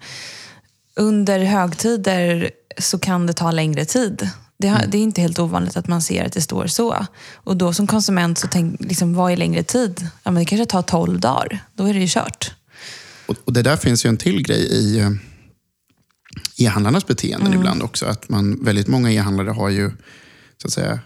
under 0.95 1.39
högtider 1.39 2.51
så 2.77 2.99
kan 2.99 3.27
det 3.27 3.33
ta 3.33 3.51
längre 3.51 3.85
tid. 3.85 4.29
Det, 4.57 4.67
har, 4.67 4.85
det 4.87 4.97
är 4.97 5.01
inte 5.01 5.21
helt 5.21 5.39
ovanligt 5.39 5.77
att 5.77 5.87
man 5.87 6.01
ser 6.01 6.25
att 6.25 6.33
det 6.33 6.41
står 6.41 6.67
så. 6.67 7.05
Och 7.33 7.57
då 7.57 7.73
som 7.73 7.87
konsument 7.87 8.37
så 8.37 8.47
tänk, 8.51 8.81
liksom, 8.81 9.13
vad 9.13 9.31
är 9.31 9.37
längre 9.37 9.63
tid? 9.63 10.07
Ja, 10.23 10.31
men 10.31 10.35
det 10.35 10.45
kanske 10.45 10.65
tar 10.65 10.81
12 10.81 11.19
dagar. 11.19 11.59
Då 11.73 11.85
är 11.85 11.93
det 11.93 11.99
ju 11.99 12.07
kört. 12.09 12.51
Och, 13.25 13.35
och 13.45 13.53
det 13.53 13.61
där 13.61 13.77
finns 13.77 14.05
ju 14.05 14.07
en 14.07 14.17
till 14.17 14.43
grej 14.43 14.61
i 14.61 14.99
eh, 14.99 15.09
e-handlarnas 16.57 17.07
beteenden 17.07 17.53
ibland 17.53 17.83
också. 17.83 18.05
Att 18.05 18.29
man, 18.29 18.63
väldigt 18.63 18.87
många 18.87 19.11
e-handlare 19.11 19.49
har 19.49 19.69
ju 19.69 19.91
så 20.61 20.67
att 20.67 20.73
säga, 20.73 20.99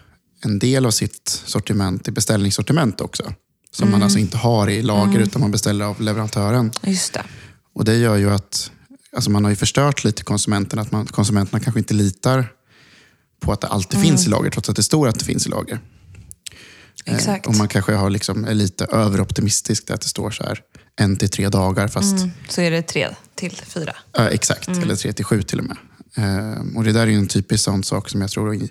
en 0.44 0.58
del 0.58 0.86
av 0.86 0.90
sitt 0.90 1.42
sortiment 1.46 2.08
i 2.08 2.10
beställningssortiment 2.10 3.00
också. 3.00 3.32
Som 3.70 3.90
man 3.90 4.02
alltså 4.02 4.18
inte 4.18 4.36
har 4.36 4.68
i 4.68 4.82
lager 4.82 5.18
utan 5.18 5.40
man 5.40 5.50
beställer 5.50 5.84
av 5.84 6.00
leverantören. 6.00 6.72
Just 6.82 7.12
det. 7.12 7.24
Och 7.74 7.84
det 7.84 7.96
gör 7.96 8.16
ju 8.16 8.30
att 8.30 8.70
alltså 9.16 9.30
man 9.30 9.44
har 9.44 9.50
ju 9.50 9.56
förstört 9.56 10.04
lite 10.04 10.24
konsumenten. 10.24 10.78
Att 10.78 10.92
man, 10.92 11.06
konsumenterna 11.06 11.60
kanske 11.60 11.78
inte 11.78 11.94
litar 11.94 12.52
på 13.40 13.52
att 13.52 13.60
det 13.60 13.66
alltid 13.66 14.00
finns 14.00 14.26
i 14.26 14.30
lager 14.30 14.50
trots 14.50 14.68
att 14.68 14.76
det 14.76 14.82
står 14.82 15.08
att 15.08 15.18
det 15.18 15.24
finns 15.24 15.46
i 15.46 15.50
lager. 15.50 15.80
Eh, 17.04 17.14
Exakt. 17.14 17.46
Och 17.46 17.56
man 17.56 17.68
kanske 17.68 17.92
har 17.92 18.10
liksom, 18.10 18.44
är 18.44 18.54
lite 18.54 18.84
överoptimistisk 18.84 19.90
att 19.90 20.00
det 20.00 20.08
står 20.08 20.30
så 20.30 20.42
här 20.42 20.60
en 21.00 21.16
till 21.16 21.28
tre 21.28 21.48
dagar 21.48 21.88
fast 21.88 22.16
Mm. 22.16 22.30
Så 22.48 22.60
är 22.60 22.70
det 22.70 22.82
tre 22.82 23.08
till 23.34 23.56
fyra. 23.66 23.96
Ja, 24.12 24.28
exakt, 24.28 24.68
eller 24.68 24.96
3 24.96 25.12
till 25.12 25.24
7 25.24 25.42
till 25.42 25.58
och 25.58 25.64
med. 25.64 25.76
Eh, 26.16 26.76
och 26.76 26.84
Det 26.84 26.92
där 26.92 27.06
är 27.06 27.10
en 27.10 27.28
typisk 27.28 27.64
sån 27.64 27.84
sak 27.84 28.08
som 28.08 28.20
jag 28.20 28.30
tror 28.30 28.54
i, 28.54 28.70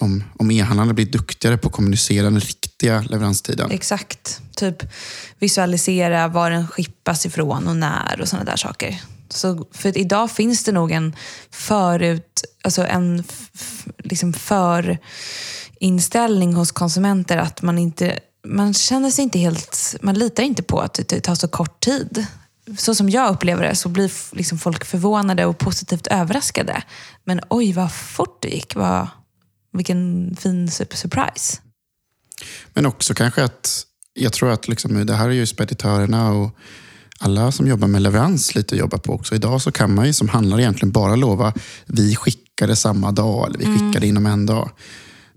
om, 0.00 0.24
om 0.38 0.50
e-handlarna 0.50 0.92
blir 0.92 1.06
duktigare 1.06 1.56
på 1.56 1.68
att 1.68 1.74
kommunicera 1.74 2.24
den 2.24 2.40
riktiga 2.40 3.00
leveranstiden. 3.00 3.70
Exakt. 3.70 4.40
Typ 4.56 4.82
visualisera 5.38 6.28
var 6.28 6.50
den 6.50 6.68
skippas 6.68 7.26
ifrån 7.26 7.68
och 7.68 7.76
när 7.76 8.20
och 8.20 8.28
sådana 8.28 8.50
där 8.50 8.56
saker. 8.56 9.00
Så 9.28 9.66
för 9.72 9.98
idag 9.98 10.30
finns 10.30 10.64
det 10.64 10.72
nog 10.72 10.92
en 10.92 11.16
förut, 11.50 12.44
alltså 12.62 12.86
en 12.86 13.24
liksom 13.98 14.32
för 14.32 14.98
inställning 15.78 16.54
hos 16.54 16.72
konsumenter 16.72 17.36
att 17.36 17.62
man 17.62 17.78
inte 17.78 18.18
man 18.44 18.74
känner 18.74 19.10
sig 19.10 19.22
inte 19.22 19.38
helt, 19.38 19.96
man 20.00 20.14
litar 20.14 20.42
inte 20.42 20.62
på 20.62 20.80
att 20.80 20.94
det 21.08 21.20
tar 21.20 21.34
så 21.34 21.48
kort 21.48 21.80
tid. 21.80 22.26
Så 22.78 22.94
som 22.94 23.10
jag 23.10 23.34
upplever 23.34 23.62
det 23.62 23.74
så 23.74 23.88
blir 23.88 24.36
liksom 24.36 24.58
folk 24.58 24.84
förvånade 24.84 25.46
och 25.46 25.58
positivt 25.58 26.06
överraskade. 26.06 26.82
Men 27.24 27.40
oj 27.48 27.72
vad 27.72 27.92
fort 27.92 28.42
det 28.42 28.48
gick. 28.48 28.74
Vad, 28.74 29.08
vilken 29.72 30.36
fin 30.40 30.70
surprise. 30.70 31.60
Men 32.72 32.86
också 32.86 33.14
kanske 33.14 33.44
att, 33.44 33.86
jag 34.14 34.32
tror 34.32 34.50
att 34.50 34.68
liksom, 34.68 35.06
det 35.06 35.14
här 35.14 35.28
är 35.28 35.32
ju 35.32 35.46
speditörerna 35.46 36.32
och 36.32 36.50
alla 37.18 37.52
som 37.52 37.66
jobbar 37.66 37.88
med 37.88 38.02
leverans 38.02 38.54
lite 38.54 38.76
jobbar 38.76 38.98
på 38.98 39.12
också. 39.12 39.34
Idag 39.34 39.62
så 39.62 39.72
kan 39.72 39.94
man 39.94 40.06
ju 40.06 40.12
som 40.12 40.28
handlare 40.28 40.62
egentligen 40.62 40.92
bara 40.92 41.16
lova 41.16 41.52
vi 41.86 42.16
skickar 42.16 42.66
det 42.66 42.76
samma 42.76 43.12
dag 43.12 43.46
eller 43.48 43.58
vi 43.58 43.64
skickar 43.64 44.00
det 44.00 44.06
inom 44.06 44.26
en 44.26 44.46
dag. 44.46 44.70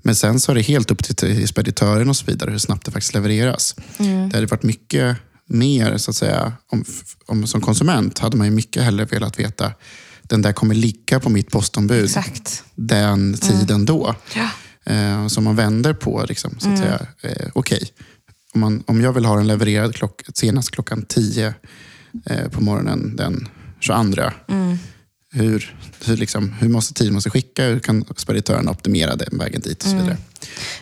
Men 0.07 0.15
sen 0.15 0.39
så 0.39 0.51
är 0.51 0.55
det 0.55 0.61
helt 0.61 0.91
upp 0.91 1.03
till- 1.03 1.47
speditören 1.47 2.09
och 2.09 2.15
så 2.17 2.25
vidare 2.25 2.51
hur 2.51 2.57
snabbt 2.57 2.85
det 2.85 2.91
faktiskt 2.91 3.13
levereras. 3.13 3.75
Det 3.97 4.37
hade 4.37 4.45
varit 4.45 4.63
mycket 4.63 5.17
mer, 5.47 5.97
så 5.97 6.11
att 6.11 6.15
säga, 6.17 6.53
om, 6.71 6.85
om, 7.25 7.47
som 7.47 7.61
konsument 7.61 8.19
hade 8.19 8.37
man 8.37 8.47
ju 8.47 8.51
mycket 8.53 8.83
hellre 8.83 9.05
velat 9.05 9.39
veta 9.39 9.71
den 10.23 10.41
där 10.41 10.53
kommer 10.53 10.75
ligga 10.75 11.19
på 11.19 11.29
mitt 11.29 11.51
postombud 11.51 12.05
Exakt. 12.05 12.63
den 12.75 13.33
tiden 13.37 13.85
då. 13.85 14.15
Ja. 14.35 14.49
Eh, 14.93 15.27
som 15.27 15.43
man 15.43 15.55
vänder 15.55 15.93
på. 15.93 16.25
Liksom, 16.29 16.59
så 16.59 16.69
att 16.69 16.77
säga. 16.79 17.07
Eh, 17.21 17.47
Okej, 17.53 17.81
om, 18.53 18.61
man- 18.61 18.83
om 18.87 19.01
jag 19.01 19.13
vill 19.13 19.25
ha 19.25 19.35
den 19.35 19.47
levererad 19.47 19.95
klock, 19.95 20.21
senast 20.33 20.71
klockan 20.71 21.05
10 21.09 21.53
eh, 22.25 22.47
på 22.49 22.61
morgonen 22.61 23.15
den 23.15 23.47
22. 23.79 24.21
Hur, 25.33 25.75
hur, 26.05 26.17
liksom, 26.17 26.53
hur 26.53 26.69
måste 26.69 26.93
tiden 26.93 27.13
måste 27.13 27.29
skicka? 27.29 27.63
Hur 27.63 27.79
kan 27.79 28.05
speditören 28.17 28.69
optimera 28.69 29.15
den 29.15 29.37
vägen 29.37 29.61
dit 29.61 29.83
och 29.83 29.89
så 29.89 29.95
vidare. 29.95 30.17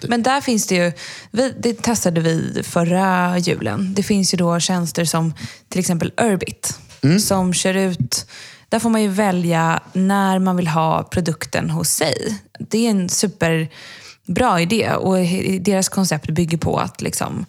Men 0.08 0.24
där 0.24 0.42
finns 0.42 0.68
det 0.68 0.76
ju, 0.76 0.92
vi, 1.32 1.54
det 1.60 1.74
testade 1.74 2.22
vi 2.22 2.64
förra 2.64 3.38
julen. 3.38 3.94
Det 3.94 4.04
finns 4.04 4.34
ju 4.34 4.38
då 4.38 4.60
tjänster 4.60 5.06
som 5.06 5.34
till 5.70 5.80
exempel 5.80 6.12
Urbit. 6.18 6.80
Som 7.20 7.54
kör 7.54 7.74
ut, 7.74 8.26
där 8.70 8.80
får 8.80 8.90
man 8.90 9.02
ju 9.02 9.08
välja 9.08 9.84
när 9.94 10.40
man 10.40 10.56
vill 10.56 10.68
ha 10.68 11.04
produkten 11.04 11.70
hos 11.70 11.90
sig. 11.90 12.40
Det 12.60 12.88
är 12.88 12.92
en 12.92 13.10
superbra 13.10 14.62
idé 14.62 14.92
och 14.92 15.16
deras 15.62 15.90
koncept 15.90 16.30
bygger 16.30 16.58
på 16.58 16.78
att 16.78 17.02
liksom, 17.02 17.46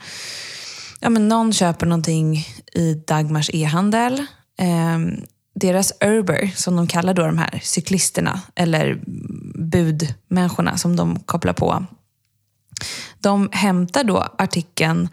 ja, 1.01 1.11
men 1.11 1.29
någon 1.29 1.53
köper 1.53 1.87
någonting 1.87 2.49
i 2.75 2.95
Dagmars 2.95 3.51
e-handel. 3.53 4.27
Ehm, 4.59 5.25
deras 5.61 5.93
Urber, 6.01 6.51
som 6.55 6.77
de 6.77 6.87
kallar 6.87 7.15
då 7.15 7.27
de 7.27 7.39
här 7.39 7.61
cyklisterna, 7.63 8.41
eller 8.55 9.01
budmänniskorna 9.55 10.79
som 10.79 10.97
de 10.97 11.21
kopplar 11.21 11.53
på. 11.53 11.85
De 13.19 13.49
hämtar 13.53 14.05
då 14.05 14.27
artikeln 14.39 15.09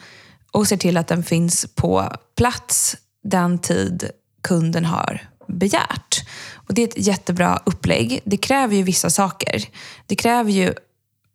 och 0.51 0.67
ser 0.67 0.77
till 0.77 0.97
att 0.97 1.07
den 1.07 1.23
finns 1.23 1.65
på 1.75 2.15
plats 2.37 2.97
den 3.23 3.59
tid 3.59 4.09
kunden 4.41 4.85
har 4.85 5.21
begärt. 5.47 6.27
Och 6.53 6.73
Det 6.73 6.81
är 6.81 6.87
ett 6.87 7.07
jättebra 7.07 7.61
upplägg. 7.65 8.21
Det 8.25 8.37
kräver 8.37 8.75
ju 8.75 8.83
vissa 8.83 9.09
saker. 9.09 9.63
Det 10.07 10.15
kräver 10.15 10.51
ju 10.51 10.73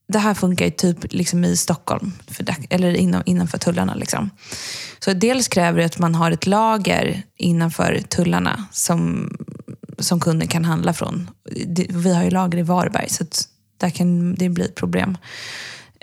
det 0.08 0.18
här 0.18 0.34
funkar 0.34 0.64
ju 0.64 0.70
typ 0.70 1.12
liksom 1.12 1.44
i 1.44 1.56
Stockholm, 1.56 2.12
för, 2.26 2.46
eller 2.70 2.96
inom, 2.96 3.22
innanför 3.26 3.58
tullarna. 3.58 3.94
Liksom. 3.94 4.30
Så 4.98 5.12
dels 5.12 5.48
kräver 5.48 5.78
det 5.78 5.84
att 5.84 5.98
man 5.98 6.14
har 6.14 6.30
ett 6.30 6.46
lager 6.46 7.22
innanför 7.36 8.00
tullarna 8.08 8.66
som, 8.72 9.30
som 9.98 10.20
kunden 10.20 10.48
kan 10.48 10.64
handla 10.64 10.92
från. 10.92 11.30
Vi 11.88 12.14
har 12.14 12.24
ju 12.24 12.30
lager 12.30 12.58
i 12.58 12.62
Varberg, 12.62 13.08
så 13.10 13.24
där 13.76 13.90
kan 13.90 14.34
det 14.34 14.48
bli 14.48 14.68
problem. 14.68 15.18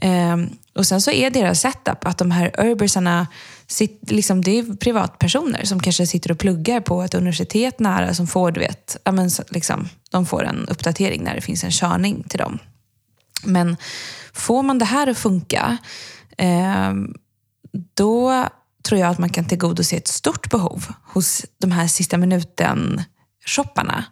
Um, 0.04 0.50
och 0.76 0.88
sen 0.88 1.02
så 1.02 1.12
är 1.12 1.30
deras 1.30 1.60
setup 1.60 2.06
att 2.06 2.18
de 2.18 2.32
här 2.32 2.52
urbersarna, 2.58 3.28
sit, 3.68 4.12
liksom, 4.12 4.42
det 4.42 4.60
är 4.60 4.76
privatpersoner 4.76 5.66
som 5.66 5.80
kanske 5.80 6.08
sitter 6.08 6.32
och 6.32 6.40
pluggar 6.40 6.80
på 6.80 7.02
ett 7.02 7.14
universitet 7.14 7.80
nära 7.80 8.14
som 8.14 8.28
får, 8.28 8.52
du 8.52 8.60
vet, 8.60 8.98
ja, 9.04 9.12
men, 9.12 9.30
liksom, 9.50 9.90
de 10.12 10.26
får 10.26 10.44
en 10.44 10.68
uppdatering 10.68 11.24
när 11.24 11.36
det 11.36 11.42
finns 11.42 11.64
en 11.64 11.72
körning 11.72 12.24
till 12.24 12.40
dem. 12.40 12.60
Men 13.46 13.78
får 14.34 14.64
man 14.64 14.78
det 14.78 14.86
här 14.86 15.08
att 15.08 15.18
funka, 15.18 15.78
eh, 16.38 16.94
då 17.94 18.46
tror 18.86 19.02
jag 19.02 19.10
att 19.10 19.20
man 19.20 19.30
kan 19.30 19.46
tillgodose 19.46 19.96
ett 19.96 20.08
stort 20.08 20.50
behov 20.50 20.86
hos 21.04 21.46
de 21.58 21.72
här 21.72 21.88
sista 21.88 22.18
minuten-shopparna. 22.18 24.06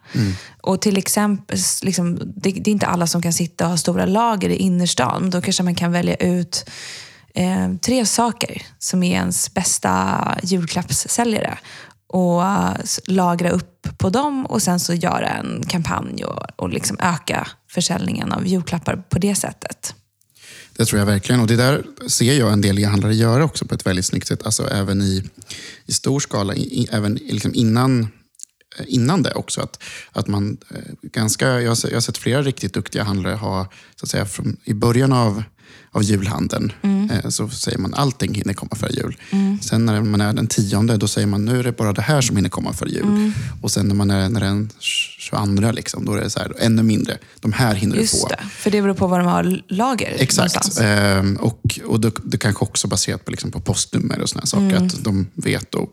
Och 0.62 0.80
till 0.80 0.96
exempel, 0.96 1.58
liksom, 1.82 2.18
det, 2.36 2.50
det 2.50 2.70
är 2.70 2.72
inte 2.72 2.86
alla 2.86 3.06
som 3.06 3.22
kan 3.22 3.32
sitta 3.32 3.64
och 3.64 3.70
ha 3.70 3.76
stora 3.76 4.06
lager 4.06 4.48
i 4.48 4.56
innerstan. 4.56 5.20
men 5.20 5.30
Då 5.30 5.40
kanske 5.40 5.62
man 5.62 5.74
kan 5.74 5.92
välja 5.92 6.14
ut 6.14 6.70
eh, 7.34 7.74
tre 7.82 8.06
saker 8.06 8.62
som 8.78 9.02
är 9.02 9.12
ens 9.14 9.54
bästa 9.54 10.18
julklappssäljare 10.42 11.58
och 12.06 12.42
lagra 13.06 13.50
upp 13.50 13.73
på 13.98 14.10
dem 14.10 14.46
och 14.46 14.62
sen 14.62 14.80
så 14.80 14.94
göra 14.94 15.28
en 15.28 15.64
kampanj 15.68 16.24
och, 16.24 16.46
och 16.56 16.68
liksom 16.68 16.96
öka 17.00 17.48
försäljningen 17.70 18.32
av 18.32 18.46
julklappar 18.46 18.96
på 18.96 19.18
det 19.18 19.34
sättet. 19.34 19.94
Det 20.76 20.84
tror 20.84 20.98
jag 20.98 21.06
verkligen. 21.06 21.40
Och 21.40 21.46
det 21.46 21.56
där 21.56 21.84
ser 22.08 22.38
jag 22.38 22.52
en 22.52 22.60
del 22.60 22.78
e-handlare 22.78 23.14
göra 23.14 23.44
också 23.44 23.64
på 23.64 23.74
ett 23.74 23.86
väldigt 23.86 24.04
snyggt 24.04 24.28
sätt. 24.28 24.42
Alltså 24.42 24.70
även 24.70 25.02
i, 25.02 25.24
i 25.86 25.92
stor 25.92 26.20
skala, 26.20 26.54
i, 26.54 26.60
i, 26.60 26.88
även 26.92 27.14
liksom 27.14 27.54
innan, 27.54 28.00
eh, 28.78 28.84
innan 28.86 29.22
det 29.22 29.32
också. 29.32 29.60
Att, 29.60 29.82
att 30.12 30.26
man 30.26 30.56
eh, 30.70 30.78
ganska, 31.02 31.46
jag, 31.46 31.70
har, 31.70 31.88
jag 31.88 31.96
har 31.96 32.00
sett 32.00 32.18
flera 32.18 32.42
riktigt 32.42 32.74
duktiga 32.74 33.02
handlare 33.02 33.34
ha, 33.34 33.70
så 33.96 34.04
att 34.04 34.10
säga, 34.10 34.26
från, 34.26 34.56
i 34.64 34.74
början 34.74 35.12
av, 35.12 35.42
av 35.90 36.02
julhandeln 36.02 36.72
eh, 36.82 37.28
så 37.30 37.48
säger 37.48 37.78
man 37.78 37.94
allting 37.94 38.34
hinner 38.34 38.54
komma 38.54 38.76
före 38.76 38.92
jul. 38.92 39.16
Sen 39.62 39.86
när 39.86 40.00
man 40.00 40.20
är 40.20 40.32
den 40.32 40.46
tionde, 40.46 40.96
då 40.96 41.08
säger 41.08 41.26
man 41.26 41.44
nu 41.44 41.58
är 41.58 41.64
det 41.64 41.72
bara 41.72 41.92
det 41.92 42.02
här 42.02 42.20
som 42.20 42.36
hinner 42.36 42.50
komma 42.50 42.72
före 42.72 42.90
jul. 42.90 43.32
Och 43.62 43.70
sen 43.70 43.88
när 43.88 43.94
man 43.94 44.10
är, 44.10 44.28
när 44.28 44.40
den 44.40 44.70
22, 44.78 45.72
liksom, 45.72 46.04
då 46.04 46.12
är 46.12 46.20
det 46.20 46.30
så 46.30 46.38
här, 46.38 46.52
ännu 46.58 46.82
mindre. 46.82 47.18
De 47.40 47.52
här 47.52 47.74
hinner 47.74 47.96
du 47.96 48.06
få. 48.06 48.16
Just 48.16 48.28
det, 48.28 48.44
för 48.50 48.70
det 48.70 48.82
beror 48.82 48.94
på 48.94 49.06
var 49.06 49.18
de 49.18 49.28
har 49.28 49.62
lager 49.68 50.16
Exakt. 50.18 50.80
Ehm, 50.80 51.36
och 51.36 51.80
och 51.84 52.00
det, 52.00 52.12
det 52.24 52.38
kanske 52.38 52.64
också 52.64 52.88
baserat 52.88 53.24
på, 53.24 53.30
liksom, 53.30 53.50
på 53.50 53.60
postnummer 53.60 54.20
och 54.20 54.28
såna 54.28 54.46
saker. 54.46 54.76
Mm. 54.76 54.86
Att 54.86 55.04
de 55.04 55.26
vet 55.34 55.70
då 55.70 55.88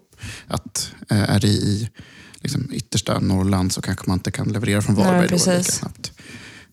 att 0.47 0.91
eh, 1.09 1.29
är 1.29 1.39
det 1.39 1.47
i 1.47 1.89
liksom, 2.41 2.69
yttersta 2.73 3.19
Norrland 3.19 3.73
så 3.73 3.81
kanske 3.81 4.07
man 4.07 4.17
inte 4.17 4.31
kan 4.31 4.47
leverera 4.47 4.81
från 4.81 4.95
Nej, 4.95 5.05
Varberg 5.05 5.27
då, 5.27 5.35
lika 5.35 5.51
precis. 5.51 5.75
snabbt. 5.75 6.11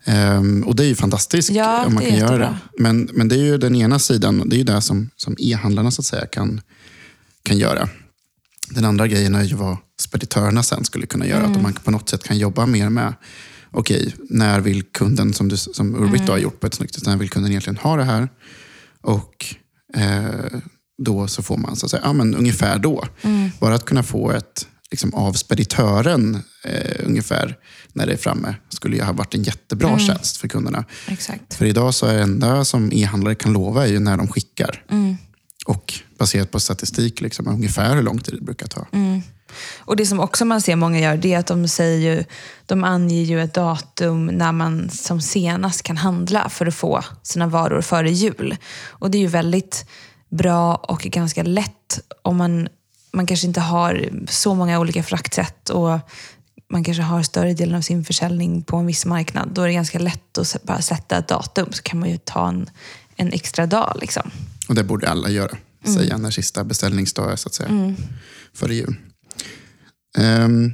Ehm, 0.08 0.62
och 0.62 0.76
det 0.76 0.84
är 0.84 0.88
ju 0.88 0.94
fantastiskt 0.94 1.50
Ja, 1.50 1.84
om 1.86 1.94
man 1.94 2.02
kan 2.04 2.12
är 2.12 2.18
göra 2.18 2.30
det. 2.30 2.44
jättebra. 2.44 2.58
Men, 2.78 3.08
men 3.12 3.28
det 3.28 3.34
är 3.34 3.44
ju 3.44 3.58
den 3.58 3.74
ena 3.74 3.98
sidan, 3.98 4.48
det 4.48 4.56
är 4.56 4.58
ju 4.58 4.64
det 4.64 4.80
som, 4.80 5.10
som 5.16 5.36
e-handlarna 5.38 5.90
så 5.90 6.00
att 6.02 6.06
säga 6.06 6.26
kan, 6.26 6.60
kan 7.42 7.58
göra. 7.58 7.88
Den 8.70 8.84
andra 8.84 9.06
grejen 9.06 9.34
är 9.34 9.42
ju 9.42 9.54
vad 9.56 9.76
speditörerna 10.00 10.62
sen 10.62 10.84
skulle 10.84 11.06
kunna 11.06 11.26
göra. 11.26 11.44
Mm. 11.44 11.52
Att 11.56 11.62
man 11.62 11.72
på 11.72 11.90
något 11.90 12.08
sätt 12.08 12.24
kan 12.24 12.38
jobba 12.38 12.66
mer 12.66 12.88
med, 12.88 13.14
okej, 13.70 14.14
när 14.30 14.60
vill 14.60 14.82
kunden, 14.82 15.32
som, 15.34 15.48
du, 15.48 15.56
som 15.56 15.94
Urbit 15.96 16.20
Mm. 16.20 16.30
har 16.30 16.38
gjort 16.38 16.60
på 16.60 16.66
ett 16.66 16.74
snyggt 16.74 16.94
sätt, 16.94 17.06
när 17.06 17.16
vill 17.16 17.30
kunden 17.30 17.50
egentligen 17.52 17.76
ha 17.76 17.96
det 17.96 18.04
här? 18.04 18.28
Och 19.00 19.46
eh, 19.94 20.60
då 21.02 21.28
så 21.28 21.42
får 21.42 21.56
man 21.56 21.76
så 21.76 21.86
att 21.86 21.90
säga, 21.90 22.02
ja, 22.04 22.12
men 22.12 22.34
ungefär 22.34 22.78
då. 22.78 23.04
Mm. 23.22 23.50
Bara 23.60 23.74
att 23.74 23.84
kunna 23.84 24.02
få 24.02 24.30
ett 24.30 24.66
liksom, 24.90 25.14
av 25.14 25.32
speditören 25.32 26.42
eh, 26.64 27.06
ungefär 27.06 27.56
när 27.92 28.06
det 28.06 28.12
är 28.12 28.16
framme 28.16 28.54
skulle 28.68 28.96
ju 28.96 29.02
ha 29.02 29.12
varit 29.12 29.34
en 29.34 29.42
jättebra 29.42 29.88
Mm. 29.88 30.00
tjänst 30.00 30.36
för 30.36 30.48
kunderna. 30.48 30.84
Exakt. 31.08 31.54
För 31.54 31.64
idag 31.66 31.94
så 31.94 32.06
är 32.06 32.14
det 32.14 32.22
enda 32.22 32.64
som 32.64 32.92
e-handlare 32.92 33.34
kan 33.34 33.52
lova 33.52 33.82
är 33.86 33.90
ju 33.90 33.98
när 33.98 34.16
de 34.16 34.28
skickar. 34.28 34.84
Och 35.66 35.94
baserat 36.18 36.50
på 36.50 36.60
statistik, 36.60 37.20
liksom, 37.20 37.48
ungefär 37.48 37.94
hur 37.94 38.02
lång 38.02 38.18
tid 38.18 38.34
det 38.34 38.40
brukar 38.44 38.66
ta. 38.66 38.86
Och 39.78 39.96
det 39.96 40.06
som 40.06 40.20
också 40.20 40.44
man 40.44 40.60
ser 40.60 40.76
många 40.76 41.00
gör, 41.00 41.16
det 41.16 41.34
är 41.34 41.38
att 41.38 41.46
de, 41.46 41.68
säger 41.68 42.14
ju, 42.16 42.24
de 42.66 42.84
anger 42.84 43.22
ju 43.24 43.42
ett 43.42 43.54
datum 43.54 44.26
när 44.26 44.52
man 44.52 44.90
som 44.90 45.20
senast 45.20 45.82
kan 45.82 45.96
handla 45.96 46.48
för 46.48 46.66
att 46.66 46.74
få 46.74 47.04
sina 47.22 47.46
varor 47.46 47.80
före 47.80 48.10
jul. 48.10 48.56
Och 48.88 49.10
det 49.10 49.18
är 49.18 49.20
ju 49.22 49.26
väldigt 49.26 49.86
bra 50.30 50.74
och 50.74 51.00
ganska 51.00 51.42
lätt 51.42 52.00
om 52.22 52.36
man, 52.36 52.68
man 53.18 53.26
kanske 53.26 53.46
inte 53.46 53.60
har 53.60 54.10
så 54.28 54.54
många 54.54 54.80
olika 54.80 55.02
fraktsätt 55.02 55.70
och 55.70 55.98
man 56.70 56.84
kanske 56.84 57.02
har 57.02 57.22
större 57.22 57.54
delen 57.54 57.74
av 57.74 57.80
sin 57.80 58.04
försäljning 58.04 58.62
på 58.62 58.76
en 58.76 58.86
viss 58.86 59.06
marknad. 59.06 59.48
Då 59.52 59.62
är 59.62 59.66
det 59.66 59.72
ganska 59.72 59.98
lätt 59.98 60.38
att 60.38 60.62
bara 60.62 60.82
sätta 60.82 61.18
ett 61.18 61.28
datum 61.28 61.72
så 61.72 61.82
kan 61.82 62.00
man 62.00 62.10
ju 62.10 62.18
ta 62.18 62.48
en, 62.48 62.70
en 63.16 63.32
extra 63.32 63.66
dag. 63.66 63.96
Liksom. 64.00 64.30
Och 64.68 64.74
det 64.74 64.84
borde 64.84 65.08
alla 65.08 65.28
göra. 65.28 65.56
Säga 65.84 66.16
när 66.16 66.30
sista 66.30 66.64
beställningsdag 66.64 67.32
är 67.32 67.36
så 67.36 67.48
att 67.48 67.54
säga. 67.54 67.94
Före 68.54 68.74
jul. 68.74 68.96
Ehm, 70.18 70.72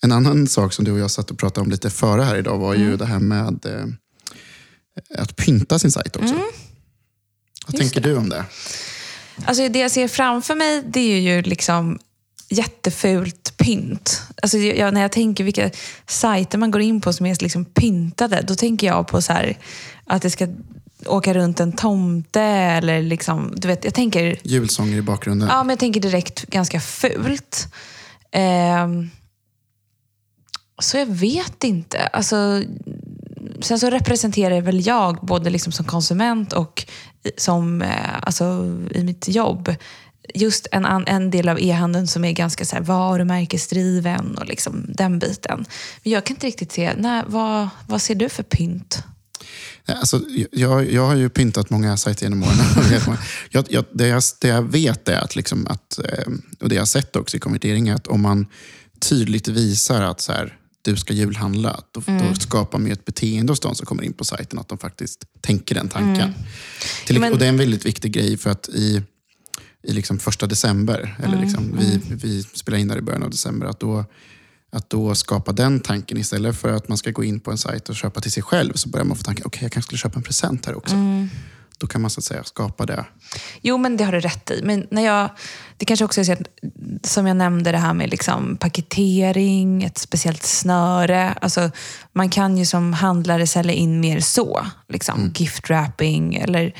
en 0.00 0.12
annan 0.12 0.46
sak 0.46 0.72
som 0.72 0.84
du 0.84 0.92
och 0.92 0.98
jag 0.98 1.10
satt 1.10 1.30
och 1.30 1.38
pratade 1.38 1.64
om 1.64 1.70
lite 1.70 1.90
före 1.90 2.22
här 2.22 2.36
idag 2.36 2.58
var 2.58 2.74
ju 2.74 2.96
det 2.96 3.06
här 3.06 3.18
med 3.18 3.66
eh, 3.66 3.86
att 5.18 5.36
pynta 5.36 5.78
sin 5.78 5.92
sajt 5.92 6.16
också. 6.16 6.34
Vad 7.66 7.76
tänker 7.76 8.00
du 8.00 8.16
om 8.16 8.28
det? 8.28 8.44
Alltså 9.44 9.68
det 9.68 9.78
jag 9.78 9.90
ser 9.90 10.08
framför 10.08 10.54
mig 10.54 10.82
det 10.86 11.00
är 11.00 11.20
ju 11.20 11.42
liksom 11.42 11.98
jättefult 12.48 13.56
pynt. 13.56 14.22
Alltså 14.42 14.58
jag, 14.58 14.94
när 14.94 15.00
jag 15.00 15.12
tänker 15.12 15.44
vilka 15.44 15.70
sajter 16.06 16.58
man 16.58 16.70
går 16.70 16.82
in 16.82 17.00
på 17.00 17.12
som 17.12 17.26
är 17.26 17.42
liksom 17.42 17.64
pyntade, 17.64 18.42
då 18.42 18.54
tänker 18.54 18.86
jag 18.86 19.06
på 19.08 19.22
så 19.22 19.32
här, 19.32 19.58
att 20.06 20.22
det 20.22 20.30
ska 20.30 20.48
åka 21.06 21.34
runt 21.34 21.60
en 21.60 21.72
tomte 21.72 22.40
eller 22.42 23.02
liksom, 23.02 23.52
du 23.56 23.68
vet, 23.68 23.84
jag 23.84 23.94
tänker, 23.94 24.38
Julsånger 24.42 24.96
i 24.96 25.02
bakgrunden. 25.02 25.48
ja 25.48 25.62
men 25.62 25.70
jag 25.70 25.78
tänker 25.78 26.00
direkt 26.00 26.42
ganska 26.46 26.80
fult. 26.80 27.68
Ehm, 28.32 29.10
så 30.82 30.96
jag 30.96 31.06
vet 31.06 31.64
inte. 31.64 32.06
Alltså, 32.06 32.62
sen 33.60 33.78
så 33.78 33.90
representerar 33.90 34.60
väl 34.60 34.86
jag, 34.86 35.18
både 35.22 35.50
liksom 35.50 35.72
som 35.72 35.86
konsument 35.86 36.52
och 36.52 36.84
som, 37.36 37.82
eh, 37.82 38.22
alltså, 38.22 38.44
i 38.90 39.04
mitt 39.04 39.28
jobb, 39.28 39.74
just 40.34 40.66
en, 40.72 40.84
en 41.06 41.30
del 41.30 41.48
av 41.48 41.60
e-handeln 41.60 42.06
som 42.06 42.24
är 42.24 42.32
ganska 42.32 42.64
så 42.64 42.76
här 42.76 42.82
varumärkesdriven 42.82 44.36
och 44.38 44.46
liksom 44.46 44.84
den 44.88 45.18
biten. 45.18 45.64
Men 46.02 46.12
jag 46.12 46.24
kan 46.24 46.36
inte 46.36 46.46
riktigt 46.46 46.72
se, 46.72 46.92
nej, 46.96 47.22
vad, 47.26 47.68
vad 47.86 48.02
ser 48.02 48.14
du 48.14 48.28
för 48.28 48.42
pynt? 48.42 49.02
Alltså, 49.86 50.20
jag, 50.52 50.92
jag 50.92 51.06
har 51.06 51.14
ju 51.14 51.28
pyntat 51.28 51.70
många 51.70 51.96
sajter 51.96 52.26
genom 52.26 52.42
åren. 52.42 52.56
jag, 53.50 53.66
jag, 53.70 53.84
det, 53.92 54.06
jag, 54.06 54.22
det 54.40 54.48
jag 54.48 54.62
vet 54.62 55.08
är 55.08 55.18
att, 55.18 55.36
liksom 55.36 55.66
att, 55.66 55.98
eh, 55.98 56.32
och 56.60 56.68
det 56.68 56.74
jag 56.74 56.82
har 56.82 56.86
sett 56.86 57.16
också 57.16 57.36
i 57.36 57.40
konvertering, 57.40 57.88
är 57.88 57.94
att 57.94 58.06
om 58.06 58.20
man 58.20 58.46
tydligt 58.98 59.48
visar 59.48 60.02
att 60.02 60.20
så 60.20 60.32
här, 60.32 60.58
du 60.82 60.96
ska 60.96 61.14
julhandla, 61.14 61.80
då, 61.90 62.02
då 62.06 62.34
skapar 62.34 62.78
man 62.78 62.86
ju 62.86 62.92
ett 62.92 63.04
beteende 63.04 63.52
hos 63.52 63.60
de 63.60 63.74
som 63.74 63.86
kommer 63.86 64.02
in 64.02 64.12
på 64.12 64.24
sajten, 64.24 64.58
att 64.58 64.68
de 64.68 64.78
faktiskt 64.78 65.24
tänker 65.40 65.74
den 65.74 65.88
tanken. 65.88 66.34
Till, 67.06 67.20
Men- 67.20 67.32
och 67.32 67.38
det 67.38 67.44
är 67.44 67.48
en 67.48 67.56
väldigt 67.56 67.86
viktig 67.86 68.12
grej 68.12 68.36
för 68.36 68.50
att 68.50 68.68
i, 68.68 69.02
i 69.82 69.92
liksom 69.92 70.18
första 70.18 70.46
december, 70.46 71.16
eller 71.24 71.40
liksom, 71.40 71.76
vi, 71.78 72.00
vi 72.16 72.42
spelar 72.42 72.78
in 72.78 72.88
där 72.88 72.98
i 72.98 73.02
början 73.02 73.22
av 73.22 73.30
december, 73.30 73.66
att 73.66 73.80
då, 73.80 74.04
att 74.72 74.90
då 74.90 75.14
skapa 75.14 75.52
den 75.52 75.80
tanken 75.80 76.18
istället 76.18 76.56
för 76.56 76.72
att 76.72 76.88
man 76.88 76.98
ska 76.98 77.10
gå 77.10 77.24
in 77.24 77.40
på 77.40 77.50
en 77.50 77.58
sajt 77.58 77.88
och 77.88 77.96
köpa 77.96 78.20
till 78.20 78.32
sig 78.32 78.42
själv, 78.42 78.72
så 78.74 78.88
börjar 78.88 79.04
man 79.04 79.16
få 79.16 79.22
tanken, 79.22 79.46
okej 79.46 79.62
jag 79.62 79.72
kanske 79.72 79.86
skulle 79.86 79.98
köpa 79.98 80.16
en 80.16 80.22
present 80.22 80.66
här 80.66 80.74
också. 80.74 80.94
Då 81.82 81.88
kan 81.88 82.00
man 82.00 82.10
så 82.10 82.20
att 82.20 82.24
säga 82.24 82.44
skapa 82.44 82.86
det. 82.86 83.04
Jo, 83.60 83.78
men 83.78 83.96
det 83.96 84.04
har 84.04 84.12
du 84.12 84.20
rätt 84.20 84.50
i. 84.50 84.60
Men 84.64 84.86
när 84.90 85.02
jag, 85.02 85.30
det 85.76 85.84
kanske 85.84 86.04
också 86.04 86.20
är 86.20 86.24
så 86.24 86.32
att, 86.32 86.48
som 87.02 87.26
jag 87.26 87.36
nämnde, 87.36 87.72
det 87.72 87.78
här 87.78 87.94
med 87.94 88.10
liksom 88.10 88.56
paketering, 88.56 89.82
ett 89.82 89.98
speciellt 89.98 90.42
snöre. 90.42 91.32
Alltså, 91.32 91.70
man 92.12 92.30
kan 92.30 92.58
ju 92.58 92.66
som 92.66 92.92
handlare 92.92 93.46
sälja 93.46 93.72
in 93.72 94.00
mer 94.00 94.20
så. 94.20 94.66
Liksom, 94.88 95.32
Gift 95.36 95.70
wrapping 95.70 96.34
eller 96.34 96.74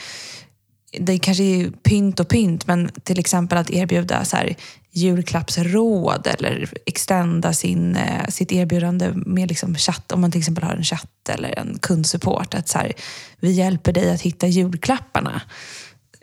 det 0.99 1.19
kanske 1.19 1.45
är 1.45 1.71
pynt 1.71 2.21
och 2.21 2.29
pynt, 2.29 2.67
men 2.67 2.91
till 3.05 3.19
exempel 3.19 3.59
att 3.59 3.71
erbjuda 3.71 4.25
så 4.25 4.37
här, 4.37 4.57
julklappsråd 4.93 6.27
eller 6.27 6.69
extenda 6.87 7.53
sin, 7.53 7.97
eh, 7.97 8.29
sitt 8.29 8.53
erbjudande 8.53 9.13
med 9.15 9.49
liksom 9.49 9.77
chatt, 9.77 10.13
om 10.13 10.21
man 10.21 10.31
till 10.31 10.39
exempel 10.39 10.65
har 10.65 10.75
en 10.75 10.85
chatt 10.85 11.29
eller 11.29 11.59
en 11.59 11.79
kundsupport. 11.79 12.55
Att 12.55 12.69
så 12.69 12.79
här, 12.79 12.93
vi 13.41 13.51
hjälper 13.51 13.93
dig 13.93 14.11
att 14.11 14.21
hitta 14.21 14.47
julklapparna. 14.47 15.43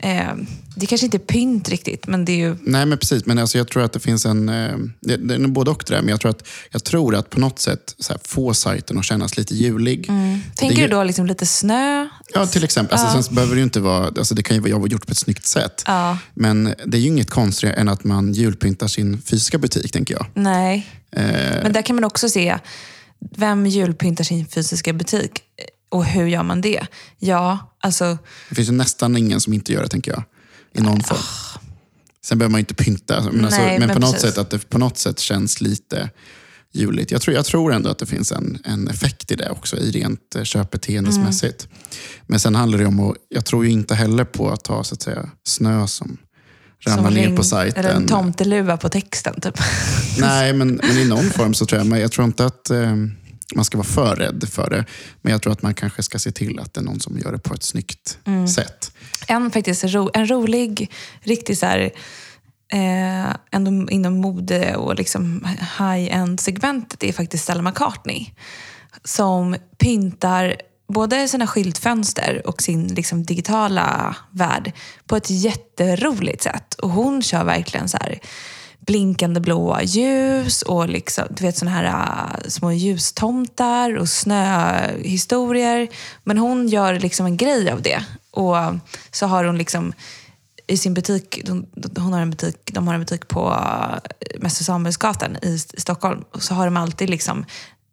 Eh, 0.01 0.33
det 0.75 0.85
kanske 0.85 1.05
inte 1.05 1.17
är 1.17 1.19
pynt 1.19 1.69
riktigt, 1.69 2.07
men 2.07 2.25
det 2.25 2.31
är 2.31 2.37
ju... 2.37 2.55
Nej, 2.63 2.85
men 2.85 2.97
precis. 2.97 3.25
Men 3.25 3.37
alltså, 3.39 3.57
jag 3.57 3.67
tror 3.67 3.83
att 3.83 3.93
det 3.93 3.99
finns 3.99 4.25
en... 4.25 4.49
eh, 4.49 4.77
Det, 4.99 5.17
det 5.17 5.33
är 5.35 5.47
både 5.47 5.71
och 5.71 5.83
det 5.87 5.93
där, 5.93 6.01
men 6.01 6.09
jag 6.09 6.19
tror 6.21 6.31
att, 6.31 6.47
jag 6.71 6.83
tror 6.83 7.15
att 7.15 7.29
på 7.29 7.39
något 7.39 7.59
sätt 7.59 7.95
så 7.99 8.13
här, 8.13 8.19
få 8.23 8.53
sajten 8.53 8.97
att 8.99 9.05
kännas 9.05 9.37
lite 9.37 9.55
julig. 9.55 10.07
Tänker 10.55 10.75
Det 10.75 10.81
du 10.81 10.87
då 10.87 11.03
liksom 11.03 11.25
lite 11.25 11.45
snö? 11.45 12.07
Ja, 12.33 12.45
till 12.45 12.63
exempel. 12.63 12.97
Alltså, 12.97 13.13
Sen 13.13 13.23
så 13.23 13.33
behöver 13.33 13.55
det 13.55 13.59
ju 13.59 13.63
inte 13.63 13.79
vara... 13.79 14.05
Alltså, 14.07 14.35
det 14.35 14.43
kan 14.43 14.55
ju 14.63 14.71
vara 14.71 14.87
gjort 14.87 15.05
på 15.07 15.11
ett 15.11 15.17
snyggt 15.17 15.45
sätt. 15.45 15.83
Ja. 15.87 16.17
Men 16.33 16.63
det 16.85 16.97
är 16.97 17.01
ju 17.01 17.07
inget 17.07 17.29
konstigare 17.29 17.75
än 17.75 17.89
att 17.89 18.03
man 18.03 18.33
julpyntar 18.33 18.87
sin 18.87 19.21
fysiska 19.21 19.57
butik, 19.57 19.91
tänker 19.91 20.13
jag. 20.13 20.25
Nej. 20.33 20.87
Eh, 21.11 21.23
Men 21.63 21.73
där 21.73 21.81
kan 21.81 21.95
man 21.95 22.03
också 22.05 22.29
se, 22.29 22.57
vem 23.35 23.65
julpyntar 23.65 24.23
sin 24.23 24.47
fysiska 24.47 24.93
butik? 24.93 25.41
Och 25.89 26.05
hur 26.05 26.27
gör 26.27 26.43
man 26.43 26.61
det? 26.61 26.87
Ja, 27.17 27.75
alltså... 27.83 28.17
Det 28.49 28.55
finns 28.55 28.67
ju 28.67 28.73
nästan 28.73 29.17
ingen 29.17 29.41
som 29.41 29.53
inte 29.53 29.73
gör 29.73 29.81
det, 29.81 29.89
tänker 29.89 30.11
jag. 30.11 30.23
I 30.73 30.81
någon 30.81 31.03
form. 31.03 31.19
Sen 32.21 32.37
behöver 32.37 32.51
man 32.51 32.59
ju 32.59 32.61
inte 32.61 32.73
pynta, 32.73 33.23
men, 33.31 33.45
alltså, 33.45 33.61
Nej, 33.61 33.79
men, 33.79 33.87
men 33.87 33.95
på 33.95 34.01
något 34.01 34.19
sätt 34.19 34.37
att 34.37 34.49
det 34.49 34.69
på 34.69 34.77
något 34.77 34.97
sätt 34.97 35.19
känns 35.19 35.61
lite 35.61 36.09
juligt. 36.73 37.11
Jag 37.11 37.21
tror, 37.21 37.35
jag 37.35 37.45
tror 37.45 37.73
ändå 37.73 37.89
att 37.89 37.99
det 37.99 38.05
finns 38.05 38.31
en, 38.31 38.59
en 38.65 38.87
effekt 38.87 39.31
i 39.31 39.35
det 39.35 39.49
också, 39.49 39.77
i 39.77 39.91
rent 39.91 40.35
eh, 40.35 40.43
köpbeteendesmässigt. 40.43 41.67
Men 42.27 42.39
sen 42.39 42.55
handlar 42.55 42.79
det 42.79 42.85
om 42.85 42.99
att, 42.99 43.15
jag 43.29 43.45
tror 43.45 43.65
ju 43.65 43.71
inte 43.71 43.95
heller 43.95 44.23
på 44.23 44.49
att 44.49 44.63
ta 44.63 44.83
så 44.83 44.95
att 44.95 45.01
säga, 45.01 45.29
snö 45.47 45.87
som 45.87 46.17
ramlar 46.85 47.11
ner 47.11 47.35
på 47.35 47.43
sajten. 47.43 47.85
Eller 47.85 47.95
en 47.95 48.07
tomteluva 48.07 48.77
på 48.77 48.89
texten, 48.89 49.41
typ. 49.41 49.59
Nej, 50.19 50.53
men, 50.53 50.75
men 50.83 50.97
i 50.97 51.05
någon 51.05 51.29
form 51.29 51.53
så 51.53 51.65
tror 51.65 51.79
jag, 51.79 51.87
men 51.87 51.99
jag 51.99 52.11
tror 52.11 52.25
inte 52.25 52.45
att 52.45 52.69
eh, 52.69 52.95
man 53.55 53.65
ska 53.65 53.77
vara 53.77 53.87
för 53.87 54.15
rädd 54.15 54.49
för 54.51 54.69
det. 54.69 54.85
Men 55.21 55.31
jag 55.31 55.41
tror 55.41 55.53
att 55.53 55.61
man 55.61 55.73
kanske 55.73 56.03
ska 56.03 56.19
se 56.19 56.31
till 56.31 56.59
att 56.59 56.73
det 56.73 56.79
är 56.81 56.83
någon 56.83 56.99
som 56.99 57.17
gör 57.19 57.31
det 57.31 57.39
på 57.39 57.53
ett 57.53 57.63
snyggt 57.63 58.17
Mm. 58.25 58.47
sätt. 58.47 58.91
En, 59.27 59.51
faktiskt, 59.51 59.83
ro, 59.83 60.09
en 60.13 60.29
rolig, 60.29 60.91
riktigt 61.21 61.59
så 61.59 61.65
här, 61.65 61.91
eh, 62.73 63.35
ändå 63.51 63.91
inom 63.91 64.17
mode 64.17 64.75
och 64.75 64.95
liksom 64.95 65.47
high-end-segmentet 65.79 67.03
är 67.03 67.11
faktiskt 67.13 67.43
Stella 67.43 67.61
McCartney. 67.61 68.25
Som 69.03 69.55
pyntar 69.77 70.55
både 70.87 71.27
sina 71.27 71.47
skyltfönster 71.47 72.41
och 72.45 72.61
sin 72.61 72.87
liksom, 72.87 73.23
digitala 73.23 74.15
värld 74.31 74.71
på 75.07 75.15
ett 75.15 75.29
jätteroligt 75.29 76.43
sätt. 76.43 76.73
Och 76.73 76.89
hon 76.89 77.21
kör 77.21 77.43
verkligen 77.43 77.89
så 77.89 77.97
här 77.97 78.19
blinkande 78.89 79.39
blåa 79.39 79.83
ljus 79.83 80.61
och 80.61 80.89
liksom, 80.89 81.23
du 81.29 81.43
vet 81.43 81.57
såna 81.57 81.71
här 81.71 81.85
uh, 81.85 82.49
små 82.49 82.71
ljustomtar 82.71 83.97
och 83.97 84.09
snöhistorier. 84.09 85.87
Men 86.23 86.37
hon 86.37 86.67
gör 86.67 86.99
liksom 86.99 87.25
en 87.25 87.37
grej 87.37 87.71
av 87.71 87.81
det. 87.81 88.03
Och 88.31 88.57
äh, 88.57 88.73
så 89.11 89.25
har 89.27 89.43
hon 89.43 89.57
liksom 89.57 89.93
i 90.67 90.77
sin 90.77 90.93
butik, 90.93 91.41
de, 91.45 91.65
hon 91.97 92.13
har 92.13 92.21
en 92.21 92.29
butik, 92.29 92.71
de 92.73 92.87
har 92.87 92.93
en 92.93 92.99
butik 92.99 93.27
på 93.27 93.49
äh, 93.49 94.41
Mäster 94.41 94.63
Samuelsgatan 94.63 95.37
i, 95.41 95.59
Stockholm. 95.59 96.23
Och 96.31 96.43
så 96.43 96.53
har 96.53 96.65
de 96.65 96.77
alltid 96.77 97.09
liksom, 97.09 97.45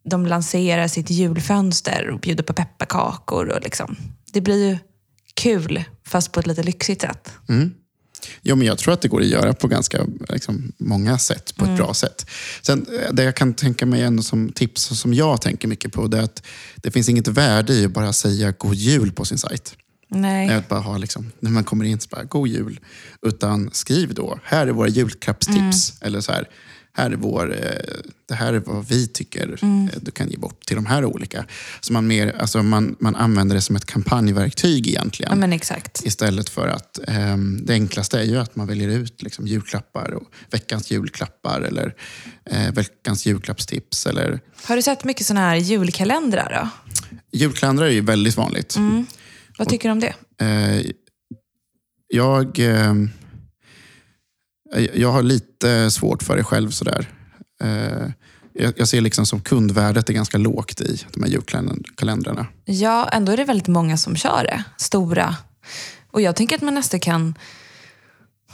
de 0.05 0.27
lanserar 0.27 0.89
sitt 0.89 1.11
julfönster 1.11 2.11
och 2.11 2.21
bjuder 2.21 2.43
på 2.45 2.53
pepparkakor. 2.53 3.49
Och 3.49 3.63
liksom, 3.63 3.97
det 4.33 4.41
blir 4.41 4.69
ju 4.69 4.79
kul, 5.35 5.85
fast 6.07 6.33
på 6.33 6.41
ett 6.41 6.47
lite 6.47 6.63
lyxigt 6.63 7.01
sätt. 7.01 7.33
Mm. 7.49 7.75
Jo, 8.43 8.57
men 8.57 8.67
jag 8.67 8.79
tror 8.79 8.95
att 8.95 9.01
det 9.01 9.09
går 9.09 9.21
att 9.21 9.27
göra 9.27 9.55
på 9.55 9.69
ganska 9.69 10.07
liksom, 10.29 10.73
många 10.79 11.19
sätt, 11.19 11.57
på 11.57 11.65
ett 11.65 11.77
bra 11.77 11.95
sätt. 11.95 12.27
Sen, 12.63 12.87
eh, 13.03 13.13
det 13.13 13.25
jag 13.25 13.37
kan 13.37 13.55
tänka 13.55 13.87
mig 13.87 14.03
ändå 14.03 14.23
som 14.23 14.53
tips, 14.53 14.91
och 14.91 14.97
som 14.97 15.15
jag 15.15 15.41
tänker 15.41 15.69
mycket 15.69 15.93
på, 15.93 16.07
det 16.07 16.19
är 16.19 16.23
att 16.23 16.43
det 16.77 16.91
finns 16.91 17.09
inget 17.09 17.29
värde 17.29 17.75
i 17.75 17.85
att 17.85 17.91
bara 17.91 18.13
säga 18.13 18.51
god 18.51 18.75
jul 18.75 19.13
på 19.13 19.25
sin 19.25 19.39
sajt. 19.39 19.77
Nej. 20.09 20.55
Att 20.55 20.69
bara 20.69 20.81
ha, 20.81 20.99
liksom, 20.99 21.33
när 21.41 21.51
man 21.51 21.65
kommer 21.65 21.85
in 21.85 22.01
så 22.01 22.09
bara, 22.11 22.25
god 22.25 22.49
jul. 22.49 22.81
Utan 23.23 23.71
skriv 23.73 24.15
då, 24.15 24.39
här 24.45 24.67
är 24.67 24.73
våra 24.73 24.89
julklappstips. 24.89 25.93
Eller 26.01 26.21
så 26.21 26.33
här, 26.33 26.49
här 26.97 27.11
är 27.11 27.17
vår, 27.17 27.53
eh, 27.55 27.71
det 28.29 28.35
här 28.35 28.53
är 28.53 28.59
vad 28.59 28.89
vi 28.89 29.07
tycker 29.07 29.59
eh, 29.63 30.01
du 30.01 30.11
kan 30.11 30.29
ge 30.29 30.37
bort 30.37 30.67
till 30.67 30.77
de 30.77 30.87
här 30.87 31.05
olika. 31.05 31.45
Så 31.81 31.93
man, 31.93 32.07
mer, 32.07 32.37
alltså 32.39 32.63
man, 32.63 32.97
man 33.01 33.17
använder 33.17 33.57
det 33.57 33.63
som 33.63 33.77
ett 33.77 33.85
kampanjverktyg 33.85 34.89
egentligen. 34.89 35.33
Ja, 35.33 35.37
men 35.37 35.53
exakt. 35.53 36.07
Istället 36.07 36.49
för 36.49 36.69
att 36.69 36.99
ehm, 37.09 37.61
det 37.67 37.73
enklaste 37.73 38.19
är 38.19 38.25
ju 38.25 38.37
att 38.39 38.57
man 38.57 38.67
väljer 38.67 38.89
ut 38.89 39.23
liksom, 39.23 39.47
julklappar 39.47 40.11
och 40.11 40.31
veckans 40.51 40.91
julklappar 40.91 41.61
eller 41.61 41.95
eh, 42.51 42.73
veckans 42.73 43.27
julklappstips. 43.27 44.07
Eller, 44.07 44.41
Har 44.65 44.77
du 44.77 44.83
sett 44.83 45.05
mycket 45.05 45.27
såna 45.27 45.41
här 45.41 45.57
julkalendrar 45.57 46.61
då? 46.63 46.93
julkalendrar 47.39 47.87
är 47.87 47.91
ju 47.91 48.01
väldigt 48.01 48.37
vanligt. 48.37 48.77
Vad 49.59 49.69
tycker 49.69 49.89
du 49.89 49.93
om 49.93 50.01
det? 50.01 50.15
Eh, 50.41 50.91
jag, 52.09 52.59
ehm, 52.59 53.11
jag, 54.95 55.13
har 55.13 55.23
lite 55.23 55.91
svårt 55.91 56.23
för 56.23 56.37
det 56.37 56.45
själv. 56.45 56.71
sådär. 56.71 57.09
Eh, 57.63 58.11
jag, 58.77 58.89
ser 58.89 59.01
liksom 59.01 59.27
som 59.27 59.41
kundvärdet 59.41 60.09
är 60.09 60.15
ganska 60.15 60.39
lågt 60.39 60.81
i 60.81 61.05
de 61.15 61.23
här 61.23 61.31
julkalendrarna. 61.31 62.47
Ja, 62.65 63.09
ändå 63.09 63.33
är 63.33 63.37
det 63.37 63.45
väldigt 63.45 63.69
många 63.69 63.97
som 63.97 64.17
kör 64.17 64.45
det. 64.45 64.65
Stora. 64.77 65.37
Och 66.11 66.21
jag 66.21 66.37
tänker 66.37 66.57
att 66.57 66.63
man 66.63 66.75
nästan 66.75 67.01
kan 67.01 67.35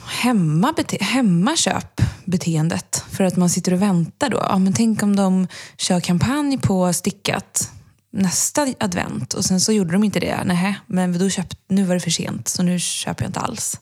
hämma 0.05 0.73
bete- 0.77 1.03
hämma 1.03 1.55
köpbeteendet. 1.55 3.03
För 3.11 3.23
att 3.23 3.35
man 3.35 3.49
sitter 3.49 3.73
och 3.73 3.81
väntar 3.81 4.29
då. 4.29 4.37
Ja, 4.49 4.57
men 4.57 4.73
tänk 4.73 5.03
om 5.03 5.15
de 5.15 5.47
kör 5.77 5.99
kampanj 5.99 6.57
på 6.57 6.93
stickat 6.93 7.71
nästa 8.11 8.67
advent 8.79 9.33
och 9.33 9.45
sen 9.45 9.59
så 9.61 9.71
gjorde 9.71 9.91
de 9.91 10.03
inte 10.03 10.19
det. 10.19 10.43
Nej, 10.45 10.79
men 10.87 11.19
då 11.19 11.29
köpt, 11.29 11.57
nu 11.69 11.83
var 11.83 11.93
det 11.93 12.01
för 12.01 12.09
sent 12.09 12.47
så 12.47 12.63
nu 12.63 12.79
köper 12.79 13.23
jag 13.23 13.29
inte 13.29 13.39
alls. 13.39 13.79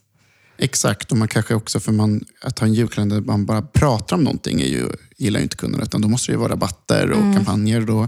Exakt, 0.64 1.12
och 1.12 1.18
man 1.18 1.28
kanske 1.28 1.56
också, 1.56 1.80
för 1.80 1.92
man, 1.92 2.26
att 2.42 2.60
ha 2.60 2.68
en 2.68 2.74
julkalender 2.74 3.16
där 3.16 3.24
man 3.24 3.46
bara 3.46 3.62
pratar 3.62 4.16
om 4.16 4.24
någonting 4.24 4.62
är 4.62 4.68
ju, 4.68 4.90
gillar 5.18 5.40
ju 5.40 5.44
inte 5.44 5.58
kunderna. 5.58 5.84
Utan 5.84 6.02
då 6.02 6.08
måste 6.08 6.32
det 6.32 6.34
ju 6.34 6.40
vara 6.40 6.52
rabatter 6.52 7.12
och 7.12 7.36
kampanjer. 7.36 7.82
Då, 7.82 8.08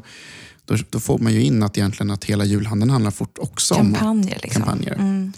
då, 0.66 0.76
då 0.89 1.00
får 1.00 1.20
man 1.20 1.34
ju 1.34 1.42
in 1.42 1.63
att, 1.63 1.78
egentligen 1.78 2.12
att 2.12 2.24
hela 2.24 2.46
julhandeln 2.46 2.92
handlar 2.92 3.12
fort 3.12 3.38
också 3.38 3.76
Kampanjer 3.76 4.36
om 4.36 4.39
liksom. 4.44 4.62
kampanjer. 4.62 5.32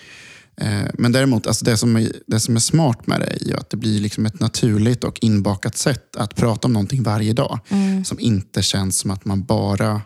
Eh, 0.57 0.91
Men 0.93 1.11
däremot, 1.11 1.47
alltså 1.47 1.65
det, 1.65 1.77
som 1.77 1.95
är, 1.95 2.11
det 2.27 2.39
som 2.39 2.55
är 2.55 2.59
smart 2.59 3.07
med 3.07 3.19
det 3.19 3.27
är 3.27 3.47
ju 3.47 3.53
att 3.53 3.69
det 3.69 3.77
blir 3.77 3.99
liksom 3.99 4.25
ett 4.25 4.39
naturligt 4.39 5.03
och 5.03 5.19
inbakat 5.21 5.77
sätt 5.77 6.15
att 6.15 6.35
prata 6.35 6.67
om 6.67 6.73
någonting 6.73 7.03
varje 7.03 7.33
dag. 7.33 7.59
Som 8.05 8.19
inte 8.19 8.61
känns 8.61 8.97
som 8.97 9.11
att 9.11 9.25
man 9.25 9.43
bara 9.43 10.01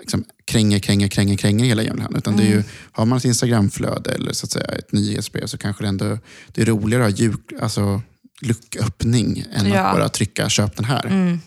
liksom 0.00 0.24
kränger, 0.44 0.78
kränger, 0.78 1.08
kränger, 1.08 1.36
kränger 1.36 1.64
hela 1.64 1.82
julhandeln. 1.82 2.16
Utan 2.16 2.36
det 2.36 2.42
är 2.42 2.46
ju, 2.50 2.62
har 2.92 3.06
man 3.06 3.18
ett 3.18 3.24
Instagramflöde 3.24 4.10
eller 4.10 4.32
så 4.32 4.46
att 4.46 4.50
säga, 4.50 4.64
ett 4.66 4.92
nyhetsbrev 4.92 5.46
så 5.46 5.58
kanske 5.58 5.84
det 5.84 5.88
ändå 5.88 6.18
det 6.48 6.62
är 6.62 6.66
roligare 6.66 7.06
att 7.06 7.10
ha 7.12 7.18
jul, 7.18 7.36
alltså, 7.60 8.02
lucköppning 8.40 9.44
än 9.52 9.66
Ja. 9.66 9.80
att 9.80 9.96
bara 9.96 10.08
trycka 10.08 10.48
köp 10.48 10.76
den 10.76 10.84
här. 10.84 11.06
Mm, 11.06 11.40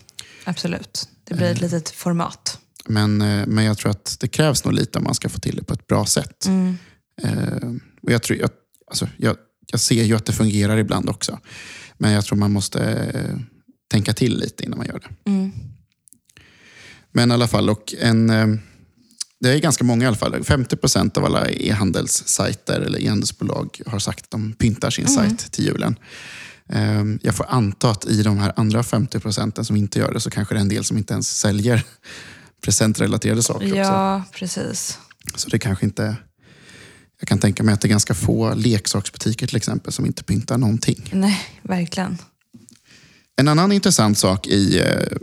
absolut. 0.44 1.08
Det 1.24 1.34
blir 1.34 1.46
ett 1.46 1.60
litet 1.60 1.90
format. 1.90 2.58
Men, 2.86 3.22
eh, 3.22 3.46
men 3.46 3.64
jag 3.64 3.78
tror 3.78 3.90
att 3.90 4.16
det 4.20 4.28
krävs 4.28 4.64
nog 4.64 4.74
lite 4.74 4.98
om 4.98 5.04
man 5.04 5.14
ska 5.14 5.28
få 5.28 5.38
till 5.38 5.56
det 5.56 5.64
på 5.64 5.74
ett 5.74 5.86
bra 5.86 6.06
sätt. 6.06 6.46
Mm. 6.46 6.76
Eh, 7.22 7.68
och 8.02 8.12
jag, 8.12 8.22
tror, 8.22 8.38
jag, 8.38 8.50
alltså, 8.86 9.08
jag, 9.16 9.36
jag 9.70 9.80
ser 9.80 10.02
ju 10.04 10.16
att 10.16 10.26
det 10.26 10.32
fungerar 10.32 10.76
ibland 10.76 11.08
också. 11.08 11.38
Men 11.98 12.12
jag 12.12 12.24
tror 12.24 12.38
man 12.38 12.52
måste 12.52 12.80
eh, 12.84 13.36
tänka 13.90 14.12
till 14.12 14.38
lite 14.38 14.64
innan 14.64 14.78
man 14.78 14.86
gör 14.86 15.00
det. 15.00 15.40
Mm. 17.14 17.28
Men 17.28 17.30
i 17.30 17.34
alla 17.34 17.48
fall, 17.48 17.70
och 17.70 17.94
en, 18.00 18.30
eh, 18.30 18.46
det 19.40 19.50
är 19.50 19.58
ganska 19.58 19.84
många 19.84 20.04
i 20.04 20.06
alla 20.06 20.16
fall. 20.16 20.44
50 20.44 20.76
procent 20.76 21.16
av 21.16 21.24
alla 21.24 21.50
e-handelssajter 21.50 22.80
eller 22.80 22.98
e-handelsbolag 23.02 23.80
har 23.86 23.98
sagt 23.98 24.24
att 24.24 24.30
de 24.30 24.52
pyntar 24.52 24.90
sin 24.90 25.08
sajt 25.08 25.52
till 25.52 25.64
julen. 25.64 25.96
Eh, 26.68 27.02
Jag 27.22 27.34
får 27.34 27.46
anta 27.48 27.90
att 27.90 28.04
i 28.06 28.22
de 28.22 28.38
här 28.38 28.52
andra 28.56 28.82
50 28.82 29.20
procenten 29.20 29.64
som 29.64 29.76
inte 29.76 29.98
gör 29.98 30.12
det 30.12 30.20
så 30.20 30.30
kanske 30.30 30.54
det 30.54 30.58
är 30.58 30.62
en 30.62 30.68
del 30.68 30.84
som 30.84 30.98
inte 30.98 31.12
ens 31.12 31.38
säljer 31.38 31.82
presentrelaterade 32.64 33.42
saker 33.42 33.66
också. 33.66 33.76
Ja, 33.76 34.22
precis. 34.34 34.98
Så 35.34 35.48
det 35.48 35.58
kanske 35.58 35.84
inte... 35.86 36.16
Jag 37.20 37.28
kan 37.28 37.38
tänka 37.38 37.62
mig 37.62 37.74
att 37.74 37.80
det 37.80 37.86
är 37.88 37.90
ganska 37.90 38.14
få 38.14 38.54
leksaksbutiker 38.54 39.46
till 39.46 39.56
exempel 39.56 39.92
som 39.92 40.06
inte 40.06 40.24
pyntar 40.24 40.58
någonting. 40.58 41.10
Nej, 41.12 41.40
verkligen. 41.62 42.18
En 43.36 43.48
annan 43.48 43.72
intressant 43.72 44.18
sak 44.18 44.46
i, 44.46 44.78
eh, 44.78 45.16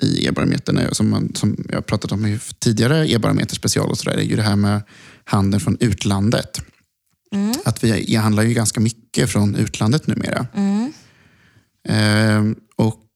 i 0.00 0.26
e-barometern, 0.26 0.94
som, 0.94 1.08
man, 1.10 1.34
som 1.34 1.66
jag 1.68 1.86
pratat 1.86 2.12
om 2.12 2.26
i 2.26 2.38
tidigare 2.58 3.10
e-barometer 3.10 3.54
special, 3.54 3.90
och 3.90 3.98
så 3.98 4.10
där, 4.10 4.16
är 4.16 4.22
ju 4.22 4.36
det 4.36 4.42
här 4.42 4.56
med 4.56 4.82
handeln 5.24 5.60
från 5.60 5.76
utlandet. 5.80 6.60
Att 7.64 7.84
vi 7.84 8.14
e-handlar 8.14 8.42
ju 8.42 8.54
ganska 8.54 8.80
mycket 8.80 9.30
från 9.30 9.54
utlandet 9.54 10.06
numera. 10.06 10.46
Eh, 11.88 12.44
och 12.76 13.10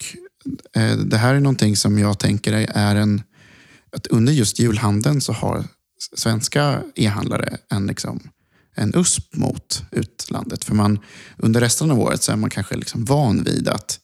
eh, 0.77 0.97
Det 0.97 1.17
här 1.17 1.35
är 1.35 1.41
någonting 1.41 1.77
som 1.77 1.99
jag 1.99 2.19
tänker 2.19 2.53
är 2.53 2.97
en... 2.97 3.23
Att 3.93 4.07
under 4.07 4.33
just 4.33 4.59
julhandeln 4.59 5.21
så 5.21 5.33
har 5.33 5.65
svenska 6.17 6.83
e-handlare 6.95 7.59
en, 7.69 7.87
liksom, 7.87 8.21
en 8.75 8.95
USP 8.95 9.37
mot 9.37 9.83
utlandet. 9.93 10.65
För 10.65 10.75
man, 10.75 10.99
under 11.37 11.61
resten 11.61 11.91
av 11.91 12.01
året 12.01 12.23
så 12.23 12.33
är 12.33 12.37
man 12.37 12.51
kanske 12.51 12.77
liksom 12.77 13.05
van 13.05 13.43
vid 13.43 13.69
att 13.69 13.99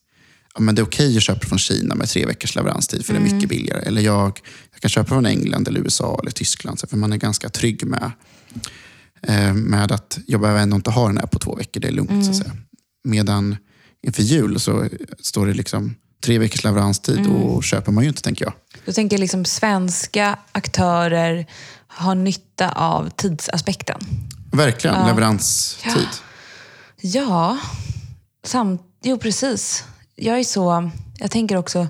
ja, 0.57 0.61
men 0.63 0.75
det 0.75 0.83
är 0.83 0.87
okej 0.87 1.17
att 1.17 1.23
köpa 1.23 1.47
från 1.47 1.59
Kina 1.59 1.95
med 1.95 2.09
tre 2.09 2.27
veckors 2.27 2.55
leveranstid 2.55 3.07
för 3.07 3.13
det 3.13 3.19
är 3.19 3.33
mycket 3.35 3.49
billigare. 3.49 3.81
Eller 3.81 4.03
jag, 4.03 4.41
jag 4.73 4.81
kan 4.81 4.89
köpa 4.89 5.09
från 5.09 5.27
England, 5.27 5.69
eller 5.69 5.81
USA 5.81 6.19
eller 6.23 6.31
Tyskland. 6.31 6.81
För 6.91 6.97
man 6.97 7.13
är 7.13 7.17
ganska 7.17 7.49
trygg 7.49 7.87
med, 7.87 8.11
eh, 9.23 9.55
med 9.55 9.93
att 9.93 10.19
jag 10.27 10.41
behöver 10.41 10.61
ändå 10.61 10.77
inte 10.77 10.91
ha 10.91 11.07
den 11.07 11.19
här 11.19 11.27
på 11.27 11.39
två 11.39 11.55
veckor. 11.55 11.81
Det 11.81 11.89
är 11.89 11.93
lugnt. 11.93 12.25
Så 12.25 12.31
att 12.31 12.37
säga. 12.37 12.57
Medan 13.05 13.57
inför 14.07 14.23
jul 14.23 14.61
så 14.61 14.89
står 15.21 15.47
det 15.47 15.55
liksom 15.55 15.95
tre 16.25 16.39
veckors 16.39 16.65
leveranstid 16.65 17.27
och 17.27 17.65
köper 17.65 17.93
man 17.93 18.05
ju 18.05 18.09
inte 18.09 18.23
tänker 18.23 18.45
jag. 18.45 18.55
Jag 18.85 18.95
tänker 18.95 19.19
liksom 19.19 19.45
svenska 19.45 20.39
aktörer 20.53 21.47
har 21.87 22.15
nytta 22.15 22.69
av 22.69 23.11
tidsaspekten. 23.11 24.01
Verkligen, 24.53 25.07
leveranstid. 25.07 26.09
Ja, 27.01 27.59
samt, 28.45 28.83
jo 29.03 29.19
precis. 29.19 29.85
Jag 30.17 30.39
är 30.39 30.45
så, 30.45 30.91
jag 31.19 31.31
tänker 31.31 31.57
också 31.57 31.89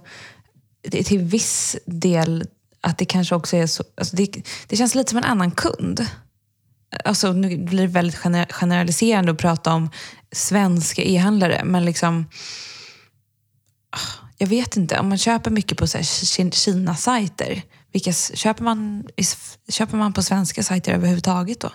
till 0.91 1.19
viss 1.19 1.77
del 1.87 2.45
att 2.81 2.99
det 2.99 3.05
kanske 3.05 3.35
också 3.35 3.57
är 3.57 3.67
så, 3.67 3.85
alltså 3.97 4.17
det, 4.17 4.37
det 4.67 4.77
känns 4.77 4.95
lite 4.95 5.11
som 5.11 5.19
en 5.19 5.25
annan 5.25 5.51
kund. 5.51 6.07
Alltså 7.05 7.33
nu 7.33 7.59
blir 7.59 7.83
det 7.83 7.87
väldigt 7.87 8.17
gener- 8.17 8.53
generaliserande 8.53 9.33
att 9.33 9.39
prata 9.39 9.73
om 9.73 9.91
svenska 10.33 11.03
e-handlare, 11.03 11.65
men 11.65 11.85
liksom 11.85 12.27
ah, 13.91 14.27
jag 14.39 14.47
vet 14.47 14.77
inte, 14.77 14.99
om 14.99 15.09
man 15.09 15.19
köper 15.19 15.51
mycket 15.51 15.79
på 15.79 15.87
så 15.87 15.99
här 15.99 16.51
Kina-sajter, 16.51 17.63
vilka 17.97 18.13
köper 18.13 18.65
man, 18.65 19.05
köper 19.69 19.97
man 19.97 20.13
på 20.13 20.23
svenska 20.23 20.63
sajter 20.63 20.93
överhuvudtaget 20.93 21.61
då? 21.61 21.73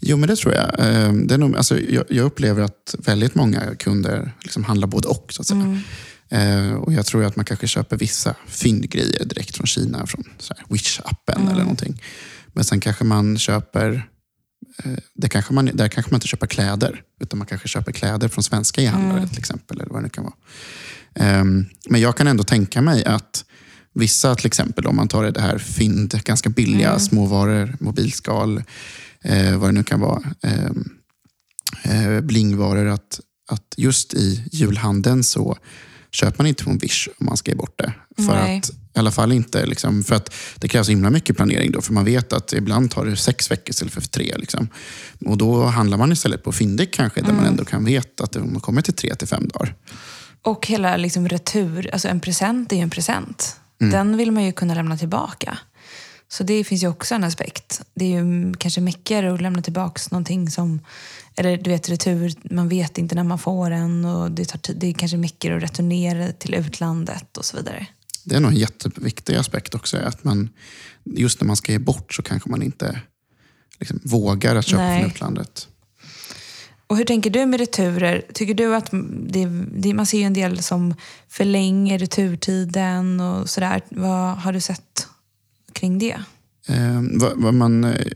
Jo, 0.00 0.16
men 0.16 0.28
det 0.28 0.36
tror 0.36 0.54
jag. 0.54 0.80
Eh, 0.80 1.12
Det 1.12 1.34
är 1.34 1.38
nog, 1.38 1.56
alltså, 1.56 1.80
jag, 2.08 2.24
upplever 2.24 2.62
att 2.62 2.94
väldigt 2.98 3.34
många 3.34 3.74
kunder 3.74 4.32
liksom 4.42 4.64
handlar 4.64 4.88
både 4.88 5.08
och. 5.08 5.26
Så 5.32 5.42
att 5.42 5.46
säga. 5.48 5.80
Eh, 6.28 6.72
och 6.74 6.92
Jag 6.92 7.06
tror 7.06 7.24
att 7.24 7.36
man 7.36 7.44
kanske 7.44 7.66
köper 7.66 7.96
vissa 7.96 8.34
fyndgrejer 8.46 9.24
direkt 9.24 9.56
från 9.56 9.66
Kina, 9.66 10.06
från 10.06 10.24
Wish-appen 10.68 11.50
eller 11.50 11.62
någonting. 11.62 12.02
Men 12.52 12.64
sen 12.64 12.80
kanske 12.80 13.04
man 13.04 13.38
köper, 13.38 14.08
eh, 14.84 14.92
det 15.14 15.28
kanske 15.28 15.54
man, 15.54 15.70
där 15.74 15.88
kanske 15.88 16.10
man 16.12 16.16
inte 16.16 16.28
köper 16.28 16.46
kläder, 16.46 17.02
utan 17.20 17.38
man 17.38 17.46
kanske 17.46 17.68
köper 17.68 17.92
kläder 17.92 18.28
från 18.28 18.44
svenska 18.44 18.82
e-handlare 18.82 19.28
till 19.28 19.38
exempel. 19.38 19.80
Eller 19.80 19.92
vad 19.92 20.02
det 20.02 20.08
kan 20.10 20.24
vara. 20.24 20.34
Ehm, 21.14 21.66
Men 21.90 22.00
jag 22.00 22.16
kan 22.16 22.26
ändå 22.26 22.44
tänka 22.44 22.82
mig 22.82 23.04
att 23.04 23.44
vissa, 23.96 24.34
till 24.34 24.46
exempel 24.46 24.86
om 24.86 24.96
man 24.96 25.08
tar 25.08 25.24
det 25.24 25.40
här 25.40 25.58
fynd, 25.58 26.20
ganska 26.24 26.48
billiga 26.50 26.98
småvaror, 26.98 27.76
mobilskal, 27.80 28.62
eh, 29.22 29.58
vad 29.58 29.68
det 29.68 29.72
nu 29.72 29.82
kan 29.82 30.00
vara, 30.00 30.22
ehm, 30.42 30.88
eh, 31.82 32.20
blingvaror, 32.20 32.86
att, 32.86 33.20
att 33.50 33.74
just 33.76 34.14
i 34.14 34.44
julhandeln 34.52 35.24
så 35.24 35.56
köper 36.10 36.38
man 36.38 36.46
inte 36.46 36.64
från 36.64 36.78
Wish 36.78 37.08
om 37.18 37.26
man 37.26 37.36
ska 37.36 37.50
ge 37.50 37.56
bort 37.56 37.78
det. 37.78 37.92
För 38.16 38.34
Nej. 38.34 38.58
att, 38.58 38.70
I 38.70 38.98
alla 38.98 39.10
fall 39.10 39.32
inte, 39.32 39.66
liksom, 39.66 40.04
för 40.04 40.14
att 40.14 40.34
det 40.56 40.68
krävs 40.68 40.88
himla 40.88 41.10
mycket 41.10 41.36
planering 41.36 41.72
då, 41.72 41.80
för 41.80 41.92
man 41.92 42.04
vet 42.04 42.32
att 42.32 42.52
ibland 42.52 42.90
tar 42.90 43.04
det 43.06 43.16
sex 43.16 43.50
veckor 43.50 43.70
istället 43.70 43.94
för 43.94 44.00
tre. 44.00 44.34
Liksom. 44.38 44.68
Och 45.26 45.38
då 45.38 45.64
handlar 45.64 45.98
man 45.98 46.12
istället 46.12 46.42
på 46.42 46.52
Fyndik 46.52 46.94
kanske, 46.94 47.20
där 47.20 47.32
man 47.32 47.44
ändå 47.44 47.64
kan 47.64 47.84
veta 47.84 48.24
att 48.24 48.32
det 48.32 48.60
kommer 48.60 48.82
till 48.82 48.94
tre 48.94 49.14
till 49.14 49.28
fem 49.28 49.48
dagar. 49.48 49.74
Och 50.42 50.66
hela 50.66 50.96
liksom 50.96 51.28
retur, 51.28 51.90
alltså 51.92 52.08
en 52.08 52.20
present 52.20 52.72
är 52.72 52.76
ju 52.76 52.82
en 52.82 52.90
present. 52.90 53.56
Den 53.78 54.16
vill 54.16 54.32
man 54.32 54.44
ju 54.44 54.52
kunna 54.52 54.74
lämna 54.74 54.96
tillbaka. 54.96 55.58
Så 56.28 56.44
det 56.44 56.64
finns 56.64 56.82
ju 56.82 56.88
också 56.88 57.14
en 57.14 57.24
aspekt. 57.24 57.82
Det 57.94 58.04
är 58.04 58.22
ju 58.22 58.54
kanske 58.54 58.80
mäckigare 58.80 59.34
att 59.34 59.40
lämna 59.40 59.62
tillbaka 59.62 60.00
någonting 60.10 60.50
som, 60.50 60.80
eller 61.36 61.56
du 61.56 61.70
vet 61.70 61.88
retur, 61.88 62.34
man 62.50 62.68
vet 62.68 62.98
inte 62.98 63.14
när 63.14 63.24
man 63.24 63.38
får 63.38 63.70
den 63.70 64.04
och 64.04 64.30
det, 64.30 64.44
tar 64.44 64.74
det 64.74 64.86
är 64.86 64.92
kanske 64.92 65.16
mäckigare 65.16 65.56
att 65.56 65.62
returnera 65.62 66.32
till 66.32 66.54
utlandet 66.54 67.36
och 67.36 67.44
så 67.44 67.56
vidare. 67.56 67.86
Det 68.24 68.36
är 68.36 68.40
nog 68.40 68.50
en 68.50 68.56
jätteviktig 68.56 69.34
aspekt 69.34 69.74
också. 69.74 69.96
Att 69.96 70.24
man, 70.24 70.48
just 71.04 71.40
när 71.40 71.46
man 71.46 71.56
ska 71.56 71.72
ge 71.72 71.78
bort 71.78 72.14
så 72.14 72.22
kanske 72.22 72.50
man 72.50 72.62
inte 72.62 73.00
liksom, 73.78 74.00
vågar 74.04 74.56
att 74.56 74.66
köpa 74.66 74.82
Nej. 74.82 75.00
från 75.00 75.10
utlandet. 75.10 75.68
Och 76.86 76.96
hur 76.96 77.04
tänker 77.04 77.30
du 77.30 77.46
med 77.46 77.60
returer? 77.60 78.24
Tycker 78.34 78.54
du 78.54 78.76
att 78.76 78.88
det, 79.28 79.46
det, 79.72 79.94
man 79.94 80.06
ser 80.06 80.18
ju 80.18 80.24
en 80.24 80.32
del 80.32 80.62
som 80.62 80.94
förlänger 81.28 81.98
returtiden 81.98 83.20
och 83.20 83.50
sådär. 83.50 83.82
Vad 83.88 84.36
har 84.36 84.52
du 84.52 84.60
sett 84.60 85.08
kring 85.72 85.98
det? 85.98 86.16
Eh, 86.68 87.02
vad, 87.12 87.32
vad 87.36 87.54
man, 87.54 87.84
eh, 87.84 88.06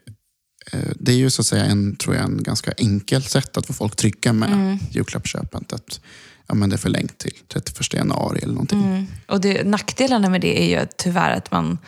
eh, 0.73 0.91
det 0.95 1.13
är 1.13 1.17
ju 1.17 1.31
så 1.31 1.43
att 1.43 1.47
säga 1.47 1.65
en, 1.65 1.97
tror 1.97 2.15
jag, 2.15 2.25
en 2.25 2.43
ganska 2.43 2.73
enkelt 2.79 3.31
sätt 3.31 3.57
att 3.57 3.67
få 3.67 3.73
folk 3.73 3.97
trygga 3.97 4.33
med 4.33 4.79
julklappsköpet. 4.91 5.73
Att 5.73 6.01
ja, 6.47 6.55
men 6.55 6.71
det 6.71 6.77
är 6.77 6.79
förlängt 6.79 7.19
till 7.19 7.35
31 7.49 7.95
januari 7.95 8.41
eller 8.43 8.53
någonting. 8.53 9.07
Och 9.27 9.41
det, 9.41 9.65
nackdelarna 9.65 10.31
med 10.31 10.41
det 10.41 10.63
är 10.63 10.81
ju 10.81 10.87
tyvärr 10.97 11.31
att 11.31 11.51
man, 11.51 11.79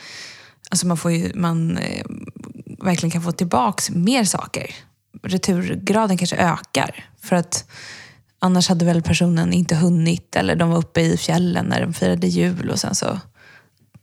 alltså 0.71 0.87
man, 0.87 0.97
får 0.97 1.13
ju, 1.13 1.33
man 1.35 1.77
eh, 1.77 2.07
verkligen 2.79 3.11
kan 3.11 3.23
få 3.23 3.33
tillbaks 3.33 3.91
mer 3.91 4.25
saker. 4.25 4.75
Returgraden 5.23 6.17
kanske 6.19 6.37
ökar. 6.37 7.05
För 7.23 7.37
att 7.37 7.65
Annars 8.45 8.69
hade 8.69 8.85
väl 8.85 9.03
personen 9.03 9.53
inte 9.53 9.75
hunnit 9.75 10.37
eller 10.37 10.57
de 10.57 10.71
var 10.71 10.79
uppe 10.79 11.01
i 11.01 11.17
fjällen 11.17 11.67
när 11.67 11.81
de 11.81 11.95
firade 11.95 12.27
jul 12.27 12.71
och 12.71 12.79
sen 12.81 12.95
så, 12.95 13.21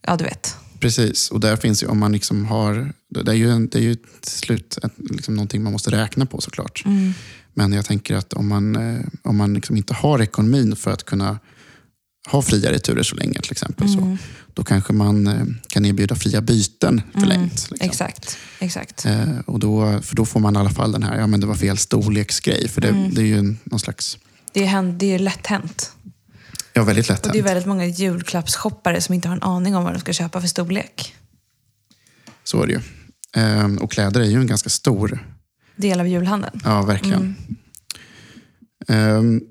ja 0.01 0.15
du 0.15 0.23
vet. 0.23 0.55
Precis, 0.79 1.31
och 1.31 1.39
där 1.39 1.55
finns 1.55 1.83
ju, 1.83 1.87
om 1.87 1.99
man 1.99 2.11
liksom 2.11 2.45
har, 2.45 2.93
det 3.09 3.31
är 3.31 3.35
ju, 3.35 3.51
en, 3.51 3.69
det 3.69 3.77
är 3.77 3.81
ju 3.81 3.95
till 3.95 4.31
slut 4.31 4.77
ett, 4.83 4.93
liksom 4.97 5.35
någonting 5.35 5.63
man 5.63 5.71
måste 5.73 5.91
räkna 5.91 6.25
på 6.25 6.41
såklart. 6.41 6.83
Mm. 6.85 7.13
Men 7.53 7.73
jag 7.73 7.85
tänker 7.85 8.15
att 8.15 8.33
om 8.33 8.47
man, 8.47 8.75
eh, 8.75 9.05
om 9.23 9.37
man 9.37 9.53
liksom 9.53 9.77
inte 9.77 9.93
har 9.93 10.21
ekonomin 10.21 10.75
för 10.75 10.91
att 10.91 11.03
kunna 11.03 11.39
ha 12.31 12.41
fria 12.41 12.71
returer 12.71 13.03
så 13.03 13.15
länge 13.15 13.39
till 13.41 13.51
exempel, 13.51 13.87
Mm. 13.87 14.17
så, 14.17 14.23
då 14.59 14.63
kanske 14.63 14.93
man 14.93 15.27
eh, 15.27 15.45
kan 15.67 15.85
erbjuda 15.85 16.15
fria 16.15 16.41
byten 16.41 17.01
förlängt. 17.13 17.51
Liksom. 17.53 17.77
Exakt, 17.79 18.37
exakt. 18.59 19.05
Eh, 19.05 19.39
och 19.45 19.59
då, 19.59 20.01
för 20.01 20.15
då 20.15 20.25
får 20.25 20.39
man 20.39 20.55
i 20.55 20.59
alla 20.59 20.69
fall 20.69 20.91
den 20.91 21.03
här, 21.03 21.17
ja 21.19 21.27
men 21.27 21.39
det 21.39 21.47
var 21.47 21.55
fel 21.55 21.77
storleksgrej. 21.77 22.67
För 22.67 22.81
det, 22.81 22.87
Mm. 22.87 23.13
det 23.13 23.21
är 23.21 23.25
ju 23.25 23.55
någon 23.63 23.79
slags, 23.79 24.17
Det 24.53 24.65
är, 24.65 24.83
det 24.83 25.05
är 25.15 25.19
lätt 25.19 25.47
hänt. 25.47 25.91
ja 26.73 26.83
väldigt 26.83 27.09
lätt 27.09 27.25
Och 27.25 27.31
det 27.31 27.37
är 27.37 27.41
hänt. 27.41 27.49
väldigt 27.51 27.65
många 27.65 27.85
julklappsshoppare 27.85 29.01
som 29.01 29.15
inte 29.15 29.27
har 29.27 29.35
en 29.35 29.43
aning 29.43 29.75
om 29.75 29.83
vad 29.83 29.93
de 29.93 29.99
ska 29.99 30.13
köpa 30.13 30.41
för 30.41 30.47
storlek. 30.47 31.15
Så 32.43 32.63
är 32.63 32.67
det 32.67 32.73
ju. 32.73 32.79
Eh, 33.43 33.73
och 33.75 33.91
kläder 33.91 34.21
är 34.21 34.25
ju 34.25 34.37
en 34.39 34.47
ganska 34.47 34.69
stor 34.69 35.19
Del 35.75 35.99
av 35.99 36.07
julhandeln. 36.07 36.61
Ja, 36.63 36.81
verkligen. 36.81 37.35
Ehm, 38.87 39.41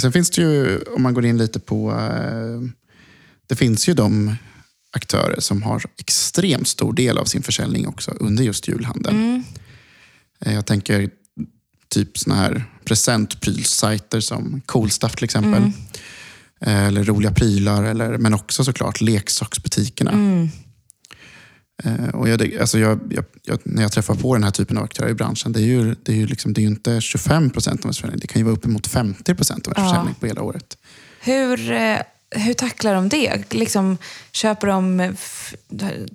sen 0.00 0.12
finns 0.12 0.30
det 0.30 0.42
ju, 0.42 0.78
om 0.82 1.02
man 1.02 1.14
går 1.14 1.24
in 1.24 1.38
lite 1.38 1.60
på... 1.60 2.00
det 3.46 3.56
finns 3.56 3.88
ju 3.88 3.94
de 3.94 4.36
aktörer 4.92 5.40
som 5.40 5.62
har 5.62 5.82
extremt 5.98 6.68
stor 6.68 6.92
del 6.92 7.18
av 7.18 7.24
sin 7.24 7.42
försäljning 7.42 7.86
också 7.88 8.10
under 8.10 8.44
just 8.44 8.68
julhandeln. 8.68 9.16
Mm. 9.16 9.44
Eh, 10.40 10.54
jag 10.54 10.66
tänker 10.66 11.10
typ 11.88 12.18
såna 12.18 12.34
här 12.36 12.64
presentprylsajter 12.84 14.20
som 14.20 14.60
Coolstuff 14.66 15.14
till 15.16 15.24
exempel. 15.24 15.54
Mm. 15.62 15.72
Eh, 16.60 16.84
Eller 16.86 17.04
roliga 17.04 17.32
prylar, 17.32 17.82
eller, 17.84 18.18
men 18.18 18.34
också 18.34 18.64
såklart 18.64 19.00
leksaksbutikerna. 19.00 20.10
Mm. 20.10 20.48
Eh, 21.84 22.08
och 22.08 22.28
jag, 22.28 22.56
alltså 22.56 22.78
jag, 22.78 23.00
jag, 23.44 23.58
när 23.64 23.82
jag 23.82 23.92
träffar 23.92 24.14
på 24.14 24.34
den 24.34 24.44
här 24.44 24.50
typen 24.50 24.78
av 24.78 24.84
aktörer 24.84 25.08
i 25.08 25.14
branschen, 25.14 25.52
det 25.52 25.60
är 25.60 25.64
ju, 25.64 25.94
det 26.02 26.12
är 26.12 26.16
ju, 26.16 26.26
liksom, 26.26 26.52
det 26.52 26.60
är 26.60 26.62
ju 26.62 26.68
inte 26.68 27.00
25 27.00 27.50
procent 27.50 27.80
av 27.80 27.84
ens 27.86 27.96
försäljning. 27.96 28.20
Det 28.20 28.26
kan 28.26 28.40
ju 28.40 28.44
vara 28.44 28.54
uppemot 28.56 28.86
50 28.86 29.34
procent 29.34 29.66
av 29.66 29.72
ens 29.72 29.86
Ja. 29.86 29.94
försäljning 29.94 30.14
på 30.20 30.26
hela 30.26 30.42
året. 30.42 30.78
Hur, 31.20 31.56
hur 32.36 32.54
tacklar 32.54 32.94
de 32.94 33.08
det? 33.08 33.52
Liksom, 33.54 33.98
köper 34.32 34.66
de, 34.66 35.14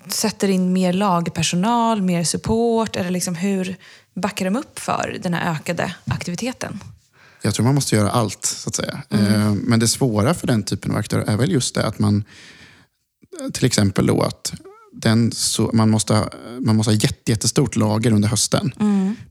sätter 0.07 0.47
in 0.47 0.73
mer 0.73 0.93
lagpersonal, 0.93 2.01
mer 2.01 2.23
support? 2.23 2.95
Eller 2.95 3.09
liksom, 3.11 3.35
hur 3.35 3.75
backar 4.13 4.45
de 4.45 4.55
upp 4.55 4.79
för 4.79 5.17
den 5.23 5.33
här 5.33 5.51
ökade 5.55 5.95
aktiviteten? 6.05 6.79
Jag 7.41 7.53
tror 7.53 7.65
man 7.65 7.75
måste 7.75 7.95
göra 7.95 8.11
allt, 8.11 8.45
så 8.45 8.69
att 8.69 8.75
säga. 8.75 9.01
Eh, 9.09 9.53
Men 9.53 9.79
det 9.79 9.87
svåra 9.87 10.33
för 10.33 10.47
den 10.47 10.63
typen 10.63 10.91
av 10.91 10.97
aktörer 10.97 11.23
är 11.27 11.37
väl 11.37 11.51
just 11.51 11.75
det 11.75 11.85
att 11.85 11.99
man, 11.99 12.23
till 13.53 13.65
exempel 13.65 14.05
då 14.07 14.21
att 14.21 14.53
den 14.93 15.31
så, 15.31 15.69
man, 15.73 15.89
måste, 15.89 16.13
ha- 16.13 16.29
man 16.59 16.75
måste 16.75 16.91
ha 16.91 16.95
jätte, 16.97 17.31
jättestort 17.31 17.75
lager 17.75 18.11
under 18.11 18.29
hösten. 18.29 18.73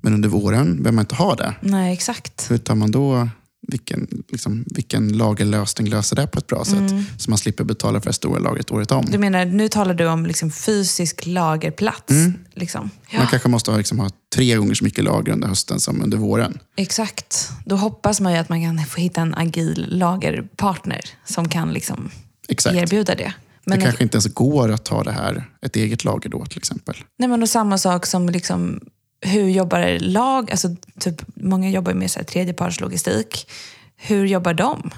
Men 0.00 0.14
under 0.14 0.28
våren 0.28 0.66
behöver 0.76 0.92
man 0.92 1.02
inte 1.02 1.14
ha 1.14 1.34
det. 1.34 1.54
Nej, 1.60 1.92
exakt. 1.92 2.50
Hur 2.50 2.58
tar 2.58 2.74
man 2.74 2.90
då, 2.90 3.28
vilken, 3.68 4.24
liksom, 4.28 4.64
vilken 4.66 5.08
lagerlösning 5.08 5.88
löser 5.88 6.16
det 6.16 6.26
på 6.26 6.38
ett 6.38 6.46
bra 6.46 6.64
sätt? 6.64 6.92
Så 7.18 7.30
man 7.30 7.38
slipper 7.38 7.64
betala 7.64 8.00
för 8.00 8.06
det 8.06 8.12
stora 8.12 8.38
lagret 8.38 8.70
året 8.70 8.92
om. 8.92 9.06
Du 9.06 9.18
menar, 9.18 9.44
nu 9.44 9.68
talar 9.68 9.94
du 9.94 10.06
om 10.06 10.26
liksom 10.26 10.50
fysisk 10.50 11.26
lagerplats? 11.26 12.12
Liksom. 12.54 12.90
Ja, 13.10 13.18
Man 13.18 13.26
kanske 13.26 13.48
måste 13.48 13.70
ha, 13.70 13.78
liksom, 13.78 13.98
ha 13.98 14.10
tre 14.34 14.56
gånger 14.56 14.74
så 14.74 14.84
mycket 14.84 15.04
lager 15.04 15.32
under 15.32 15.48
hösten 15.48 15.80
som 15.80 16.02
under 16.02 16.18
våren. 16.18 16.58
Exakt. 16.76 17.50
Då 17.64 17.76
hoppas 17.76 18.20
man 18.20 18.32
ju 18.32 18.38
att 18.38 18.48
man 18.48 18.62
kan 18.62 18.86
få 18.86 19.00
hitta 19.00 19.20
en 19.20 19.34
agil 19.34 19.86
lagerpartner 19.88 21.00
som 21.24 21.48
kan 21.48 21.72
liksom 21.72 22.10
Exakt. 22.48 22.76
erbjuda 22.76 23.14
det. 23.14 23.32
Men 23.64 23.78
det 23.78 23.84
kanske 23.84 24.02
inte 24.02 24.16
ens 24.16 24.34
går 24.34 24.70
att 24.72 24.84
ta 24.84 25.02
det 25.02 25.12
här, 25.12 25.44
ett 25.62 25.76
eget 25.76 26.04
lager 26.04 26.30
då 26.30 26.46
till 26.46 26.58
exempel. 26.58 26.94
Nej, 27.18 27.28
men 27.28 27.42
och 27.42 27.48
samma 27.48 27.78
sak 27.78 28.06
som 28.06 28.28
liksom, 28.28 28.80
hur 29.20 29.48
jobbar 29.48 29.98
lag? 29.98 30.50
Alltså, 30.50 30.76
typ, 30.98 31.22
många 31.34 31.70
jobbar 31.70 31.92
ju 31.92 31.98
med 31.98 32.10
så 32.10 32.18
här, 32.18 32.26
tredjepartslogistik. 32.26 33.50
Hur 33.96 34.26
jobbar 34.26 34.54
de? 34.54 34.90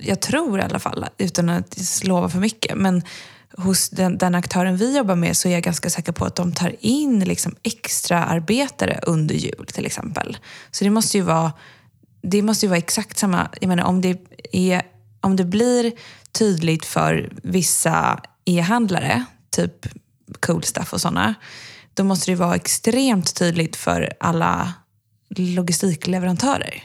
Jag 0.00 0.20
tror 0.20 0.60
i 0.60 0.62
alla 0.62 0.78
fall, 0.78 1.06
utan 1.18 1.48
att 1.48 2.04
lova 2.04 2.28
för 2.28 2.38
mycket, 2.38 2.76
men 2.76 3.02
hos 3.56 3.90
den, 3.90 4.18
den 4.18 4.34
aktören 4.34 4.76
vi 4.76 4.96
jobbar 4.96 5.16
med 5.16 5.36
så 5.36 5.48
är 5.48 5.52
jag 5.52 5.62
ganska 5.62 5.90
säker 5.90 6.12
på 6.12 6.24
att 6.24 6.36
de 6.36 6.52
tar 6.52 6.76
in 6.80 7.24
liksom 7.24 7.54
extra 7.62 8.24
arbetare 8.24 9.00
under 9.02 9.34
jul 9.34 9.66
till 9.72 9.86
exempel. 9.86 10.36
Så 10.70 10.84
det 10.84 10.90
måste 10.90 11.18
ju 11.18 11.22
vara, 11.22 11.52
det 12.22 12.42
måste 12.42 12.66
ju 12.66 12.70
vara 12.70 12.78
exakt 12.78 13.18
samma. 13.18 13.48
Jag 13.60 13.68
menar, 13.68 13.84
om, 13.84 14.00
det 14.00 14.18
är, 14.52 14.82
om 15.20 15.36
det 15.36 15.44
blir 15.44 15.92
tydligt 16.32 16.84
för 16.84 17.32
vissa 17.42 18.20
e-handlare, 18.44 19.24
typ 19.50 19.86
cool 20.40 20.62
stuff 20.62 20.92
och 20.92 21.00
sådana, 21.00 21.34
då 21.96 22.04
måste 22.04 22.30
det 22.30 22.34
vara 22.34 22.54
extremt 22.54 23.34
tydligt 23.34 23.76
för 23.76 24.12
alla 24.20 24.72
logistikleverantörer 25.36 26.82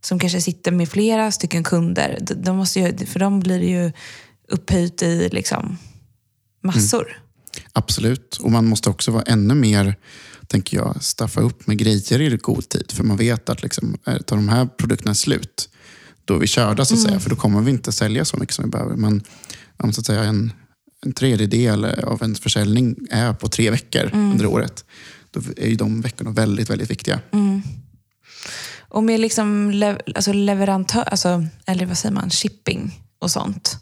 som 0.00 0.18
kanske 0.18 0.40
sitter 0.40 0.72
med 0.72 0.88
flera 0.88 1.32
stycken 1.32 1.64
kunder. 1.64 2.18
De- 2.20 2.56
måste 2.56 2.80
ju, 2.80 3.06
för 3.06 3.20
dem 3.20 3.40
blir 3.40 3.58
det 3.58 3.66
ju 3.66 3.92
upphöjt 4.48 5.02
i 5.02 5.28
liksom 5.28 5.78
massor. 6.62 7.22
Absolut. 7.72 8.36
Och 8.36 8.50
man 8.50 8.66
måste 8.66 8.90
också 8.90 9.10
vara 9.10 9.22
ännu 9.22 9.54
mer, 9.54 9.94
tänker 10.46 10.76
jag, 10.76 11.02
staffa 11.02 11.40
upp 11.40 11.66
med 11.66 11.78
grejer 11.78 12.20
i 12.20 12.36
god 12.36 12.68
tid. 12.68 12.92
För 12.92 13.04
man 13.04 13.16
vet 13.16 13.48
att 13.48 13.62
liksom, 13.62 13.96
tar 14.04 14.36
de 14.36 14.48
här 14.48 14.66
produkterna 14.66 15.14
slut, 15.14 15.68
då 16.24 16.34
är 16.34 16.38
vi 16.38 16.46
körda 16.46 16.84
så 16.84 16.94
att 16.94 17.00
säga. 17.00 17.20
För 17.20 17.30
då 17.30 17.36
kommer 17.36 17.60
vi 17.60 17.70
inte 17.70 17.92
sälja 17.92 18.24
så 18.24 18.36
mycket 18.36 18.54
som 18.54 18.64
vi 18.64 18.70
behöver. 18.70 18.96
Men 18.96 19.22
om 19.76 19.92
så 19.92 20.00
att 20.00 20.06
säga, 20.06 20.24
en, 20.24 20.52
en 21.06 21.12
tredjedel 21.12 21.84
av 21.84 22.22
en 22.22 22.34
försäljning 22.34 22.96
är 23.10 23.32
på 23.32 23.48
tre 23.48 23.70
veckor 23.70 24.10
under 24.12 24.46
året, 24.46 24.84
då 25.30 25.40
är 25.56 25.68
ju 25.68 25.74
de 25.74 26.00
veckorna 26.00 26.30
väldigt, 26.30 26.70
väldigt 26.70 26.90
viktiga. 26.90 27.20
Och 28.78 29.04
med 29.04 29.20
liksom 29.20 29.70
lev, 29.70 30.00
alltså 30.14 30.32
leverantör, 30.32 31.02
alltså, 31.02 31.46
eller 31.66 31.86
vad 31.86 31.98
säger 31.98 32.14
man, 32.14 32.30
shipping 32.30 33.00
och 33.18 33.30
sånt. 33.30 33.78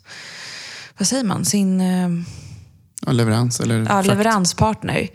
Vad 0.98 1.08
säger 1.08 1.24
man? 1.24 1.44
Sin 1.44 1.80
eh, 1.80 2.08
Ja, 3.06 3.12
leverans 3.12 3.60
eller 3.60 3.86
ja, 3.88 4.02
leveranspartner. 4.02 5.08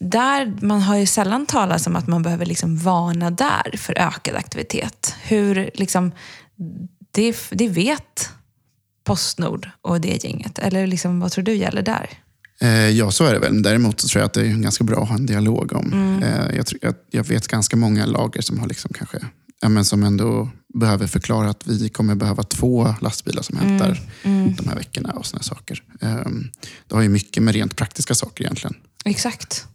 Där, 0.00 0.56
man 0.62 0.80
har 0.80 0.96
ju 0.96 1.06
sällan 1.06 1.46
talat 1.46 1.86
om 1.86 1.96
att 1.96 2.06
man 2.06 2.22
behöver 2.22 2.46
liksom 2.46 2.76
varna 2.76 3.30
där 3.30 3.76
för 3.76 3.98
ökad 3.98 4.36
aktivitet. 4.36 5.14
Hur, 5.22 5.70
liksom, 5.74 6.12
det, 7.10 7.36
det 7.50 7.68
vet 7.68 8.30
Postnord 9.08 9.68
och 9.82 10.00
det 10.00 10.24
gänget. 10.24 10.58
Eller 10.58 10.86
liksom, 10.86 11.20
vad 11.20 11.32
tror 11.32 11.44
du 11.44 11.54
gäller 11.54 11.82
där? 11.82 12.10
Eh, 12.60 12.88
ja, 12.90 13.10
så 13.10 13.24
är 13.24 13.32
det 13.32 13.38
väl. 13.38 13.62
Däremot 13.62 14.00
så 14.00 14.08
tror 14.08 14.20
jag 14.20 14.26
att 14.26 14.32
det 14.32 14.40
är 14.40 14.46
ganska 14.56 14.84
bra 14.84 15.02
att 15.02 15.08
ha 15.08 15.14
en 15.16 15.26
dialog 15.26 15.72
om. 15.72 15.92
Mm. 15.92 16.22
Eh, 16.22 16.56
jag, 16.56 16.66
tror- 16.66 16.78
jag, 16.82 16.94
jag 17.10 17.24
vet 17.24 17.48
ganska 17.48 17.76
många 17.76 18.06
lager 18.06 18.40
som 18.42 18.58
har 18.58 18.66
liksom 18.68 18.90
kanske, 18.94 19.18
ja, 19.60 19.68
men 19.68 19.84
som 19.84 20.02
ändå 20.02 20.50
behöver 20.74 21.06
förklara 21.06 21.50
att 21.50 21.66
vi 21.66 21.88
kommer 21.88 22.14
behöva 22.14 22.42
två 22.42 22.94
lastbilar 23.00 23.42
som 23.42 23.58
Mm. 23.58 23.68
hämtar 23.70 24.00
de 24.62 24.68
här 24.68 24.76
veckorna 24.76 25.10
och 25.10 25.26
såna 25.26 25.42
saker. 25.42 25.82
Eh, 26.00 26.16
det 26.88 26.94
har 26.94 27.02
ju 27.02 27.08
mycket 27.08 27.42
med 27.42 27.54
rent 27.54 27.76
praktiska 27.76 28.14
saker 28.14 28.44
egentligen. 28.44 28.74
Exakt. 29.04 29.66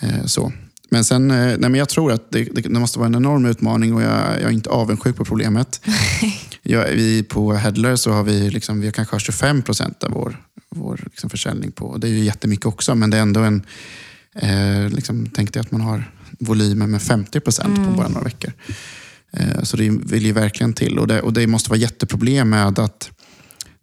Eh, 0.00 0.24
så. 0.24 0.52
Men 0.90 1.04
sen, 1.04 1.28
nej, 1.28 1.58
men 1.58 1.74
jag 1.74 1.88
tror 1.88 2.12
att 2.12 2.30
det, 2.30 2.44
det, 2.44 2.60
det 2.60 2.68
måste 2.80 2.98
vara 2.98 3.06
en 3.06 3.14
enorm 3.14 3.44
utmaning 3.46 3.94
och 3.94 4.02
jag, 4.02 4.10
jag 4.40 4.42
är 4.42 4.50
inte 4.50 4.70
avundsjuk 4.70 5.16
på 5.16 5.24
problemet. 5.24 5.80
jag, 6.68 6.86
vi 6.88 7.22
på 7.22 7.52
Headler 7.52 7.96
så 7.96 8.12
har 8.12 8.22
vi, 8.22 8.50
liksom, 8.50 8.80
vi 8.80 8.92
kanske 8.92 9.14
har 9.14 9.20
25 9.20 9.62
procent 9.62 10.04
av 10.04 10.10
vår, 10.10 10.42
vår 10.70 11.00
liksom, 11.04 11.30
försäljning 11.30 11.72
på. 11.72 11.96
Det 11.96 12.06
är 12.06 12.10
ju 12.10 12.24
jättemycket 12.24 12.66
också, 12.66 12.94
men 12.94 13.10
det 13.10 13.16
är 13.16 13.22
ändå 13.22 13.40
en... 13.40 13.62
Eh, 14.34 14.88
liksom, 14.88 15.30
tänk 15.34 15.52
dig 15.52 15.60
att 15.60 15.70
man 15.70 15.80
har 15.80 16.10
volymer 16.38 16.86
med 16.86 17.02
50 17.02 17.40
procent 17.40 17.76
på 17.76 17.96
bara 17.96 18.08
några 18.08 18.24
veckor. 18.24 18.52
Eh, 19.32 19.62
så 19.62 19.76
det 19.76 19.90
vill 19.90 20.26
ju 20.26 20.32
verkligen 20.32 20.72
till. 20.72 20.98
Och 20.98 21.06
det, 21.06 21.22
och 21.22 21.32
det 21.32 21.46
måste 21.46 21.70
vara 21.70 21.78
jätteproblem 21.78 22.50
med 22.50 22.78
att 22.78 23.10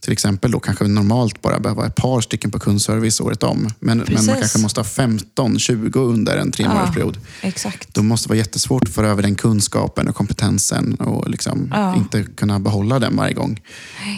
till 0.06 0.14
exempel 0.14 0.51
då 0.51 0.60
kanske 0.60 0.88
normalt 0.88 1.41
bara 1.41 1.60
behöver 1.60 1.82
ha 1.82 1.88
ett 1.88 1.95
par 1.95 2.22
stycken 2.22 2.51
på 2.51 2.60
kundservice 2.60 3.22
året 3.22 3.43
om. 3.43 3.70
Men, 3.80 3.97
men 3.97 4.26
man 4.26 4.36
kanske 4.36 4.60
måste 4.60 4.80
ha 4.80 4.86
15-20 4.86 5.97
under 5.97 6.38
en 6.38 6.51
tre 6.51 6.68
månadersperiod. 6.68 7.18
Exakt. 7.41 7.93
Då 7.93 8.03
måste 8.03 8.28
det 8.28 8.30
vara 8.30 8.38
jättesvårt 8.38 8.84
att 8.84 8.89
föra 8.89 9.08
över 9.08 9.22
den 9.22 9.36
kunskapen 9.36 10.08
och 10.08 10.16
kompetensen 10.16 10.95
och 10.95 11.30
liksom 11.30 11.70
Ja. 11.72 11.95
inte 11.95 12.24
kunna 12.24 12.60
behålla 12.60 12.99
den 12.99 13.16
varje 13.16 13.34
gång. 13.34 13.62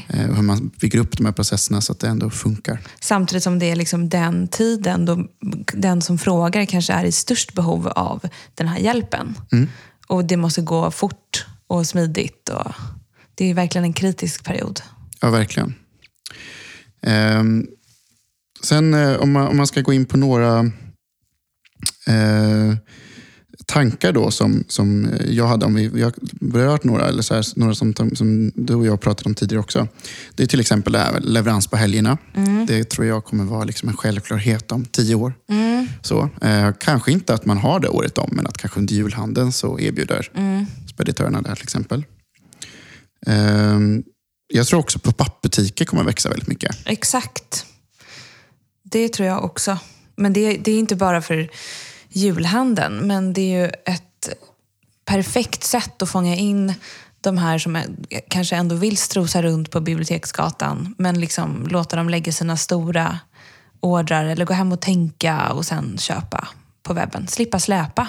Eh, 0.07 0.19
hur 0.19 0.41
man 0.41 0.71
bygger 0.79 0.99
upp 0.99 1.17
de 1.17 1.25
här 1.25 1.33
processerna 1.33 1.81
så 1.81 1.91
att 1.91 1.99
det 1.99 2.07
ändå 2.07 2.29
funkar. 2.29 2.79
Samtidigt 3.01 3.43
som 3.43 3.59
det 3.59 3.71
är 3.71 3.75
liksom 3.75 4.09
den 4.09 4.47
tiden 4.47 5.05
då 5.05 5.27
den 5.73 6.01
som 6.01 6.17
frågar 6.17 6.65
kanske 6.65 6.93
är 6.93 7.05
i 7.05 7.11
störst 7.11 7.53
behov 7.53 7.87
av 7.87 8.25
den 8.55 8.67
här 8.67 8.79
hjälpen. 8.79 9.35
Och 10.07 10.25
det 10.25 10.37
måste 10.37 10.61
gå 10.61 10.91
fort 10.91 11.45
och 11.67 11.87
smidigt. 11.87 12.49
Och 12.49 12.71
det 13.35 13.49
är 13.49 13.53
verkligen 13.53 13.85
en 13.85 13.93
kritisk 13.93 14.43
period. 14.43 14.81
Ja, 15.21 15.29
verkligen. 15.29 15.73
Ehm, 17.01 17.67
sen 18.63 18.93
eh, 18.93 19.15
om, 19.15 19.31
man, 19.31 19.47
om 19.47 19.57
man 19.57 19.67
ska 19.67 19.81
gå 19.81 19.93
in 19.93 20.05
på 20.05 20.17
några... 20.17 20.59
Eh, 22.07 22.75
tankar 23.65 24.11
då 24.11 24.31
som, 24.31 24.63
som 24.67 25.09
jag 25.27 25.47
hade, 25.47 25.65
om 25.65 25.73
vi, 25.73 25.87
vi 25.87 26.01
har 26.01 26.13
berört 26.31 26.83
några, 26.83 27.07
eller 27.07 27.21
så 27.21 27.33
här, 27.33 27.45
några 27.55 27.75
som, 27.75 27.93
som 28.13 28.51
du 28.55 28.75
och 28.75 28.85
jag 28.85 29.01
pratade 29.01 29.29
om 29.29 29.35
tidigare 29.35 29.59
också. 29.59 29.87
Det 30.35 30.43
är 30.43 30.47
till 30.47 30.59
exempel 30.59 30.93
det 30.93 30.99
här 30.99 31.19
leverans 31.19 31.67
på 31.67 31.77
helgerna. 31.77 32.17
Det 32.67 32.83
tror 32.83 33.07
jag 33.07 33.25
kommer 33.25 33.43
vara 33.43 33.63
liksom 33.63 33.89
en 33.89 33.97
självklarhet 33.97 34.71
om 34.71 34.85
tio 34.85 35.15
år. 35.15 35.33
Så, 36.01 36.29
eh, 36.41 36.71
kanske 36.79 37.11
inte 37.11 37.33
att 37.33 37.45
man 37.45 37.57
har 37.57 37.79
det 37.79 37.89
året 37.89 38.17
om, 38.17 38.29
men 38.31 38.47
att 38.47 38.57
kanske 38.57 38.79
under 38.79 38.93
julhandeln 38.93 39.51
så 39.51 39.79
erbjuder 39.79 40.29
speditörerna 40.89 41.41
det 41.41 41.49
här 41.49 41.55
till 41.55 41.63
exempel. 41.63 42.05
Eh, 43.27 43.79
jag 44.47 44.67
tror 44.67 44.79
också 44.79 44.99
på 44.99 45.11
pappbutiker 45.11 45.85
kommer 45.85 46.01
att 46.01 46.07
växa 46.07 46.29
väldigt 46.29 46.47
mycket. 46.47 46.75
Exakt. 46.85 47.65
Det 48.83 49.09
tror 49.09 49.27
jag 49.27 49.43
också. 49.43 49.77
Men 50.15 50.33
det, 50.33 50.57
det 50.57 50.71
är 50.71 50.79
inte 50.79 50.95
bara 50.95 51.21
för 51.21 51.49
julhandeln, 52.09 53.07
men 53.07 53.33
det 53.33 53.41
är 53.41 53.61
ju 53.61 53.65
ett 53.65 54.29
perfekt 55.05 55.63
sätt 55.63 56.01
att 56.01 56.09
fånga 56.09 56.35
in 56.35 56.73
de 57.21 57.37
här 57.37 57.57
som 57.57 57.75
är, 57.75 57.85
kanske 58.29 58.55
ändå 58.55 58.75
vill 58.75 58.97
strosa 58.97 59.41
runt 59.41 59.71
på 59.71 59.79
Biblioteksgatan, 59.79 60.95
men 60.97 61.19
liksom 61.19 61.67
låta 61.67 61.95
dem 61.95 62.09
lägga 62.09 62.31
sina 62.31 62.57
stora 62.57 63.19
ordrar 63.79 64.25
eller 64.25 64.45
gå 64.45 64.53
hem 64.53 64.71
och 64.71 64.81
tänka 64.81 65.49
och 65.49 65.65
sen 65.65 65.97
köpa 65.97 66.47
på 66.83 66.93
webben. 66.93 67.27
Slippa 67.27 67.59
släpa. 67.59 68.07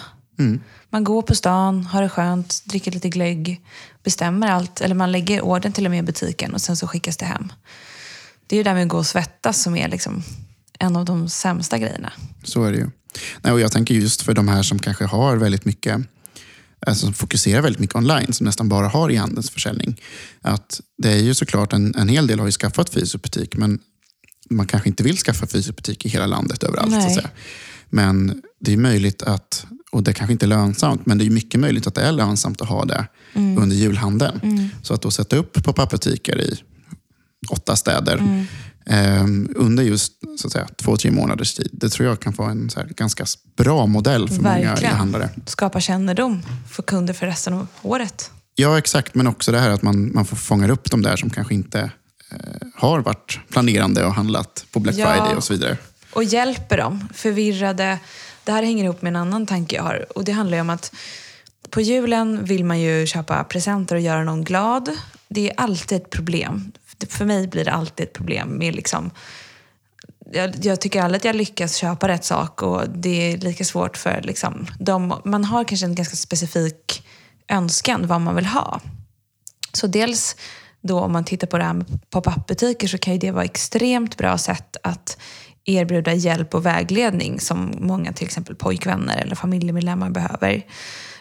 Man 0.91 1.05
går 1.05 1.22
på 1.22 1.34
stan, 1.34 1.84
har 1.84 2.03
det 2.03 2.09
skönt, 2.09 2.62
dricker 2.64 2.93
lite 2.93 3.09
glögg, 3.09 3.61
bestämmer 4.05 4.49
allt. 4.49 4.80
Eller 4.80 4.95
man 4.95 5.12
lägger 5.12 5.41
ordern 5.41 5.72
till 5.72 5.84
och 5.84 5.91
med 5.91 5.99
i 5.99 6.03
butiken 6.03 6.55
och 6.55 6.61
sen 6.61 6.76
så 6.76 6.86
skickas 6.86 7.16
det 7.16 7.24
hem. 7.24 7.53
Det 8.47 8.57
är 8.57 8.59
ju 8.59 8.64
där 8.64 8.74
med 8.74 8.82
att 8.82 8.89
gå 8.89 8.99
och 8.99 9.07
svettas 9.07 9.62
som 9.62 9.76
är 9.76 9.89
liksom 9.89 10.22
en 10.78 10.97
av 10.97 11.05
de 11.05 11.28
sämsta 11.28 11.78
grejerna. 11.78 12.12
Så 12.45 12.64
är 12.64 12.72
det 12.72 12.78
ju. 12.78 12.91
Nej, 13.43 13.53
och 13.53 13.61
jag 13.61 13.72
tänker 13.72 13.95
just 13.95 14.22
för 14.22 14.34
de 14.34 14.49
här 14.49 14.62
som 14.62 14.78
kanske 14.78 15.05
har 15.05 15.36
väldigt 15.36 15.64
mycket, 15.64 16.01
alltså 16.86 17.05
som 17.07 17.14
fokuserar 17.14 17.62
väldigt 17.62 17.80
mycket 17.80 17.97
online, 17.97 18.32
som 18.32 18.45
nästan 18.45 18.68
bara 18.68 18.89
har 18.89 19.11
e-handelsförsäljning. 19.11 20.01
Att 20.41 20.80
det 20.99 21.12
är 21.12 21.22
ju 21.22 21.34
såklart, 21.34 21.72
en, 21.72 21.95
en 21.95 22.09
hel 22.09 22.26
del 22.26 22.39
har 22.39 22.47
ju 22.47 22.53
skaffat 22.53 22.91
fysisk 22.91 23.22
butik, 23.22 23.57
men 23.57 23.78
man 24.51 24.66
kanske 24.66 24.89
inte 24.89 25.03
vill 25.03 25.16
skaffa 25.16 25.47
fysisk 25.47 25.76
butik 25.76 26.07
i 26.07 26.09
hela 26.09 26.26
landet 26.26 26.62
överallt. 26.62 26.93
Så 26.93 27.07
att 27.07 27.14
säga. 27.14 27.30
Men 27.91 28.43
det 28.61 28.72
är 28.72 28.76
möjligt 28.76 29.22
att, 29.22 29.66
och 29.91 30.03
det 30.03 30.12
kanske 30.12 30.32
inte 30.32 30.47
är 30.47 30.49
lönsamt, 30.49 31.07
men 31.07 31.18
det 31.18 31.26
är 31.26 31.30
mycket 31.30 31.61
möjligt 31.61 31.86
att 31.86 31.95
det 31.95 32.03
är 32.03 32.12
lönsamt 32.12 32.62
att 32.62 32.68
ha 32.68 32.84
det 32.84 33.07
under 33.34 33.76
julhandeln. 33.76 34.70
Så 34.82 34.95
att 34.95 35.03
då 35.03 35.11
sätta 35.11 35.36
upp 35.36 35.64
på 35.64 35.86
butiker 35.91 36.41
i 36.41 36.62
åtta 37.51 37.76
städer 37.76 38.47
eh, 38.86 39.24
under 39.57 39.82
just 39.82 40.12
så 40.39 40.47
att 40.47 40.53
säga, 40.53 40.68
två, 40.76 40.97
tre 40.97 41.11
månaders 41.11 41.55
tid. 41.55 41.68
Det 41.72 41.89
tror 41.89 42.09
jag 42.09 42.20
kan 42.20 42.32
vara 42.32 42.51
en 42.51 42.70
här, 42.76 42.89
ganska 42.97 43.24
bra 43.57 43.86
modell 43.86 44.28
för 44.28 44.36
många 44.36 44.55
Verkligen. 44.55 44.95
e-handlare. 44.95 45.30
Skapa 45.47 45.80
kännedom 45.80 46.43
för 46.70 46.82
kunder 46.82 47.14
för 47.14 47.26
resten 47.26 47.55
av 47.55 47.66
året. 47.82 48.30
Ja, 48.55 48.78
exakt. 48.78 49.14
Men 49.14 49.26
också 49.26 49.53
det 49.53 49.59
här 49.59 49.70
att 49.70 49.82
man, 49.82 50.14
man 50.14 50.24
får 50.24 50.36
fånga 50.36 50.70
upp 50.70 50.91
de 50.91 51.03
där 51.03 51.16
som 51.16 51.30
kanske 51.30 51.55
inte 51.55 51.80
eh, 52.30 52.39
har 52.74 53.01
varit 53.01 53.39
planerande 53.51 54.05
och 54.05 54.14
handlat 54.14 54.66
på 54.72 54.80
Black 54.80 54.95
Ja. 54.99 55.12
Friday 55.12 55.36
och 55.36 55.45
så 55.45 55.53
vidare. 55.53 55.76
Och 56.12 56.24
hjälper 56.24 56.76
dem, 56.76 57.09
förvirrade. 57.14 57.99
Det 58.49 58.53
här 58.53 58.63
hänger 58.63 58.85
ihop 58.85 59.03
med 59.03 59.11
en 59.11 59.17
annan 59.17 59.47
tanke 59.47 59.77
jag 59.77 59.83
har. 59.83 60.07
Och 60.19 60.25
det 60.25 60.33
handlar 60.33 60.57
ju 60.57 60.61
om 60.61 60.71
att 60.71 60.95
på 61.71 61.81
julen 61.81 62.45
vill 62.45 62.65
man 62.65 62.81
ju 62.81 63.07
köpa 63.07 63.45
presenter 63.45 63.95
och 63.95 64.01
göra 64.01 64.25
någon 64.25 64.45
glad. 64.45 64.91
Det 65.29 65.51
är 65.51 65.55
alltid 65.57 66.03
ett 66.03 66.11
problem. 66.11 66.73
För 67.09 67.25
mig 67.25 67.49
blir 67.49 67.65
det 67.65 67.73
alltid 67.73 68.07
ett 68.07 68.13
problem 68.13 68.49
med 68.49 68.75
liksom 68.75 69.11
jag, 70.33 70.65
jag 70.65 70.81
tycker 70.81 71.03
aldrig 71.03 71.19
att 71.19 71.25
jag 71.25 71.37
lyckas 71.37 71.77
köpa 71.77 72.09
rätt 72.09 72.25
sak 72.25 72.63
och 72.63 72.89
det 72.89 73.33
är 73.33 73.39
lika 73.39 73.65
svårt 73.65 73.97
för 73.97 74.21
liksom, 74.23 74.67
de, 74.79 75.21
man 75.25 75.45
har 75.45 75.65
kanske 75.65 75.87
en 75.87 75.95
ganska 75.95 76.17
specifik 76.17 77.07
önskan 77.49 78.07
vad 78.07 78.21
man 78.21 78.35
vill 78.35 78.47
ha. 78.47 78.81
Så 79.73 79.87
dels 79.87 80.37
då 80.81 81.01
om 81.01 81.13
man 81.13 81.25
tittar 81.25 81.47
på 81.47 81.59
det 81.59 81.65
här 81.65 81.75
med 81.75 82.11
pop-up-butiker 82.11 82.89
så 82.89 82.99
kan 82.99 83.13
ju 83.13 83.19
det 83.19 83.31
vara 83.31 83.45
extremt 83.45 84.17
bra 84.17 84.39
sätt 84.39 84.77
att 84.83 85.19
erbjuda 85.69 86.14
hjälp 86.14 86.55
och 86.55 86.66
vägledning 86.66 87.41
som 87.41 87.75
många 87.79 88.12
till 88.12 88.27
exempel 88.27 88.57
pojkvänner 88.57 89.19
eller 89.19 89.35
familjemedlemmar 89.35 90.11
behöver. 90.11 90.62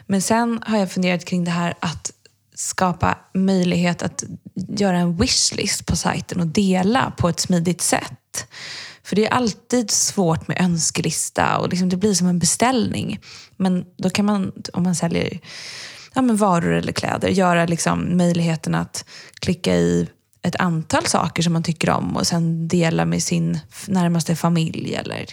Men 0.06 0.22
sen 0.22 0.60
har 0.66 0.78
jag 0.78 0.92
funderat 0.92 1.26
kring 1.26 1.44
det 1.44 1.52
här 1.52 1.74
att 1.80 2.12
skapa 2.56 3.18
möjlighet 3.34 4.04
att 4.04 4.24
göra 4.56 4.98
en 4.98 5.18
wishlist 5.18 5.86
på 5.86 5.96
sajten 5.96 6.40
och 6.40 6.48
dela 6.48 7.14
på 7.18 7.30
ett 7.30 7.40
smidigt 7.40 7.82
sätt. 7.82 8.48
För 9.04 9.16
det 9.16 9.26
är 9.26 9.34
alltid 9.34 9.92
svårt 9.92 10.48
med 10.48 10.62
önskelista 10.62 11.58
och 11.58 11.70
liksom 11.70 11.90
det 11.90 11.98
blir 11.98 12.14
som 12.14 12.28
en 12.28 12.40
beställning. 12.40 13.20
Men 13.58 13.86
då 13.98 14.10
kan 14.10 14.26
man, 14.26 14.52
om 14.74 14.84
man 14.84 14.96
säljer 14.96 15.40
ja, 16.14 16.22
men 16.22 16.36
varor 16.36 16.74
eller 16.74 16.92
kläder, 16.92 17.30
göra 17.30 17.66
liksom 17.66 18.18
möjligheten 18.18 18.76
att 18.76 19.06
klicka 19.40 19.76
i 19.76 20.08
ett 20.48 20.56
antal 20.56 21.06
saker 21.06 21.44
som 21.44 21.54
man 21.54 21.64
tycker 21.64 21.90
om 21.90 22.16
och 22.16 22.28
sen 22.28 22.68
dela 22.68 23.06
med 23.06 23.24
sin 23.24 23.60
närmaste 23.88 24.36
familj 24.36 24.96
eller 24.96 25.26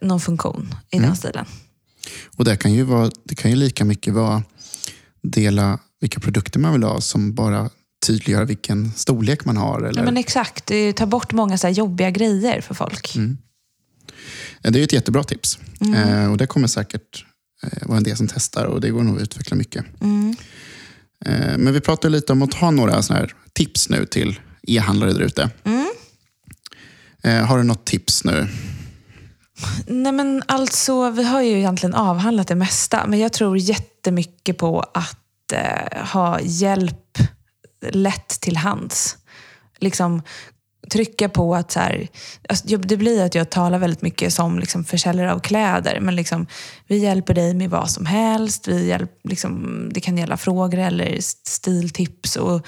någon 0.00 0.20
funktion 0.20 0.74
i 0.90 0.98
den 0.98 1.16
stilen. 1.16 1.46
Och 2.36 2.44
det 2.44 2.56
kan 2.56 2.72
ju, 2.72 2.82
vara, 2.82 3.10
det 3.24 3.34
kan 3.34 3.50
ju 3.50 3.56
lika 3.56 3.84
mycket 3.84 4.14
vara 4.14 4.42
dela 5.22 5.78
vilka 6.00 6.20
produkter 6.20 6.60
man 6.60 6.72
vill 6.72 6.82
ha 6.82 7.00
som 7.00 7.34
bara 7.34 7.70
tydliggör 8.06 8.44
vilken 8.44 8.92
storlek 8.92 9.44
man 9.44 9.56
har. 9.56 9.82
Eller, 9.82 10.00
Ja, 10.00 10.04
men 10.04 10.16
exakt, 10.16 10.66
tar 10.66 11.06
bort 11.06 11.32
många 11.32 11.58
så 11.58 11.68
jobbiga 11.68 12.10
grejer 12.10 12.60
för 12.60 12.74
folk. 12.74 13.14
Det 14.62 14.80
är 14.80 14.84
ett 14.84 14.92
jättebra 14.92 15.24
tips. 15.24 15.58
Eh, 15.96 16.30
och 16.30 16.36
det 16.36 16.46
kommer 16.46 16.68
säkert 16.68 17.24
eh, 17.62 17.86
vara 17.88 17.98
en 17.98 18.04
del 18.04 18.16
som 18.16 18.28
testar 18.28 18.64
och 18.64 18.80
det 18.80 18.90
går 18.90 19.02
nog 19.02 19.16
att 19.16 19.22
utveckla 19.22 19.56
mycket. 19.56 19.84
Eh, 20.00 20.08
men 21.58 21.72
vi 21.72 21.80
pratade 21.80 22.12
lite 22.12 22.32
om 22.32 22.42
att 22.42 22.54
ha 22.54 22.70
några 22.70 23.02
såna 23.02 23.18
här 23.18 23.32
tips 23.52 23.88
nu 23.88 24.06
till 24.06 24.40
e-handlare 24.62 25.12
där 25.12 25.20
ute. 25.20 25.50
Eh, 27.24 27.46
har 27.46 27.58
du 27.58 27.64
något 27.64 27.84
tips 27.84 28.24
nu? 28.24 28.48
Nej 29.86 30.12
men 30.12 30.42
alltså, 30.46 31.10
vi 31.10 31.24
har 31.24 31.42
ju 31.42 31.58
egentligen 31.58 31.94
avhandlat 31.94 32.48
det 32.48 32.54
mesta, 32.54 33.06
men 33.06 33.18
jag 33.18 33.32
tror 33.32 33.58
jättemycket 33.58 34.58
på 34.58 34.80
att 34.94 35.52
eh, 35.52 36.06
ha 36.06 36.40
hjälp 36.40 37.18
lätt 37.90 38.28
till 38.28 38.56
hands. 38.56 39.16
Liksom 39.78 40.22
trycka 40.90 41.28
på 41.28 41.54
att 41.54 41.72
så 41.72 41.80
här, 41.80 42.08
alltså, 42.48 42.76
det 42.76 42.96
blir 42.96 43.24
att 43.24 43.34
jag 43.34 43.50
talar 43.50 43.78
väldigt 43.78 44.02
mycket 44.02 44.32
som 44.32 44.58
liksom, 44.58 44.84
försäljare 44.84 45.32
av 45.32 45.38
kläder, 45.38 46.00
men 46.00 46.16
liksom, 46.16 46.46
vi 46.86 46.98
hjälper 46.98 47.34
dig 47.34 47.54
med 47.54 47.70
vad 47.70 47.90
som 47.90 48.06
helst. 48.06 48.68
Vi 48.68 48.86
hjälp, 48.86 49.10
liksom, 49.24 49.88
det 49.94 50.00
kan 50.00 50.18
gälla 50.18 50.36
frågor 50.36 50.78
eller 50.78 51.18
stiltips 51.46 52.36
och 52.36 52.66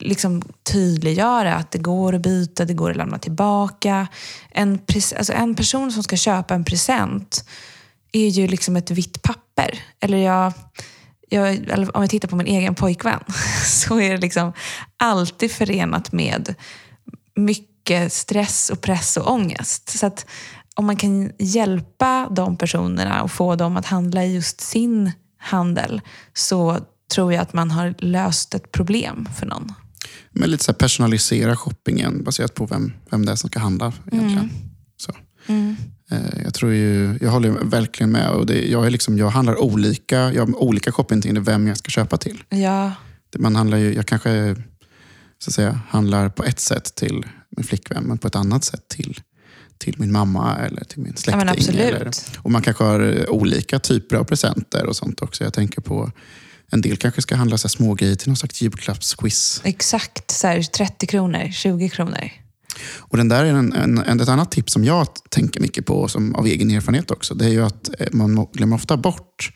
liksom 0.00 0.42
tydliggöra 0.72 1.54
att 1.54 1.70
det 1.70 1.78
går 1.78 2.14
att 2.14 2.20
byta, 2.20 2.64
det 2.64 2.74
går 2.74 2.90
att 2.90 2.96
lämna 2.96 3.18
tillbaka. 3.18 4.06
En, 4.50 4.80
alltså 5.16 5.32
en 5.32 5.54
person 5.54 5.92
som 5.92 6.02
ska 6.02 6.16
köpa 6.16 6.54
en 6.54 6.64
present 6.64 7.44
är 8.12 8.28
ju 8.28 8.48
liksom 8.48 8.76
ett 8.76 8.90
vitt 8.90 9.22
papper. 9.22 9.78
Eller 10.00 10.18
jag, 10.18 10.52
jag, 11.28 11.58
om 11.94 12.02
jag 12.02 12.10
tittar 12.10 12.28
på 12.28 12.36
min 12.36 12.46
egen 12.46 12.74
pojkvän 12.74 13.24
så 13.66 14.00
är 14.00 14.10
det 14.10 14.20
liksom 14.20 14.52
alltid 14.96 15.52
förenat 15.52 16.12
med 16.12 16.54
mycket 17.36 18.12
stress 18.12 18.70
och 18.70 18.80
press 18.80 19.16
och 19.16 19.32
ångest. 19.32 19.98
Så 19.98 20.06
att 20.06 20.26
om 20.74 20.86
man 20.86 20.96
kan 20.96 21.30
hjälpa 21.38 22.28
de 22.30 22.56
personerna 22.56 23.22
och 23.22 23.30
få 23.30 23.56
dem 23.56 23.76
att 23.76 23.86
handla 23.86 24.24
i 24.24 24.34
just 24.34 24.60
sin 24.60 25.12
handel 25.38 26.00
så 26.32 26.78
tror 27.14 27.32
jag 27.32 27.42
att 27.42 27.52
man 27.52 27.70
har 27.70 27.94
löst 27.98 28.54
ett 28.54 28.72
problem 28.72 29.28
för 29.38 29.46
någon. 29.46 29.72
Men 30.30 30.50
lite 30.50 30.64
så 30.64 30.74
personalisera 30.74 31.56
shoppingen 31.56 32.24
baserat 32.24 32.54
på 32.54 32.66
vem, 32.66 32.92
vem 33.10 33.26
det 33.26 33.32
är 33.32 33.36
som 33.36 33.50
ska 33.50 33.58
handla. 33.60 33.92
egentligen. 34.12 34.50
Så. 34.96 35.12
Eh, 36.10 36.42
Jag, 36.44 36.54
tror 36.54 36.72
ju, 36.72 37.18
jag 37.20 37.30
håller 37.30 37.50
verkligen 37.50 38.10
med. 38.10 38.30
Och 38.30 38.46
det, 38.46 38.66
jag, 38.70 38.86
är 38.86 38.90
liksom, 38.90 39.18
jag 39.18 39.28
handlar 39.30 39.62
olika. 39.62 40.32
Jag 40.32 40.46
har 40.46 40.62
olika 40.62 40.92
shopping 40.92 41.20
till 41.22 41.40
vem 41.40 41.66
jag 41.66 41.76
ska 41.78 41.90
köpa 41.90 42.16
till. 42.16 42.42
Ja, 42.48 42.92
Man 43.38 43.56
handlar 43.56 43.78
ju, 43.78 43.94
jag 43.94 44.06
kanske 44.06 44.56
så 45.44 45.50
att 45.50 45.54
säga, 45.54 45.80
handlar 45.88 46.28
på 46.28 46.44
ett 46.44 46.60
sätt 46.60 46.94
till 46.94 47.26
min 47.56 47.64
flickvän, 47.64 48.04
men 48.04 48.18
på 48.18 48.26
ett 48.28 48.36
annat 48.36 48.64
sätt 48.64 48.88
till, 48.88 49.20
till 49.78 49.94
min 49.98 50.12
mamma 50.12 50.56
eller 50.56 50.84
till 50.84 50.98
min 50.98 51.12
Ja, 51.16 51.16
släkting. 51.16 51.38
men 51.38 51.48
absolut. 51.48 51.80
Eller, 51.80 52.12
och 52.38 52.50
man 52.50 52.62
kanske 52.62 52.84
har 52.84 53.00
eh, 53.00 53.24
olika 53.28 53.78
typer 53.78 54.16
av 54.16 54.24
presenter 54.24 54.86
och 54.86 54.96
sånt 54.96 55.22
också. 55.22 55.44
Jag 55.44 55.52
tänker 55.52 55.80
på 55.80 56.10
en 56.70 56.80
del 56.80 56.96
kanske 56.96 57.22
ska 57.22 57.36
handla 57.36 57.58
så 57.58 57.68
här 57.68 57.70
små 57.70 57.94
grejer 57.94 58.14
till 58.16 58.28
någon 58.28 58.36
slags 58.36 58.62
julklappsquiz. 58.62 59.60
exakt. 59.64 60.30
Så 60.30 60.46
här, 60.46 60.62
30 60.62 61.06
kronor, 61.06 61.50
20 61.52 61.88
kronor. 61.88 62.30
Och 62.98 63.16
den 63.16 63.28
där 63.28 63.44
är 63.44 63.50
en, 63.54 63.72
en, 63.72 63.98
en, 63.98 64.20
ett 64.20 64.28
annat 64.28 64.50
tips 64.50 64.72
som 64.72 64.84
jag 64.84 65.08
tänker 65.30 65.60
mycket 65.60 65.86
på, 65.86 66.08
som 66.08 66.34
av 66.34 66.46
egen 66.46 66.70
erfarenhet 66.70 67.10
också. 67.10 67.34
Det 67.34 67.44
är 67.44 67.48
ju 67.48 67.64
att 67.64 68.00
eh, 68.00 68.06
man 68.12 68.46
glömmer 68.52 68.76
ofta 68.76 68.96
bort 68.96 69.52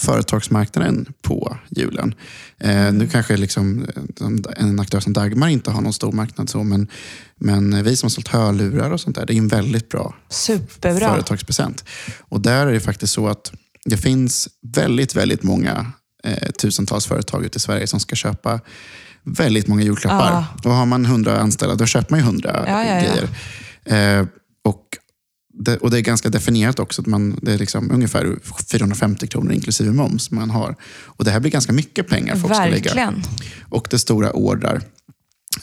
företagsmarknaden 0.00 1.12
på 1.22 1.56
julen. 1.70 2.14
Eh, 2.58 2.92
nu 2.92 3.08
kanske 3.08 3.36
liksom, 3.36 3.86
eh, 4.20 4.62
en 4.64 4.80
aktör 4.80 5.00
som 5.00 5.12
Dagmar 5.12 5.48
inte 5.48 5.70
har 5.70 5.80
någon 5.80 5.92
stor 5.92 6.12
marknad, 6.12 6.48
så, 6.48 6.62
men, 6.62 6.88
men 7.36 7.84
vi 7.84 7.96
som 7.96 8.06
har 8.06 8.10
sålt 8.10 8.28
hörlurar 8.28 8.90
och 8.90 9.00
sånt 9.00 9.16
där, 9.16 9.26
det 9.26 9.34
är 9.34 9.38
en 9.38 9.48
väldigt 9.48 9.88
bra 9.88 10.14
Superbra. 10.28 11.08
företagspresent. 11.08 11.84
Och 12.20 12.40
där 12.40 12.66
är 12.66 12.72
det 12.72 12.80
faktiskt 12.80 13.12
så 13.12 13.28
att 13.28 13.52
det 13.84 13.96
finns 13.96 14.48
väldigt, 14.62 15.16
väldigt 15.16 15.42
många 15.42 15.92
eh, 16.24 16.50
tusentals 16.50 17.06
företag 17.06 17.44
ute 17.44 17.56
i 17.56 17.60
Sverige 17.60 17.86
som 17.86 18.00
ska 18.00 18.16
köpa 18.16 18.60
väldigt 19.22 19.66
många 19.66 19.82
julklappar. 19.82 20.32
Ja. 20.32 20.70
Och 20.70 20.76
har 20.76 20.86
man 20.86 21.04
hundra 21.06 21.38
anställda, 21.38 21.74
då 21.74 21.86
köper 21.86 22.10
man 22.10 22.20
ju 22.20 22.26
hundra 22.26 22.64
Ja, 22.66 22.84
ja, 22.84 22.94
ja. 22.94 23.00
grejer. 23.00 24.20
Eh, 24.20 24.26
och, 24.64 24.82
det, 25.52 25.76
och 25.76 25.90
det 25.90 25.98
är 25.98 26.00
ganska 26.00 26.28
definierat 26.28 26.78
också. 26.78 27.02
Att 27.02 27.06
man, 27.06 27.38
det 27.42 27.52
är 27.52 27.58
liksom 27.58 27.90
ungefär 27.90 28.38
450 28.70 29.26
kronor 29.26 29.52
inklusive 29.52 29.92
moms 29.92 30.30
man 30.30 30.50
har. 30.50 30.76
Och 31.04 31.24
det 31.24 31.30
här 31.30 31.40
blir 31.40 31.50
ganska 31.50 31.72
mycket 31.72 32.08
pengar 32.08 32.36
folk 32.36 32.54
ska 32.54 32.64
lägga. 32.64 32.94
Verkligen. 32.94 33.22
Och 33.68 33.86
det 33.90 33.96
är 33.96 33.98
stora 33.98 34.32
ordrar. 34.32 34.82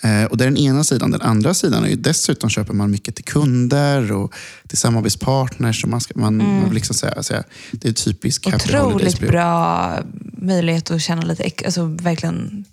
Eh, 0.01 0.23
och 0.23 0.37
det 0.37 0.43
är 0.43 0.49
den 0.49 0.57
ena 0.57 0.83
sidan. 0.83 1.11
Den 1.11 1.21
andra 1.21 1.53
sidan 1.53 1.83
är 1.83 1.87
ju 1.87 1.95
dessutom 1.95 2.49
köper 2.49 2.73
man 2.73 2.91
mycket 2.91 3.15
till 3.15 3.23
kunder 3.23 4.11
och 4.11 4.33
till 4.67 4.77
samarbetspartners. 4.77 5.83
Och 5.83 5.89
man 5.89 6.01
ska, 6.01 6.19
man, 6.19 6.37
man 6.37 6.63
vill 6.63 6.73
liksom 6.73 6.95
säga, 6.95 7.23
säga, 7.23 7.43
det 7.71 7.87
är 7.87 7.93
typisk 7.93 8.47
Mm. 8.47 8.55
Otroligt 8.55 9.19
bra 9.19 9.99
möjlighet 10.37 10.91
att 10.91 11.01
tjäna 11.01 11.21
lite, 11.21 11.51
alltså 11.65 11.85
verkligen 11.85 12.65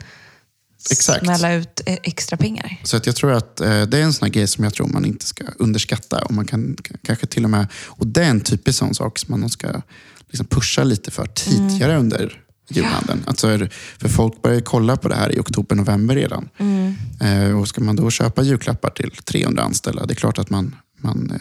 Exakt. 0.91 1.25
smälla 1.25 1.53
ut 1.55 1.81
eh, 1.87 1.97
extra 2.03 2.37
pengar. 2.37 2.81
Så 2.83 2.97
att 2.97 3.07
jag 3.07 3.17
tror 3.17 3.33
att 3.33 3.61
eh, 3.61 3.83
det 3.83 3.99
är 3.99 4.03
en 4.03 4.13
sån 4.13 4.27
här 4.27 4.33
grej 4.33 4.47
som 4.47 4.65
jag 4.65 4.75
tror 4.75 4.87
man 4.89 5.05
inte 5.05 5.27
ska 5.27 5.45
underskatta. 5.59 6.19
Och 6.25 6.35
man 6.35 6.47
kan 6.47 6.77
kanske 7.03 7.27
till 7.27 7.45
och 7.45 7.51
med, 7.51 7.67
och 7.87 8.07
det 8.07 8.25
är 8.25 8.31
en 8.31 8.41
typisk 8.41 8.79
sån 8.79 8.95
sak 8.95 9.19
som 9.19 9.41
man 9.41 9.51
ska 9.51 9.83
liksom 10.29 10.47
pusha 10.47 10.85
lite 10.85 11.11
för 11.11 11.27
tidigare 11.27 11.93
Mm. 11.93 12.05
under 12.05 12.41
julhandeln. 12.69 13.25
Alltså, 13.27 13.49
är- 13.49 13.71
för 13.99 14.09
folk 14.09 14.43
börjar 14.43 14.61
kolla 14.61 14.97
på 14.97 15.09
det 15.09 15.15
här 15.15 15.33
i 15.37 15.41
oktober, 15.41 15.77
november 15.77 16.15
redan. 16.15 16.49
Mm. 16.59 16.95
Eh, 17.21 17.61
och 17.61 17.69
ska 17.69 17.81
man 17.81 17.97
då 17.97 18.11
köpa 18.11 18.43
julklappar 18.43 18.91
till 18.91 19.11
300 19.11 19.63
anställda, 19.63 20.07
det 20.07 20.13
är 20.13 20.17
klart 20.17 20.39
att 20.39 20.51
man, 20.51 20.77
man, 21.01 21.33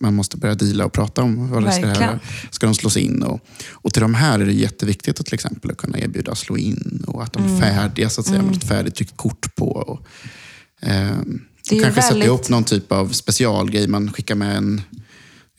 man 0.00 0.14
måste 0.14 0.36
börja 0.36 0.54
deala 0.54 0.84
och 0.84 0.92
prata 0.92 1.22
om 1.22 1.50
vad 1.50 1.64
det 1.64 1.72
ska, 1.72 1.86
Verkligen. 1.86 2.18
ska 2.50 2.66
de 2.66 2.74
slås 2.74 2.96
in. 2.96 3.22
Och, 3.22 3.40
och 3.70 3.92
till 3.92 4.02
de 4.02 4.14
här 4.14 4.38
är 4.40 4.46
det 4.46 4.52
jätteviktigt 4.52 5.20
att 5.20 5.26
till 5.26 5.34
exempel 5.34 5.70
att 5.70 5.76
kunna 5.76 5.98
erbjuda 5.98 6.34
slå 6.34 6.56
in 6.56 7.04
och 7.06 7.22
att 7.22 7.32
de 7.32 7.44
Mm. 7.44 7.56
är 7.56 7.60
färdiga, 7.60 8.10
så 8.10 8.20
att 8.20 8.26
säga, 8.26 8.42
med 8.42 8.56
ett 8.56 8.68
färdigtryckt 8.68 9.16
kort 9.16 9.54
på. 9.54 9.70
Och, 9.70 10.06
eh, 10.88 11.10
Det 11.70 11.78
är 11.78 11.82
kanske 11.82 12.02
sätta 12.02 12.14
väldigt- 12.14 12.26
ihop 12.26 12.48
någon 12.48 12.64
typ 12.64 12.92
av 12.92 13.08
specialgrej. 13.08 13.88
Man 13.88 14.12
skickar 14.12 14.34
med 14.34 14.56
en, 14.56 14.82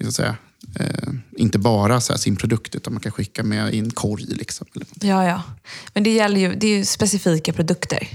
så 0.01 0.07
att 0.07 0.13
säga, 0.13 0.35
eh, 0.79 1.09
inte 1.37 1.59
bara 1.59 2.01
så 2.01 2.13
här, 2.13 2.17
sin 2.17 2.35
produkt, 2.35 2.75
utan 2.75 2.93
man 2.93 3.01
kan 3.01 3.11
skicka 3.11 3.43
med 3.43 3.73
i 3.73 3.79
en 3.79 3.91
korg. 3.91 4.25
Liksom. 4.27 4.67
Ja, 5.01 5.25
ja. 5.27 5.43
Men 5.93 6.03
det 6.03 6.09
gäller 6.13 6.39
ju, 6.41 6.55
det 6.55 6.67
är 6.67 6.77
ju 6.77 6.85
specifika 6.85 7.53
produkter. 7.53 8.07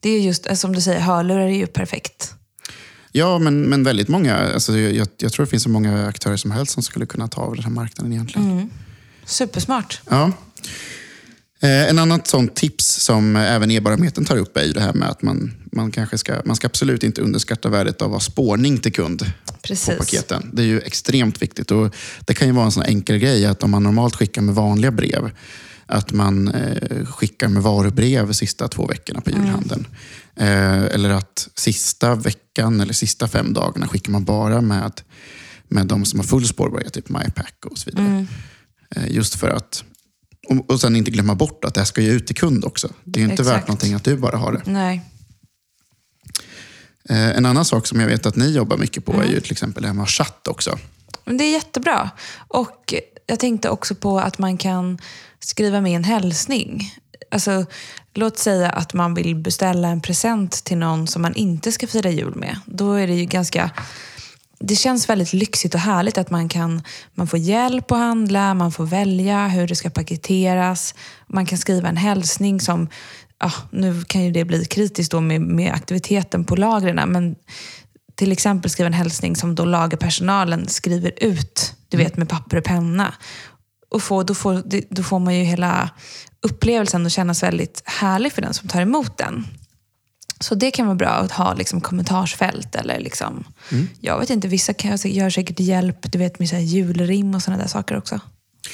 Det 0.00 0.10
är 0.10 0.20
just, 0.20 0.46
eh, 0.46 0.54
som 0.54 0.74
du 0.74 0.80
säger, 0.80 1.00
hörlurar 1.00 1.40
är 1.46 1.48
ju 1.58 1.66
perfekt. 1.66 2.34
Ja, 3.12 3.38
men, 3.38 3.62
men 3.62 3.84
väldigt 3.84 4.08
många. 4.08 4.36
Alltså, 4.36 4.78
jag, 4.78 5.08
jag 5.18 5.32
tror 5.32 5.46
det 5.46 5.50
finns 5.50 5.62
så 5.62 5.68
många 5.68 6.06
aktörer 6.06 6.36
som 6.36 6.50
helst 6.50 6.72
som 6.72 6.82
skulle 6.82 7.06
kunna 7.06 7.28
ta 7.28 7.40
av 7.40 7.54
den 7.54 7.64
här 7.64 7.70
marknaden 7.70 8.12
egentligen. 8.12 8.50
Mm. 8.50 8.70
Supersmart. 9.26 10.00
Ja. 10.10 10.32
Eh, 11.60 11.90
en 11.90 11.98
annat 11.98 12.26
sånt 12.26 12.56
tips 12.56 12.86
som 12.86 13.36
även 13.36 13.70
e-barometern 13.70 14.24
tar 14.24 14.36
upp 14.36 14.56
är 14.56 14.64
ju 14.64 14.72
det 14.72 14.80
här 14.80 14.92
med 14.92 15.08
att 15.08 15.22
man, 15.22 15.54
man 15.72 15.90
kanske 15.90 16.18
ska, 16.18 16.42
man 16.44 16.56
ska 16.56 16.66
absolut 16.66 17.02
inte 17.02 17.22
underskatta 17.22 17.68
värdet 17.68 18.02
av 18.02 18.08
att 18.08 18.12
ha 18.12 18.20
spårning 18.20 18.78
till 18.78 18.92
kund 18.92 19.18
på 19.46 19.52
Precis. 19.62 19.98
paketen. 19.98 20.50
Det 20.52 20.62
är 20.62 20.66
ju 20.66 20.80
extremt 20.80 21.42
viktigt. 21.42 21.70
Och 21.70 21.94
det 22.20 22.34
kan 22.34 22.48
ju 22.48 22.54
vara 22.54 22.64
en 22.64 22.72
sån 22.72 22.82
enkel 22.82 23.18
grej 23.18 23.46
att 23.46 23.62
om 23.62 23.70
man 23.70 23.82
normalt 23.82 24.16
skickar 24.16 24.42
med 24.42 24.54
vanliga 24.54 24.90
brev, 24.90 25.30
att 25.86 26.12
man 26.12 26.48
eh, 26.48 27.06
skickar 27.06 27.48
med 27.48 27.62
varubrev 27.62 28.32
sista 28.32 28.68
två 28.68 28.86
veckorna 28.86 29.20
på 29.20 29.30
julhandeln. 29.30 29.86
Eh, 30.38 30.84
eller 30.84 31.10
att 31.10 31.48
sista 31.54 32.14
veckan 32.14 32.80
eller 32.80 32.92
sista 32.92 33.28
fem 33.28 33.52
dagarna 33.52 33.88
skickar 33.88 34.12
man 34.12 34.24
bara 34.24 34.60
med, 34.60 35.00
med 35.68 35.86
de 35.86 36.04
som 36.04 36.18
har 36.18 36.26
full 36.26 36.48
spårbarhet, 36.48 36.92
typ 36.92 37.08
MyPack 37.08 37.66
och 37.66 37.78
så 37.78 37.90
vidare. 37.90 38.26
Eh, 38.96 39.10
just 39.10 39.34
för 39.34 39.48
att 39.50 39.84
och, 40.48 40.70
och 40.70 40.80
sen 40.80 40.96
inte 40.96 41.10
glömma 41.10 41.34
bort 41.34 41.64
att 41.64 41.74
det 41.74 41.80
här 41.80 41.84
ska 41.84 42.00
ju 42.00 42.10
ut 42.10 42.26
till 42.26 42.36
kund 42.36 42.64
också. 42.64 42.88
Det 43.04 43.20
är 43.20 43.24
ju 43.24 43.30
inte 43.30 43.42
värt 43.42 43.52
Exakt. 43.52 43.68
någonting 43.68 43.94
att 43.94 44.04
du 44.04 44.16
bara 44.16 44.36
har 44.36 44.52
det. 44.52 44.62
Nej. 44.64 45.00
Eh, 47.08 47.36
en 47.36 47.46
annan 47.46 47.64
sak 47.64 47.86
som 47.86 48.00
jag 48.00 48.06
vet 48.06 48.26
att 48.26 48.36
ni 48.36 48.50
jobbar 48.50 48.76
mycket 48.76 49.04
på 49.04 49.12
Mm. 49.12 49.26
är 49.26 49.30
ju 49.32 49.40
till 49.40 49.52
exempel 49.52 49.82
det 49.82 49.86
här 49.88 49.94
med 49.94 50.02
att 50.02 50.08
ha 50.08 50.24
chatt 50.24 50.48
också. 50.48 50.78
Men 51.24 51.36
det 51.36 51.44
är 51.44 51.52
jättebra. 51.52 52.10
Och 52.48 52.94
jag 53.26 53.40
tänkte 53.40 53.68
också 53.68 53.94
på 53.94 54.20
att 54.20 54.38
man 54.38 54.56
kan 54.56 54.98
skriva 55.40 55.80
med 55.80 55.96
en 55.96 56.04
hälsning. 56.04 56.94
Alltså, 57.30 57.66
låt 58.14 58.38
säga 58.38 58.70
att 58.70 58.94
man 58.94 59.14
vill 59.14 59.36
beställa 59.36 59.88
en 59.88 60.00
present 60.00 60.64
till 60.64 60.78
någon 60.78 61.06
som 61.06 61.22
man 61.22 61.34
inte 61.34 61.72
ska 61.72 61.86
fira 61.86 62.10
jul 62.10 62.34
med. 62.34 62.60
Då 62.66 62.92
är 62.92 63.06
det 63.06 63.14
ju 63.14 63.24
ganska... 63.24 63.70
Det 64.60 64.76
känns 64.76 65.08
väldigt 65.08 65.32
lyxigt 65.32 65.74
och 65.74 65.80
härligt 65.80 66.18
att 66.18 66.30
man 66.30 66.48
kan 66.48 66.82
man 67.14 67.26
får 67.26 67.38
hjälp 67.38 67.92
att 67.92 67.98
handla, 67.98 68.54
man 68.54 68.72
får 68.72 68.86
välja 68.86 69.48
hur 69.48 69.66
det 69.66 69.76
ska 69.76 69.90
paketeras. 69.90 70.94
Man 71.26 71.46
kan 71.46 71.58
skriva 71.58 71.88
en 71.88 71.96
hälsning 71.96 72.60
som, 72.60 72.88
ja, 73.40 73.52
nu 73.70 74.04
kan 74.04 74.24
ju 74.24 74.32
det 74.32 74.44
bli 74.44 74.64
kritiskt 74.64 75.12
då 75.12 75.20
med, 75.20 75.40
med 75.40 75.72
aktiviteten 75.72 76.44
på 76.44 76.56
lagren, 76.56 77.12
men 77.12 77.36
till 78.18 78.32
exempel 78.32 78.70
skriva 78.70 78.86
en 78.86 78.92
hälsning 78.92 79.36
som 79.36 79.54
då 79.54 79.64
lagerpersonalen 79.64 80.68
skriver 80.68 81.12
ut, 81.16 81.74
du 81.88 81.96
vet 81.96 82.16
med 82.16 82.28
papper 82.28 82.56
och 82.56 82.64
penna. 82.64 83.14
Och 83.90 84.02
få, 84.02 84.22
då, 84.22 84.34
får, 84.34 84.62
då 84.94 85.02
får 85.02 85.18
man 85.18 85.34
ju 85.36 85.42
hela 85.44 85.90
upplevelsen 86.42 87.06
att 87.06 87.12
kännas 87.12 87.42
väldigt 87.42 87.82
härlig 87.84 88.32
för 88.32 88.42
den 88.42 88.54
som 88.54 88.68
tar 88.68 88.80
emot 88.80 89.18
den. 89.18 89.46
Så 90.40 90.54
det 90.54 90.70
kan 90.70 90.86
vara 90.86 90.96
bra 90.96 91.08
att 91.08 91.32
ha 91.32 91.54
liksom 91.54 91.80
kommentarsfält. 91.80 92.74
Eller 92.74 93.00
liksom, 93.00 93.44
Jag 94.00 94.18
vet 94.20 94.30
inte, 94.30 94.48
vissa 94.48 94.72
kan, 94.72 94.96
gör 95.04 95.30
säkert 95.30 95.60
hjälp 95.60 96.12
du 96.12 96.18
vet, 96.18 96.38
med 96.38 96.48
så 96.48 96.56
julrim 96.56 97.34
och 97.34 97.42
sådana 97.42 97.62
där 97.62 97.68
saker 97.68 97.96
också. 97.98 98.20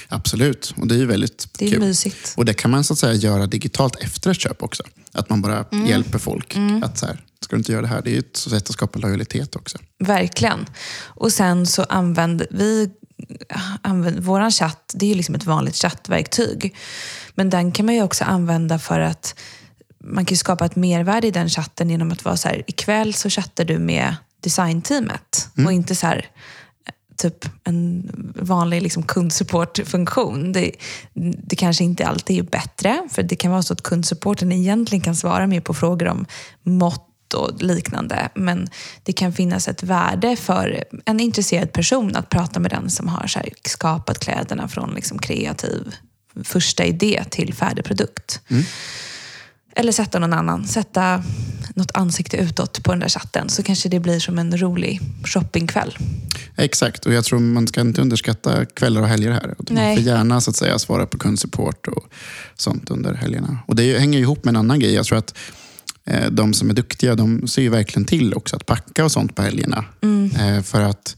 Absolut, 0.08 0.74
och 0.76 0.86
det 0.88 0.94
är 0.94 0.98
ju 0.98 1.06
väldigt 1.06 1.48
Det 1.58 1.64
är 1.66 1.70
kul. 1.70 1.80
mysigt. 1.80 2.34
Och 2.36 2.44
det 2.44 2.54
kan 2.54 2.70
man 2.70 2.84
så 2.84 2.92
att 2.92 2.98
säga 2.98 3.12
göra 3.14 3.46
digitalt 3.46 3.96
efter 3.96 4.30
ett 4.30 4.40
köp 4.40 4.62
också. 4.62 4.82
Att 5.12 5.30
man 5.30 5.42
bara 5.42 5.64
Mm. 5.72 5.86
hjälper 5.86 6.18
folk. 6.18 6.56
Att 6.82 6.98
så 6.98 7.06
här, 7.06 7.20
ska 7.44 7.56
du 7.56 7.60
inte 7.60 7.72
göra 7.72 7.82
det 7.82 7.88
här? 7.88 8.02
Det 8.02 8.10
är 8.10 8.12
ju 8.12 8.18
ett 8.18 8.36
sätt 8.36 8.68
att 8.68 8.72
skapa 8.72 8.98
lojalitet 8.98 9.56
också. 9.56 9.78
Verkligen. 9.98 10.66
Och 11.04 11.32
sen 11.32 11.66
så 11.66 11.82
använder 11.82 12.46
vi 12.50 12.90
använder, 13.82 14.20
våran 14.20 14.50
chatt, 14.50 14.94
det 14.94 15.06
är 15.06 15.08
ju 15.08 15.14
liksom 15.14 15.34
ett 15.34 15.44
vanligt 15.44 15.76
chattverktyg. 15.76 16.76
Men 17.34 17.50
den 17.50 17.72
kan 17.72 17.86
man 17.86 17.94
ju 17.94 18.02
också 18.02 18.24
använda 18.24 18.78
för 18.78 19.00
att 19.00 19.34
man 20.04 20.24
kan 20.24 20.36
skapa 20.36 20.66
ett 20.66 20.76
mervärde 20.76 21.26
i 21.26 21.30
den 21.30 21.48
chatten 21.48 21.90
genom 21.90 22.12
att 22.12 22.24
vara 22.24 22.36
så 22.36 22.48
här, 22.48 22.64
ikväll 22.66 23.14
så 23.14 23.30
chattar 23.30 23.64
du 23.64 23.78
med 23.78 24.16
designteamet 24.40 25.48
och 25.66 25.72
inte 25.72 25.94
så 25.94 26.06
här 26.06 26.30
typ 27.16 27.48
en 27.64 28.10
vanlig 28.36 28.82
liksom 28.82 29.02
kundsupportfunktion. 29.02 30.52
Det, 30.52 30.72
det 31.14 31.56
kanske 31.56 31.84
inte 31.84 32.06
alltid 32.06 32.38
är 32.38 32.42
bättre, 32.42 33.08
för 33.10 33.22
det 33.22 33.36
kan 33.36 33.50
vara 33.50 33.62
så 33.62 33.72
att 33.72 33.82
kundsupporten 33.82 34.52
egentligen 34.52 35.02
kan 35.02 35.16
svara 35.16 35.46
mer 35.46 35.60
på 35.60 35.74
frågor 35.74 36.08
om 36.08 36.26
mått 36.62 37.13
och 37.34 37.62
liknande. 37.62 38.28
Men 38.34 38.68
det 39.02 39.12
kan 39.12 39.32
finnas 39.32 39.68
ett 39.68 39.82
värde 39.82 40.36
för 40.36 40.84
en 41.04 41.20
intresserad 41.20 41.72
person 41.72 42.16
att 42.16 42.30
prata 42.30 42.60
med 42.60 42.70
den 42.70 42.90
som 42.90 43.08
har 43.08 43.30
skapat 43.64 44.18
kläderna 44.18 44.68
från 44.68 44.94
liksom 44.94 45.18
kreativ 45.18 45.94
första 46.44 46.84
idé 46.84 47.24
till 47.30 47.54
färdig 47.54 47.84
produkt. 47.84 48.40
Eller 49.76 49.92
sätta 49.92 50.18
någon 50.18 50.32
annan, 50.32 50.66
sätta 50.66 51.22
något 51.74 51.90
ansikte 51.94 52.36
utåt 52.36 52.82
på 52.82 52.90
den 52.92 53.00
där 53.00 53.08
chatten 53.08 53.48
så 53.48 53.62
kanske 53.62 53.88
det 53.88 54.00
blir 54.00 54.20
som 54.20 54.38
en 54.38 54.58
rolig 54.58 55.00
shoppingkväll. 55.24 55.98
Exakt, 56.56 57.06
och 57.06 57.12
jag 57.12 57.24
tror 57.24 57.38
man 57.38 57.68
ska 57.68 57.80
inte 57.80 58.00
underskatta 58.00 58.64
kvällar 58.64 59.00
och 59.00 59.08
helger 59.08 59.30
här. 59.30 59.54
Man 59.58 59.66
Nej. 59.70 59.96
får 59.96 60.04
gärna 60.04 60.40
så 60.40 60.50
att 60.50 60.56
säga, 60.56 60.78
svara 60.78 61.06
på 61.06 61.18
kundsupport 61.18 61.86
och 61.88 62.04
sånt 62.56 62.90
under 62.90 63.14
helgerna. 63.14 63.58
Och 63.66 63.76
det 63.76 63.98
hänger 63.98 64.18
ihop 64.18 64.44
med 64.44 64.52
en 64.52 64.56
annan 64.56 64.80
grej. 64.80 64.94
Jag 64.94 65.06
tror 65.06 65.18
att 65.18 65.34
de 66.30 66.54
som 66.54 66.70
är 66.70 66.74
duktiga, 66.74 67.14
de 67.14 67.48
ser 67.48 67.62
ju 67.62 67.68
verkligen 67.68 68.04
till 68.04 68.34
också 68.34 68.56
att 68.56 68.66
packa 68.66 69.04
och 69.04 69.12
sånt 69.12 69.36
på 69.36 69.42
helgerna. 69.42 69.84
Eh, 70.38 70.62
för 70.62 70.82
att 70.82 71.16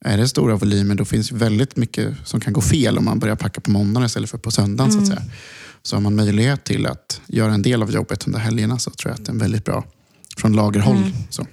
är 0.00 0.16
det 0.16 0.28
stora 0.28 0.56
volymer, 0.56 0.94
då 0.94 1.04
finns 1.04 1.32
väldigt 1.32 1.76
mycket 1.76 2.14
som 2.24 2.40
kan 2.40 2.52
gå 2.52 2.60
fel 2.60 2.98
om 2.98 3.04
man 3.04 3.18
börjar 3.18 3.36
packa 3.36 3.60
på 3.60 3.70
måndagen 3.70 4.06
istället 4.06 4.30
för 4.30 4.38
på 4.38 4.50
söndagen. 4.50 4.92
Så 4.92 4.98
att 4.98 5.06
säga. 5.06 5.22
Så 5.82 5.96
har 5.96 6.00
man 6.00 6.16
möjlighet 6.16 6.64
till 6.64 6.86
att 6.86 7.20
göra 7.26 7.54
en 7.54 7.62
del 7.62 7.82
av 7.82 7.90
jobbet 7.90 8.26
under 8.26 8.38
helgerna 8.38 8.78
så 8.78 8.90
tror 8.90 9.10
jag 9.12 9.20
att 9.20 9.26
det 9.26 9.32
är 9.32 9.36
väldigt 9.36 9.64
bra 9.64 9.84
från 10.36 10.52
lagerhåll. 10.52 11.12
Så. 11.30 11.46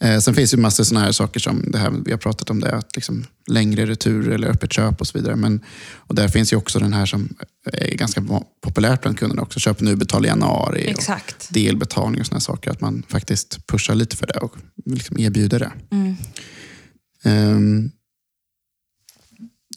Eh, 0.00 0.18
sen 0.18 0.34
finns 0.34 0.50
det 0.50 0.56
ju 0.56 0.60
massor 0.60 0.84
sådana 0.84 1.04
här 1.04 1.12
saker 1.12 1.40
som 1.40 1.64
det 1.70 1.78
här, 1.78 1.90
vi 2.04 2.10
har 2.10 2.18
pratat 2.18 2.50
om 2.50 2.60
det, 2.60 2.76
att 2.76 2.96
liksom 2.96 3.24
längre 3.46 3.86
retur 3.86 4.28
eller 4.28 4.48
öppet 4.48 4.72
köp 4.72 5.00
och 5.00 5.06
så 5.06 5.18
vidare. 5.18 5.36
Men, 5.36 5.60
och 5.94 6.14
där 6.14 6.28
finns 6.28 6.52
ju 6.52 6.56
också 6.56 6.78
den 6.78 6.92
här 6.92 7.06
som 7.06 7.34
är 7.72 7.94
ganska 7.94 8.22
populärt 8.62 9.02
bland 9.02 9.18
kunderna 9.18 9.42
också. 9.42 9.60
Köp 9.60 9.80
nu, 9.80 9.96
betala 9.96 10.26
i 10.26 10.28
januari. 10.28 10.84
och 10.84 10.90
Exakt. 10.90 11.48
Delbetalning 11.50 12.20
och 12.20 12.26
sådana 12.26 12.40
saker. 12.40 12.70
Att 12.70 12.80
man 12.80 13.02
faktiskt 13.08 13.66
pushar 13.66 13.94
lite 13.94 14.16
för 14.16 14.26
det 14.26 14.38
och 14.38 14.56
liksom 14.86 15.18
erbjuder 15.18 15.58
det. 15.58 15.72
Mm. 15.90 16.16
Ehm, 17.24 17.90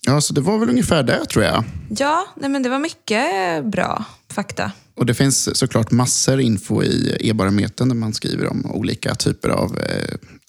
ja, 0.05 0.21
så 0.21 0.33
det 0.33 0.41
var 0.41 0.57
väl 0.57 0.69
ungefär 0.69 1.03
det 1.03 1.25
tror 1.25 1.45
jag. 1.45 1.63
Ja, 1.89 2.27
nej 2.35 2.49
men 2.49 2.63
det 2.63 2.69
var 2.69 2.79
mycket 2.79 3.25
bra 3.65 4.05
fakta. 4.29 4.71
Och 4.95 5.05
det 5.05 5.13
finns 5.13 5.57
såklart 5.57 5.91
massor 5.91 6.41
info 6.41 6.83
i 6.83 7.17
e-barometern 7.19 7.89
där 7.89 7.95
man 7.95 8.13
skriver 8.13 8.47
om 8.47 8.65
olika 8.65 9.15
typer 9.15 9.49
av 9.49 9.79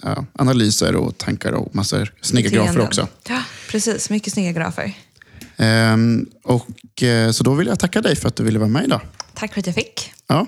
eh, 0.03 0.23
analyser 0.33 0.97
och 0.97 1.19
tankar 1.19 1.53
och 1.53 1.75
massor 1.75 2.13
snygga 2.21 2.51
grafer 2.51 2.81
också. 2.81 3.09
Ja, 3.29 3.43
precis. 3.71 4.11
Mycket 4.11 4.33
snygga 4.33 4.53
grafer. 4.53 4.95
Ehm, 5.57 6.27
och, 6.43 7.03
eh, 7.03 7.31
så 7.31 7.45
då 7.45 7.55
vill 7.55 7.67
jag 7.67 7.79
tacka 7.79 8.01
dig 8.01 8.17
för 8.17 8.29
att 8.29 8.37
du 8.37 8.45
ville 8.45 8.59
vara 8.59 8.69
med 8.69 8.85
idag. 8.85 9.01
Tack 9.35 9.53
för 9.53 9.61
att 9.61 9.67
jag 9.67 9.75
fick. 9.75 10.13
Ja. 10.27 10.47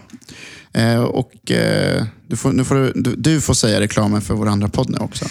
Eh, 0.72 1.02
och, 1.02 1.50
eh, 1.50 2.04
du, 2.26 2.36
får, 2.36 2.52
nu 2.52 2.64
får 2.64 2.74
du, 2.74 2.92
du, 2.94 3.16
du 3.16 3.40
får 3.40 3.54
säga 3.54 3.80
reklamen 3.80 4.22
för 4.22 4.34
vår 4.34 4.48
andra 4.48 4.68
podd 4.68 4.90
nu 4.90 4.98
också. 4.98 5.24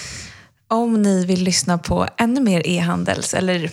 Om 0.67 1.01
ni 1.01 1.25
vill 1.25 1.43
lyssna 1.43 1.77
på 1.77 2.07
ännu 2.17 2.41
mer 2.41 2.67
e-handels 2.67 3.33
eller 3.33 3.71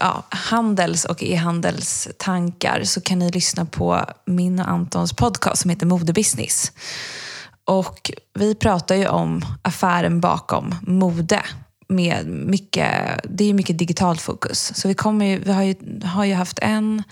ja, 0.00 0.24
handels 0.28 1.04
och 1.04 1.22
e-handelstankar 1.22 2.84
så 2.84 3.00
kan 3.00 3.18
ni 3.18 3.30
lyssna 3.30 3.64
på 3.64 4.04
min 4.26 4.60
och 4.60 4.68
Antons 4.68 5.12
podcast 5.12 5.62
som 5.62 5.70
heter 5.70 5.86
Modebusiness. 5.86 6.72
Och 7.64 8.10
vi 8.34 8.54
pratar 8.54 8.94
ju 8.94 9.08
om 9.08 9.44
affären 9.62 10.20
bakom 10.20 10.74
mode. 10.82 11.42
Med 11.88 12.26
mycket, 12.26 12.90
det 13.24 13.44
är 13.44 13.48
ju 13.48 13.54
mycket 13.54 13.78
digitalt 13.78 14.20
fokus. 14.20 14.72
Så 14.74 14.88
vi, 14.88 14.94
kommer 14.94 15.26
ju, 15.26 15.38
vi 15.38 15.52
har, 15.52 15.62
ju, 15.62 15.74
har 16.04 16.24
ju 16.24 16.34
haft 16.34 16.58
en, 16.62 17.02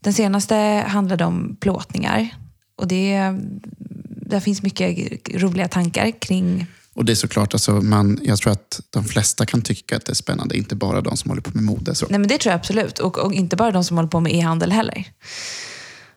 den 0.00 0.12
senaste 0.12 0.84
handlade 0.86 1.24
om 1.24 1.56
plåtningar. 1.60 2.28
Och 2.76 2.88
det, 2.88 3.34
där 4.08 4.40
finns 4.40 4.62
mycket 4.62 5.28
roliga 5.34 5.68
tankar 5.68 6.10
kring 6.20 6.66
och 6.98 7.04
det 7.04 7.12
är 7.12 7.16
såklart, 7.16 7.54
alltså, 7.54 7.72
man, 7.72 8.20
jag 8.22 8.38
tror 8.38 8.52
att 8.52 8.80
de 8.90 9.04
flesta 9.04 9.46
kan 9.46 9.62
tycka 9.62 9.96
att 9.96 10.04
det 10.04 10.12
är 10.12 10.14
spännande, 10.14 10.56
inte 10.56 10.76
bara 10.76 11.00
de 11.00 11.16
som 11.16 11.30
håller 11.30 11.42
på 11.42 11.50
med 11.54 11.64
mode. 11.64 11.94
Så. 11.94 12.06
Nej, 12.10 12.18
men 12.18 12.28
det 12.28 12.38
tror 12.38 12.50
jag 12.50 12.58
absolut. 12.58 12.98
Och, 12.98 13.18
och 13.18 13.34
inte 13.34 13.56
bara 13.56 13.70
de 13.70 13.84
som 13.84 13.96
håller 13.96 14.08
på 14.08 14.20
med 14.20 14.34
e-handel 14.34 14.72
heller. 14.72 15.04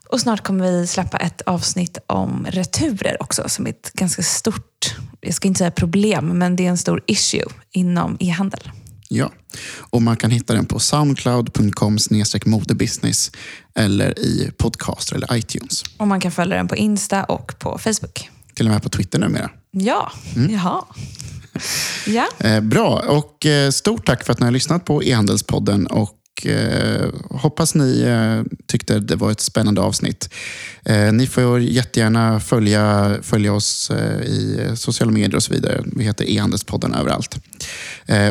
Och 0.10 0.22
snart 0.22 0.44
kommer 0.44 0.72
vi 0.72 0.88
släppa 0.88 1.18
ett 1.18 1.42
avsnitt 1.42 1.98
om 2.08 2.48
returer 2.50 3.18
också, 3.20 3.50
som 3.50 3.66
är 3.66 3.70
ett 3.70 3.94
ganska 3.94 4.24
stort, 4.24 4.96
jag 5.22 5.34
ska 5.34 5.48
inte 5.48 5.58
säga 5.58 5.72
problem, 5.72 6.28
men 6.28 6.56
det 6.56 6.66
är 6.66 6.70
en 6.70 6.78
stor 6.78 7.04
issue 7.06 7.46
inom 7.72 8.18
e-handel. 8.20 8.72
Ja. 9.10 9.32
Och 9.78 10.02
man 10.02 10.18
kan 10.18 10.32
hitta 10.32 10.54
den 10.54 10.66
på 10.66 10.80
soundcloud.com 10.80 11.98
modebusiness 12.46 13.32
eller 13.76 14.20
i 14.20 14.52
podcaster 14.58 15.16
eller 15.16 15.36
iTunes. 15.36 15.84
Och 15.98 16.08
man 16.08 16.20
kan 16.20 16.32
följa 16.32 16.58
den 16.58 16.68
på 16.68 16.76
Insta 16.76 17.24
och 17.24 17.60
på 17.60 17.78
Facebook. 17.78 18.30
Till 18.54 18.66
och 18.68 18.74
med 18.74 18.84
på 18.84 18.90
Twitter 18.90 19.20
numera. 19.20 19.50
Ja, 19.72 20.11
jaha. 20.49 20.84
Ja, 22.07 22.28
Eh, 22.39 22.61
bra, 22.61 23.03
och 23.07 23.45
eh, 23.45 23.69
stort 23.69 24.05
tack 24.05 24.26
för 24.26 24.34
att 24.34 24.39
ni 24.39 24.45
har 24.45 24.51
lyssnat 24.51 24.86
på 24.86 25.03
e-handelspodden. 25.03 25.88
Och 25.88 26.45
eh, 26.45 27.09
hoppas 27.30 27.76
ni 27.76 28.01
eh, 28.01 28.41
tyckte 28.67 28.99
det 28.99 29.15
var 29.15 29.32
ett 29.32 29.39
spännande 29.39 29.82
avsnitt. 29.82 30.30
Ni 31.13 31.28
får 31.28 31.59
jättegärna 31.59 32.39
följa, 32.39 33.15
följa 33.22 33.53
oss 33.53 33.91
i 34.26 34.59
sociala 34.76 35.11
medier 35.11 35.36
och 35.36 35.43
så 35.43 35.53
vidare. 35.53 35.84
Vi 35.95 36.03
heter 36.03 36.30
e-handelspodden 36.30 36.93
överallt. 36.93 37.36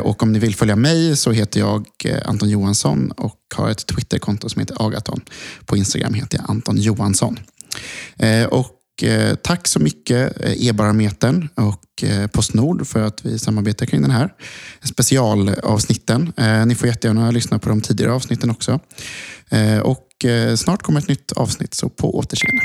Och 0.03 0.23
om 0.23 0.33
ni 0.33 0.39
vill 0.39 0.55
följa 0.55 0.77
mig 0.77 1.17
så 1.17 1.33
heter 1.33 1.61
jag 1.61 1.87
Anton 2.25 2.49
Johansson 2.49 3.11
och 3.11 3.39
har 3.55 3.71
ett 3.71 3.87
Twitterkonto 3.87 4.49
som 4.49 4.61
heter 4.61 4.87
Agaton. 4.87 5.21
På 5.67 5.77
Instagram 5.77 6.15
heter 6.15 6.39
jag 6.39 6.51
Anton 6.51 6.77
Johansson. 6.77 7.39
Eh, 8.19 8.45
och 9.01 9.05
eh, 9.05 9.35
tack 9.35 9.69
så 9.69 9.79
mycket 9.81 10.41
eh, 10.41 10.67
E-barometern 10.69 11.49
och 11.55 12.05
eh, 12.05 12.27
Postnord 12.27 12.87
för 12.87 13.03
att 13.03 13.25
vi 13.25 13.39
samarbetar 13.39 13.87
kring 13.87 14.03
den 14.03 14.11
här 14.11 14.33
specialavsnitten. 14.83 16.33
Eh, 16.37 16.67
Ni 16.67 16.75
får 16.75 16.89
jättegärna 16.89 17.31
lyssna 17.31 17.59
på 17.59 17.69
de 17.69 17.81
tidigare 17.81 18.13
avsnitten 18.13 18.51
också. 18.51 18.81
Eh, 19.51 19.79
och 19.79 20.25
eh, 20.25 20.55
snart 20.55 20.83
kommer 20.83 21.01
ett 21.01 21.09
nytt 21.09 21.33
avsnitt, 21.33 21.75
så 21.75 21.89
på 21.89 22.19
återseende. 22.19 22.63